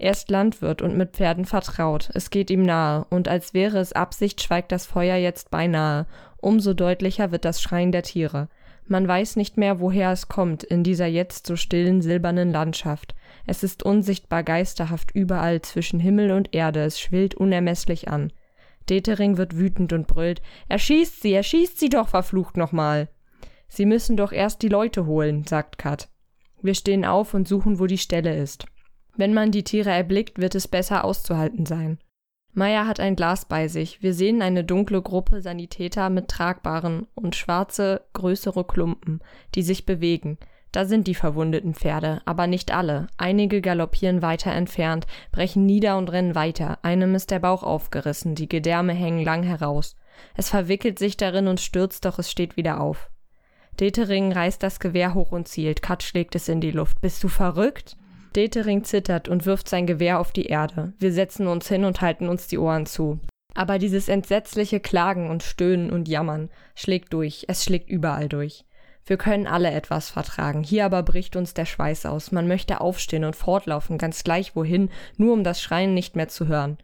[0.00, 2.08] Er ist Landwirt und mit Pferden vertraut.
[2.14, 6.06] Es geht ihm nahe, und als wäre es Absicht, schweigt das Feuer jetzt beinahe.
[6.38, 8.48] Umso deutlicher wird das Schreien der Tiere.
[8.86, 13.14] Man weiß nicht mehr, woher es kommt, in dieser jetzt so stillen silbernen Landschaft.
[13.46, 18.32] Es ist unsichtbar geisterhaft überall zwischen Himmel und Erde, es schwillt unermesslich an.
[18.88, 20.40] Detering wird wütend und brüllt,
[20.70, 23.10] erschießt sie, erschießt sie doch, verflucht nochmal.
[23.68, 26.08] Sie müssen doch erst die Leute holen, sagt Kat.
[26.62, 28.64] Wir stehen auf und suchen, wo die Stelle ist.
[29.20, 31.98] Wenn man die Tiere erblickt, wird es besser auszuhalten sein.
[32.54, 34.02] Meier hat ein Glas bei sich.
[34.02, 39.20] Wir sehen eine dunkle Gruppe Sanitäter mit tragbaren und schwarze, größere Klumpen,
[39.54, 40.38] die sich bewegen.
[40.72, 43.08] Da sind die verwundeten Pferde, aber nicht alle.
[43.18, 46.78] Einige galoppieren weiter entfernt, brechen nieder und rennen weiter.
[46.80, 49.96] Einem ist der Bauch aufgerissen, die Gedärme hängen lang heraus.
[50.34, 53.10] Es verwickelt sich darin und stürzt, doch es steht wieder auf.
[53.80, 55.82] Detering reißt das Gewehr hoch und zielt.
[55.82, 57.02] Kat schlägt es in die Luft.
[57.02, 57.98] Bist du verrückt?
[58.36, 60.92] Detering zittert und wirft sein Gewehr auf die Erde.
[60.98, 63.18] Wir setzen uns hin und halten uns die Ohren zu.
[63.54, 68.64] Aber dieses entsetzliche Klagen und Stöhnen und Jammern schlägt durch, es schlägt überall durch.
[69.06, 73.24] Wir können alle etwas vertragen, hier aber bricht uns der Schweiß aus, man möchte aufstehen
[73.24, 76.78] und fortlaufen, ganz gleich wohin, nur um das Schreien nicht mehr zu hören.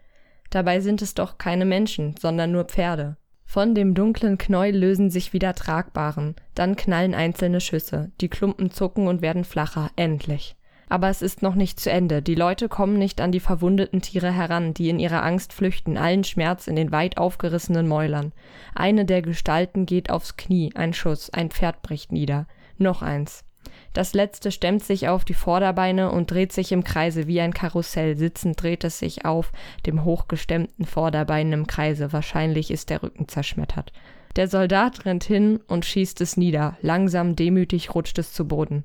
[0.51, 3.17] Dabei sind es doch keine Menschen, sondern nur Pferde.
[3.45, 9.07] Von dem dunklen Knäuel lösen sich wieder Tragbaren, dann knallen einzelne Schüsse, die Klumpen zucken
[9.07, 10.57] und werden flacher, endlich.
[10.89, 12.23] Aber es ist noch nicht zu Ende.
[12.23, 16.23] Die Leute kommen nicht an die verwundeten Tiere heran, die in ihrer Angst flüchten, allen
[16.23, 18.33] Schmerz in den weit aufgerissenen Mäulern.
[18.75, 22.47] Eine der Gestalten geht aufs Knie, ein Schuss, ein Pferd bricht nieder.
[22.79, 23.45] Noch eins.
[23.93, 28.17] Das letzte stemmt sich auf die Vorderbeine und dreht sich im Kreise wie ein Karussell.
[28.17, 29.53] Sitzend dreht es sich auf
[29.87, 32.13] dem hochgestemmten Vorderbein im Kreise.
[32.13, 33.93] Wahrscheinlich ist der Rücken zerschmettert.
[34.37, 36.77] Der Soldat rennt hin und schießt es nieder.
[36.83, 38.85] Langsam, demütig rutscht es zu Boden.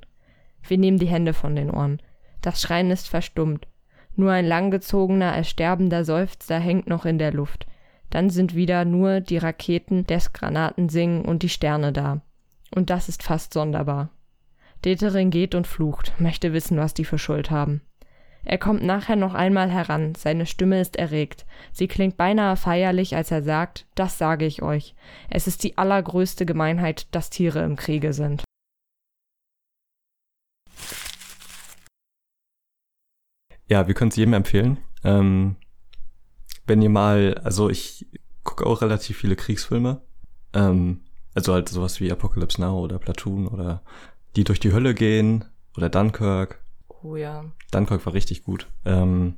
[0.68, 2.02] Wir nehmen die Hände von den Ohren.
[2.42, 3.68] Das Schreien ist verstummt.
[4.16, 7.66] Nur ein langgezogener, ersterbender Seufzer hängt noch in der Luft.
[8.10, 12.22] Dann sind wieder nur die Raketen des Granatensingen und die Sterne da.
[12.76, 14.10] Und das ist fast sonderbar.
[14.84, 17.82] Detering geht und flucht, möchte wissen, was die für Schuld haben.
[18.44, 21.46] Er kommt nachher noch einmal heran, seine Stimme ist erregt.
[21.72, 24.96] Sie klingt beinahe feierlich, als er sagt, das sage ich euch.
[25.30, 28.44] Es ist die allergrößte Gemeinheit, dass Tiere im Kriege sind.
[33.72, 34.80] Ja, wir können es jedem empfehlen.
[35.06, 35.56] Ähm,
[36.68, 38.06] wenn ihr mal, also ich
[38.44, 40.02] gucke auch relativ viele Kriegsfilme.
[40.52, 43.82] Ähm, also halt sowas wie Apocalypse Now oder Platoon oder
[44.36, 45.46] Die durch die Hölle gehen
[45.78, 46.62] oder Dunkirk.
[47.02, 47.46] Oh ja.
[47.72, 48.68] Dunkirk war richtig gut.
[48.84, 49.36] Ähm,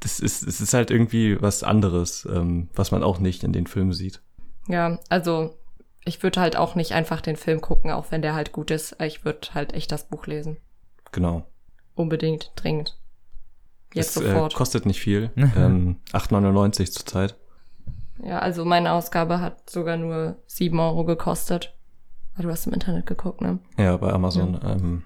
[0.00, 3.66] das ist, es ist halt irgendwie was anderes, ähm, was man auch nicht in den
[3.66, 4.22] Filmen sieht.
[4.66, 5.58] Ja, also
[6.06, 8.96] ich würde halt auch nicht einfach den Film gucken, auch wenn der halt gut ist.
[9.02, 10.56] Ich würde halt echt das Buch lesen.
[11.12, 11.44] Genau.
[11.94, 12.96] Unbedingt, dringend.
[13.94, 14.52] Jetzt es, sofort.
[14.52, 15.30] Äh, kostet nicht viel.
[15.36, 17.36] ähm, 8,99 zurzeit.
[18.22, 21.74] Ja, also meine Ausgabe hat sogar nur 7 Euro gekostet.
[22.38, 23.58] Du hast im Internet geguckt, ne?
[23.76, 24.54] Ja, bei Amazon.
[24.62, 24.72] Ja.
[24.72, 25.02] Ähm,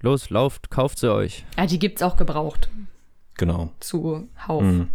[0.00, 1.44] Los, lauft, kauft sie euch.
[1.56, 2.70] Ja, die gibt's auch gebraucht.
[3.34, 3.70] Genau.
[3.80, 4.62] Zu Hauf.
[4.62, 4.88] Mhm.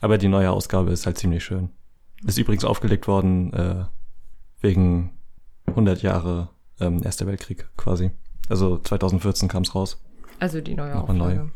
[0.00, 1.70] Aber die neue Ausgabe ist halt ziemlich schön.
[2.26, 3.84] Ist übrigens aufgelegt worden äh,
[4.60, 5.18] wegen
[5.66, 6.48] 100 Jahre
[6.80, 8.10] ähm, Erster Weltkrieg quasi.
[8.48, 10.02] Also 2014 kam's raus.
[10.40, 11.40] Also die neue Nochmal Auflage.
[11.40, 11.50] neu.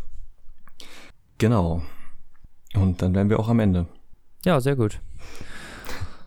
[1.38, 1.82] Genau.
[2.74, 3.86] Und dann wären wir auch am Ende.
[4.44, 5.00] Ja, sehr gut.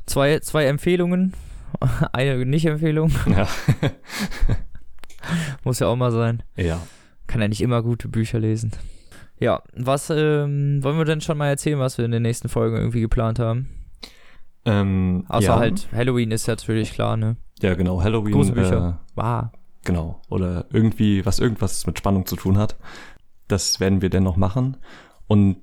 [0.05, 1.33] Zwei, zwei Empfehlungen.
[2.13, 3.11] Eine Nicht-Empfehlung.
[3.27, 3.47] Ja.
[5.63, 6.43] Muss ja auch mal sein.
[6.55, 6.81] ja.
[7.27, 8.71] Kann ja nicht immer gute Bücher lesen.
[9.39, 12.75] Ja, was ähm, wollen wir denn schon mal erzählen, was wir in den nächsten Folgen
[12.75, 13.69] irgendwie geplant haben?
[14.65, 15.55] Ähm, Außer ja.
[15.57, 17.37] halt Halloween ist natürlich klar, ne?
[17.61, 18.03] Ja, genau.
[18.03, 18.33] Halloween.
[18.33, 18.99] Gruselbücher.
[18.99, 19.45] Äh, Wow.
[19.85, 20.21] genau.
[20.29, 22.75] Oder irgendwie, was irgendwas mit Spannung zu tun hat.
[23.51, 24.77] Das werden wir denn noch machen.
[25.27, 25.59] Und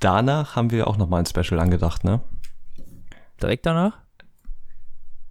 [0.00, 2.20] danach haben wir auch noch mal ein Special angedacht, ne?
[3.40, 3.98] Direkt danach?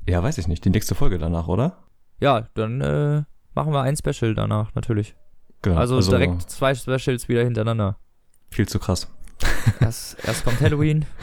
[0.07, 0.63] Ja, weiß ich nicht.
[0.63, 1.83] Die nächste Folge danach, oder?
[2.21, 3.23] Ja, dann äh,
[3.53, 5.15] machen wir ein Special danach, natürlich.
[5.63, 5.77] Genau.
[5.77, 7.97] Also, direkt zwei Specials wieder hintereinander.
[8.51, 9.11] Viel zu krass.
[9.81, 11.05] Erst, erst kommt Halloween.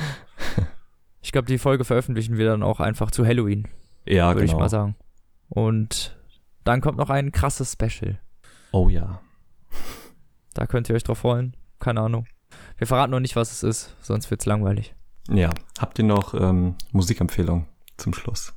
[1.25, 3.69] Ich glaube, die Folge veröffentlichen wir dann auch einfach zu Halloween,
[4.05, 4.53] Ja, würde genau.
[4.53, 4.97] ich mal sagen.
[5.49, 6.19] Und
[6.65, 8.19] dann kommt noch ein krasses Special.
[8.73, 9.21] Oh ja.
[10.55, 11.57] Da könnt ihr euch drauf freuen.
[11.81, 12.27] Keine Ahnung.
[12.77, 14.95] Wir verraten noch nicht, was es ist, sonst wird's langweilig.
[15.31, 15.51] Ja.
[15.79, 18.53] Habt ihr noch ähm, Musikempfehlung zum Schluss?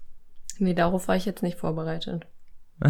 [0.57, 2.27] Nee, darauf war ich jetzt nicht vorbereitet.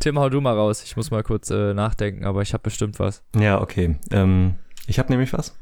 [0.00, 0.82] Tim, hau du mal raus.
[0.82, 3.22] Ich muss mal kurz äh, nachdenken, aber ich habe bestimmt was.
[3.36, 3.96] Ja, okay.
[4.10, 4.56] Ähm,
[4.86, 5.56] Ich habe nämlich was.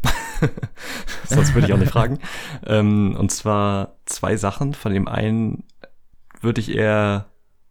[1.27, 2.19] Sonst würde ich auch nicht fragen.
[2.67, 4.73] Ähm, und zwar zwei Sachen.
[4.75, 5.65] Von dem einen
[6.41, 7.27] würde ich eher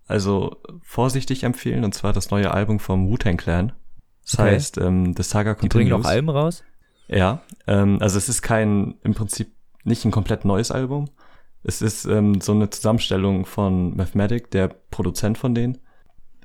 [0.07, 3.71] also vorsichtig empfehlen, und zwar das neue Album vom Wu-Tang Clan.
[4.23, 4.43] Das Okay.
[4.51, 6.03] heißt, ähm, The Saga Die bringen Continues.
[6.05, 6.63] noch Alben raus?
[7.07, 9.51] Ja, ähm, also es ist kein, im Prinzip
[9.83, 11.09] nicht ein komplett neues Album.
[11.63, 15.77] Es ist ähm, so eine Zusammenstellung von Mathematic, der Produzent von denen,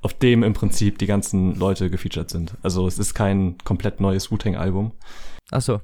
[0.03, 2.57] auf dem im Prinzip die ganzen Leute gefeatured sind.
[2.63, 4.93] Also es ist kein komplett neues Wu-Tang-Album.
[5.51, 5.81] Achso.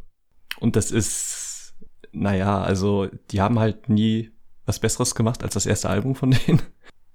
[0.60, 1.74] Und das ist,
[2.12, 4.30] naja, also die haben halt nie
[4.66, 6.62] was Besseres gemacht als das erste Album von denen.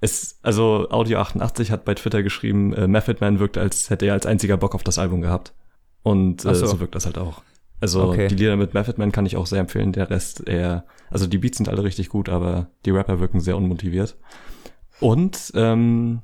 [0.02, 4.14] Es, also Audio 88 hat bei Twitter geschrieben, äh, Method Man wirkt, als hätte er
[4.14, 5.54] als einziger Bock auf das Album gehabt.
[6.04, 6.66] Und äh, so.
[6.68, 6.80] so.
[6.80, 7.42] wirkt das halt auch.
[7.82, 8.28] Also Okay.
[8.28, 9.92] die Lieder mit Method Man kann ich auch sehr empfehlen.
[9.92, 13.58] Der Rest eher, also die Beats sind alle richtig gut, aber die Rapper wirken sehr
[13.58, 14.16] unmotiviert.
[15.00, 16.22] Und ähm,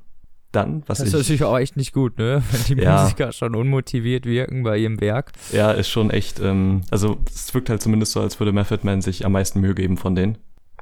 [0.52, 2.42] dann, was Das ist ich, natürlich auch echt nicht gut, ne?
[2.50, 3.02] Wenn die Ja.
[3.02, 5.32] Musiker schon unmotiviert wirken bei ihrem Werk.
[5.52, 9.02] Ja, ist schon echt, ähm, also es wirkt halt zumindest so, als würde Method Man
[9.02, 10.38] sich am meisten Mühe geben von denen.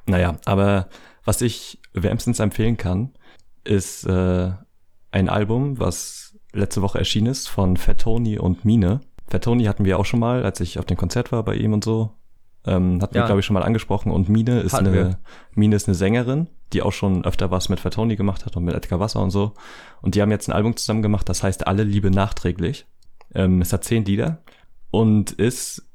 [0.07, 0.88] Naja, aber
[1.25, 3.12] was ich wärmstens empfehlen kann,
[3.64, 4.51] ist äh,
[5.11, 9.01] ein Album, was letzte Woche erschienen ist von Fat Tony und Mine.
[9.29, 11.72] Fat Tony hatten wir auch schon mal, als ich auf dem Konzert war bei ihm
[11.72, 12.12] und so.
[12.66, 13.22] Ähm, hatten Ja.
[13.22, 14.11] wir, glaube ich, schon mal angesprochen.
[14.11, 15.18] Und Mine ist Hatten eine wir.
[15.55, 18.64] Mine ist eine Sängerin, die auch schon öfter was mit Fat Tony gemacht hat und
[18.64, 19.53] mit Edgar Wasser und so.
[20.01, 22.87] Und die haben jetzt ein Album zusammen gemacht, das heißt Alle Liebe nachträglich.
[23.35, 24.43] Ähm, es hat zehn Lieder
[24.91, 25.87] und ist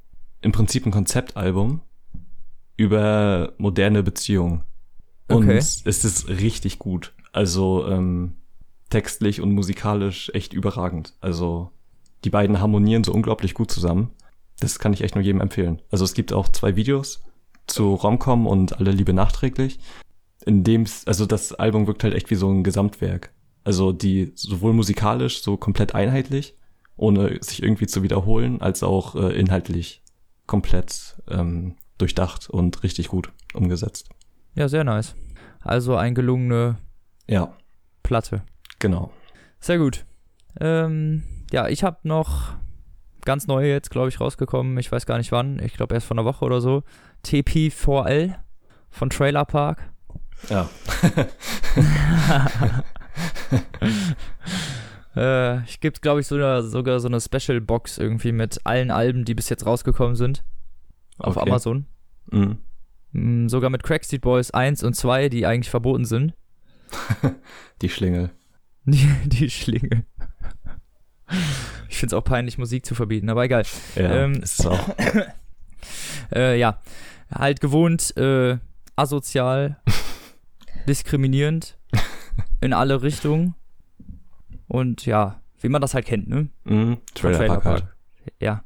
[0.42, 1.82] im Prinzip ein Konzeptalbum
[2.78, 4.64] über moderne Beziehungen.
[5.30, 5.58] Und Okay.
[5.58, 7.14] es ist richtig gut.
[7.32, 8.34] Also ähm,
[8.90, 11.14] textlich und musikalisch echt überragend.
[11.22, 11.72] Also
[12.24, 14.10] die beiden harmonieren so unglaublich gut zusammen.
[14.60, 15.82] Das kann ich echt nur jedem empfehlen.
[15.92, 17.24] Also es gibt auch zwei Videos
[17.68, 19.80] zu Romcom und Alle Liebe nachträglich.
[20.46, 23.32] In dem, also das Album wirkt halt echt wie so ein Gesamtwerk.
[23.64, 26.56] Also die sowohl musikalisch so komplett einheitlich,
[26.98, 30.02] ohne sich irgendwie zu wiederholen, als auch äh, inhaltlich
[30.48, 34.10] komplett ähm, durchdacht und richtig gut umgesetzt.
[34.56, 35.16] Ja, sehr nice.
[35.62, 36.78] Also eine gelungene
[37.28, 37.54] Ja,
[38.04, 38.43] Platte.
[38.80, 39.12] genau.
[39.60, 40.06] Sehr gut.
[40.60, 42.54] Ähm, ja, ich habe noch
[43.26, 44.78] ganz neu jetzt, glaube ich, rausgekommen.
[44.78, 45.60] Ich weiß gar nicht wann.
[45.60, 46.84] Ich glaube erst vor einer Woche oder so.
[47.26, 48.36] TP4L
[48.89, 49.91] von Trailer Park.
[50.50, 50.70] Ja.
[55.16, 59.26] Äh, ich gibt, glaube ich, sogar, sogar so eine Special Box irgendwie mit allen Alben,
[59.26, 60.43] die bis jetzt rausgekommen sind.
[61.18, 61.50] Auf Okay.
[61.50, 61.88] Amazon.
[62.32, 62.60] Mhm.
[63.12, 66.34] Mm, sogar mit Crackstreet Boys 1 und 2, die eigentlich verboten sind.
[67.82, 68.32] Die Schlingel.
[68.86, 70.05] Die, die Schlinge.
[71.89, 73.64] Ich finde es auch peinlich, Musik zu verbieten, aber egal.
[73.95, 74.89] Ja, Ähm, ist es auch.
[76.36, 76.82] Äh, ja,
[77.34, 78.57] halt gewohnt, äh,
[78.97, 79.78] asozial,
[80.88, 81.78] diskriminierend,
[82.62, 83.55] in alle Richtungen.
[84.68, 86.49] Und ja, wie man das halt kennt, ne?
[86.66, 86.97] Mhm.
[87.18, 87.88] Von Trailer, Park halt.
[88.39, 88.64] Ja.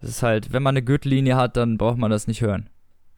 [0.00, 2.68] Das ist halt, wenn man eine Gürtellinie hat, dann braucht man das nicht hören.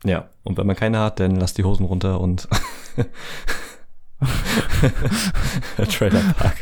[0.05, 2.49] Ja, und wenn man keine hat, dann lasst die Hosen runter und
[5.90, 6.57] Trailer Park.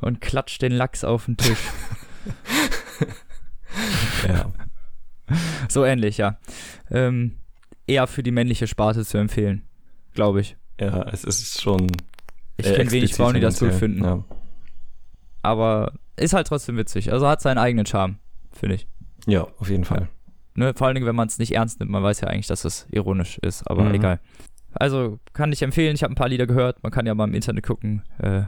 [0.00, 1.58] Und klatscht den Lachs auf den Tisch.
[4.26, 4.52] Ja.
[5.68, 6.38] so ähnlich, ja.
[6.90, 7.36] Ähm,
[7.86, 9.62] eher für die männliche Sparte zu empfehlen,
[10.12, 10.56] glaube ich.
[10.80, 11.86] ja, es ist schon.
[12.56, 13.90] Ich äh, kenne wenig Frauen, die das tendenziell.
[13.90, 14.04] finden.
[14.04, 14.24] Ja.
[15.42, 17.12] Aber ist halt trotzdem witzig.
[17.12, 18.18] Also hat seinen eigenen Charme,
[18.52, 18.88] finde ich.
[19.26, 20.08] ja, auf jeden Fall.
[20.60, 20.74] Ne?
[20.74, 21.90] Vor allen Dingen, wenn man es nicht ernst nimmt.
[21.90, 23.94] Man weiß ja eigentlich, dass es ironisch ist, aber Mhm.
[23.94, 24.20] egal.
[24.72, 25.94] Also kann ich empfehlen.
[25.96, 26.82] Ich habe ein paar Lieder gehört.
[26.82, 28.02] Man kann ja mal im Internet gucken.
[28.18, 28.42] Äh,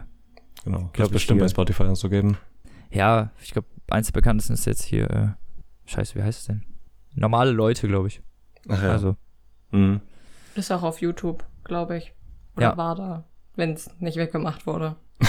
[0.65, 0.91] Genau.
[0.93, 1.45] Glaub ich bestimmt hier.
[1.47, 2.37] bei Spotify und so geben.
[2.91, 5.11] ja, ich glaube, eins der bekanntesten ist jetzt hier.
[5.11, 5.29] Äh,
[5.91, 6.63] scheiße, wie heißt es denn?
[7.15, 8.23] Normale Leute, glaube ich.
[8.69, 8.91] Ach ja.
[8.93, 9.17] Also,
[9.73, 10.01] Mhm.
[10.55, 12.13] Ist auch auf YouTube, glaube ich.
[12.57, 12.77] Oder Ja.
[12.77, 13.25] war da,
[13.57, 14.95] wenn es nicht weggemacht wurde.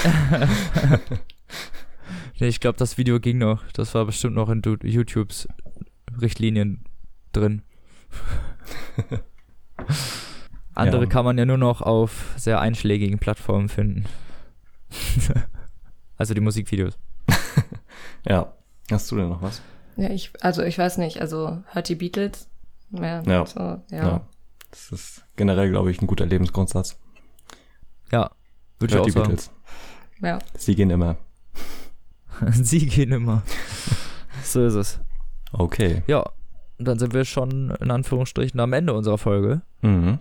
[2.38, 3.62] nee, ich glaube, das Video ging noch.
[3.72, 5.48] Das war bestimmt noch in du YouTubes
[6.20, 6.84] Richtlinien
[7.32, 7.62] drin.
[10.74, 11.08] Andere Ja.
[11.08, 14.04] kann man ja nur noch auf sehr einschlägigen Plattformen finden.
[16.16, 16.98] also die Musikvideos.
[18.26, 18.54] Ja.
[18.90, 19.60] Hast du denn noch was?
[19.96, 22.48] Ja, ich, also ich weiß nicht, also hört die Beatles?
[22.90, 23.22] Ja.
[23.22, 23.44] Ja.
[23.44, 24.26] So, ja.
[24.70, 26.98] Das ist generell, glaube ich, ein guter Lebensgrundsatz.
[28.10, 28.30] Ja,
[28.78, 29.26] würde ich auch die sagen.
[29.26, 29.50] Beatles.
[30.22, 30.38] ja.
[30.56, 31.16] Sie gehen immer.
[32.52, 33.42] Sie gehen immer.
[34.42, 35.00] so ist es.
[35.58, 36.02] Okay.
[36.06, 36.24] Ja,
[36.78, 39.62] und dann sind wir schon in Anführungsstrichen am Ende unserer Folge.
[39.82, 40.18] Mhm.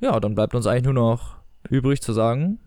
[0.00, 1.36] Ja, dann bleibt uns eigentlich nur noch
[1.68, 2.58] übrig zu sagen,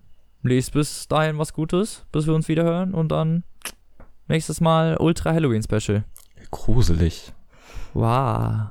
[0.43, 3.43] lest bis dahin was Gutes, bis wir uns wieder hören und dann
[4.27, 6.03] nächstes Mal Ultra Halloween Special.
[6.51, 7.33] Gruselig.
[7.93, 8.67] Wow.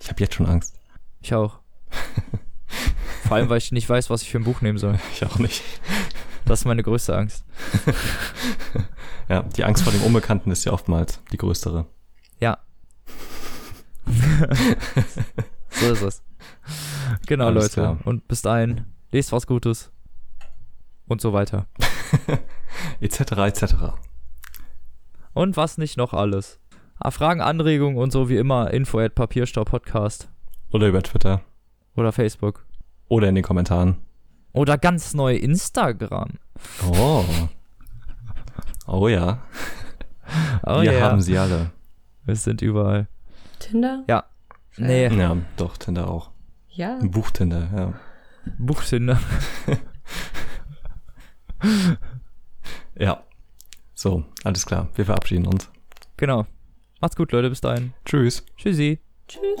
[0.00, 0.78] Ich habe jetzt schon Angst.
[1.20, 1.60] Ich auch.
[3.24, 4.98] Vor allem, weil ich nicht weiß, was ich für ein Buch nehmen soll.
[5.14, 5.62] Ich auch nicht.
[6.44, 7.44] Das ist meine größte Angst.
[9.28, 11.86] Ja, die Angst vor dem Unbekannten ist ja oftmals die größere.
[12.38, 12.58] Ja,
[15.70, 16.22] so ist es.
[17.26, 17.74] Genau, Alles Leute.
[17.74, 17.98] klar.
[18.04, 19.90] Und bis dahin, lest was Gutes.
[21.06, 21.66] Und so weiter.
[23.00, 23.20] etc.
[23.32, 23.74] etc.
[25.34, 26.58] Und was nicht noch alles.
[26.98, 30.28] Ah, Fragen, Anregungen und so wie immer info at Papierstau-Podcast
[30.70, 31.42] Oder über Twitter.
[31.96, 32.64] oder Facebook.
[33.08, 33.96] Oder in den Kommentaren.
[34.52, 36.38] Oder ganz neu Instagram.
[36.92, 37.24] Oh.
[38.86, 39.42] Oh ja.
[40.64, 41.00] Oh Wir ja.
[41.10, 41.70] haben sie alle.
[42.24, 43.08] Wir sind überall.
[43.62, 44.04] Tinder?
[44.76, 46.30] Nee, Ja, doch, Tinder auch.
[46.70, 46.98] Ja.
[47.02, 47.92] Buch-Tinder, ja.
[48.58, 49.20] Buchtinder.
[52.98, 53.22] Ja.
[53.94, 54.88] So, alles klar.
[54.94, 55.70] Wir verabschieden uns.
[56.16, 56.46] Genau.
[57.00, 57.48] Macht's gut, Leute.
[57.50, 57.94] Bis dahin.
[58.04, 58.44] Tschüss.
[58.56, 58.98] Tschüssi.
[59.28, 59.60] Tschüss.